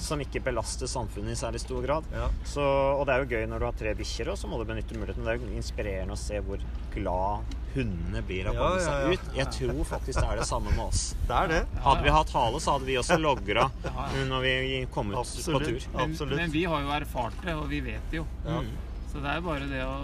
Som 0.00 0.22
ikke 0.24 0.42
belaster 0.44 0.90
samfunnet 0.90 1.36
i 1.36 1.38
særlig 1.38 1.60
stor 1.62 1.84
grad. 1.84 2.06
Ja. 2.12 2.28
Så, 2.48 2.62
og 2.64 3.04
det 3.08 3.14
er 3.14 3.24
jo 3.24 3.36
gøy 3.36 3.44
når 3.50 3.62
du 3.62 3.66
har 3.68 3.76
tre 3.78 3.92
bikkjer, 3.98 4.32
og 4.32 4.38
så 4.40 4.50
må 4.50 4.58
du 4.60 4.66
benytte 4.68 4.96
muligheten. 4.98 5.26
Det 5.26 5.34
er 5.34 5.42
jo 5.42 5.52
inspirerende 5.58 6.16
å 6.16 6.20
se 6.20 6.40
hvor 6.44 6.64
glad 6.94 7.54
hundene 7.74 8.22
blir 8.26 8.48
av 8.50 8.58
å 8.58 8.66
komme 8.68 8.82
seg 8.84 9.14
ut. 9.14 9.30
Jeg 9.38 9.52
tror 9.56 9.80
faktisk 9.88 10.20
det 10.20 10.26
er 10.28 10.42
det 10.42 10.48
samme 10.48 10.74
med 10.74 10.84
oss. 10.86 11.04
Det 11.28 11.38
er 11.38 11.50
det. 11.50 11.62
Hadde 11.84 12.04
vi 12.04 12.12
hatt 12.14 12.34
hale, 12.36 12.60
så 12.60 12.76
hadde 12.76 12.86
vi 12.86 12.98
også 13.00 13.16
logra 13.18 13.64
Ja, 13.86 14.04
når 14.28 14.44
vi 14.44 14.52
kom 14.94 15.10
ut 15.14 15.18
på 15.24 15.62
tur. 15.62 15.88
Men, 15.94 16.02
Absolutt. 16.04 16.36
men 16.38 16.52
vi 16.52 16.64
har 16.70 16.84
jo 16.84 16.92
erfart 16.94 17.40
det, 17.42 17.56
og 17.58 17.66
vi 17.72 17.80
vet 17.86 18.12
det 18.12 18.20
jo. 18.20 18.26
Ja. 18.44 18.60
Mm. 18.60 18.70
Så 19.10 19.22
det 19.22 19.30
er 19.30 19.40
jo 19.40 19.46
bare 19.46 19.68
det 19.70 19.82
å 19.86 19.96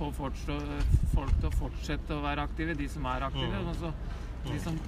få 0.00 0.10
folk 0.16 0.38
til, 0.46 0.62
folk 1.14 1.34
til 1.40 1.50
å 1.50 1.52
fortsette 1.58 2.16
å 2.16 2.22
være 2.24 2.46
aktive, 2.48 2.76
de 2.78 2.88
som 2.90 3.06
er 3.10 3.26
aktive. 3.28 3.50
Mm. 3.60 3.70
Og 3.72 3.82
så 3.82 3.92
de 4.48 4.60
som 4.62 4.78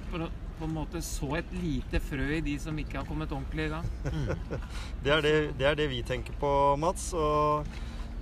på, 0.59 0.67
en 0.67 0.75
måte 0.75 1.01
så 1.05 1.29
et 1.39 1.51
lite 1.55 1.99
frø 2.03 2.27
i 2.37 2.41
de 2.45 2.57
som 2.61 2.77
ikke 2.79 2.99
har 3.01 3.07
kommet 3.09 3.31
ordentlig 3.35 3.67
i 3.67 3.73
gang. 3.73 3.87
Det 5.03 5.11
er 5.17 5.21
det, 5.25 5.33
det 5.59 5.67
er 5.71 5.75
det 5.79 5.89
vi 5.91 6.01
tenker 6.07 6.35
på, 6.41 6.51
Mats. 6.81 7.09
Og 7.17 7.67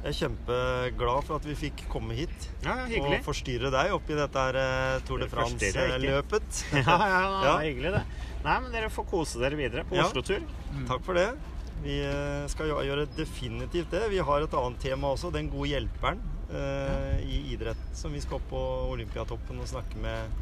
jeg 0.01 0.09
er 0.09 0.17
kjempeglad 0.17 1.27
for 1.27 1.37
at 1.37 1.45
vi 1.45 1.53
fikk 1.59 1.83
komme 1.91 2.15
hit 2.17 2.47
Ja, 2.65 2.73
og 3.03 3.11
forstyrre 3.21 3.69
deg 3.69 3.91
oppi 3.93 4.15
dette 4.17 4.45
her 4.47 4.57
eh, 4.57 4.95
Tour 5.05 5.21
de. 5.21 5.27
France-løpet. 5.29 6.61
Ja, 6.81 6.97
ja, 6.97 7.19
ja, 7.21 7.41
Ja. 7.45 7.55
hyggelig 7.61 7.91
det. 7.99 8.03
Nei, 8.41 8.55
men 8.63 8.71
dere 8.73 8.89
får 8.89 9.05
kose 9.11 9.37
dere 9.43 9.59
videre 9.59 9.83
på 9.85 9.99
Ja. 9.99 10.07
Oslo-tur. 10.09 10.41
Takk 10.89 11.03
for 11.05 11.19
det. 11.19 11.27
Vi 11.85 11.99
eh, 12.05 12.47
skal 12.49 12.73
gjøre 12.73 13.05
definitivt 13.17 13.93
det. 13.93 14.07
Vi 14.13 14.17
har 14.25 14.41
et 14.45 14.53
annet 14.57 14.81
tema 14.81 15.13
også, 15.13 15.29
den 15.33 15.47
gode 15.53 15.69
hjelperen 15.69 16.19
eh, 16.49 17.21
i 17.25 17.39
idrett, 17.53 17.85
som 17.97 18.13
vi 18.13 18.21
skal 18.21 18.39
opp 18.39 18.49
på 18.51 18.63
Olympiatoppen 18.95 19.61
og 19.61 19.69
snakke 19.69 20.01
med 20.01 20.33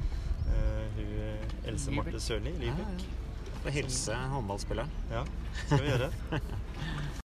hun, 0.50 1.50
Else 1.66 1.92
Lybekk. 1.92 2.06
Marte 2.06 2.20
Sørli. 2.24 2.54
Lybekk. 2.62 3.06
Og 3.66 3.72
hilse 3.76 4.16
håndballspilleren. 4.34 4.92
Ja, 5.12 5.24
skal 5.66 5.82
vi 5.84 5.90
gjøre. 5.92 6.12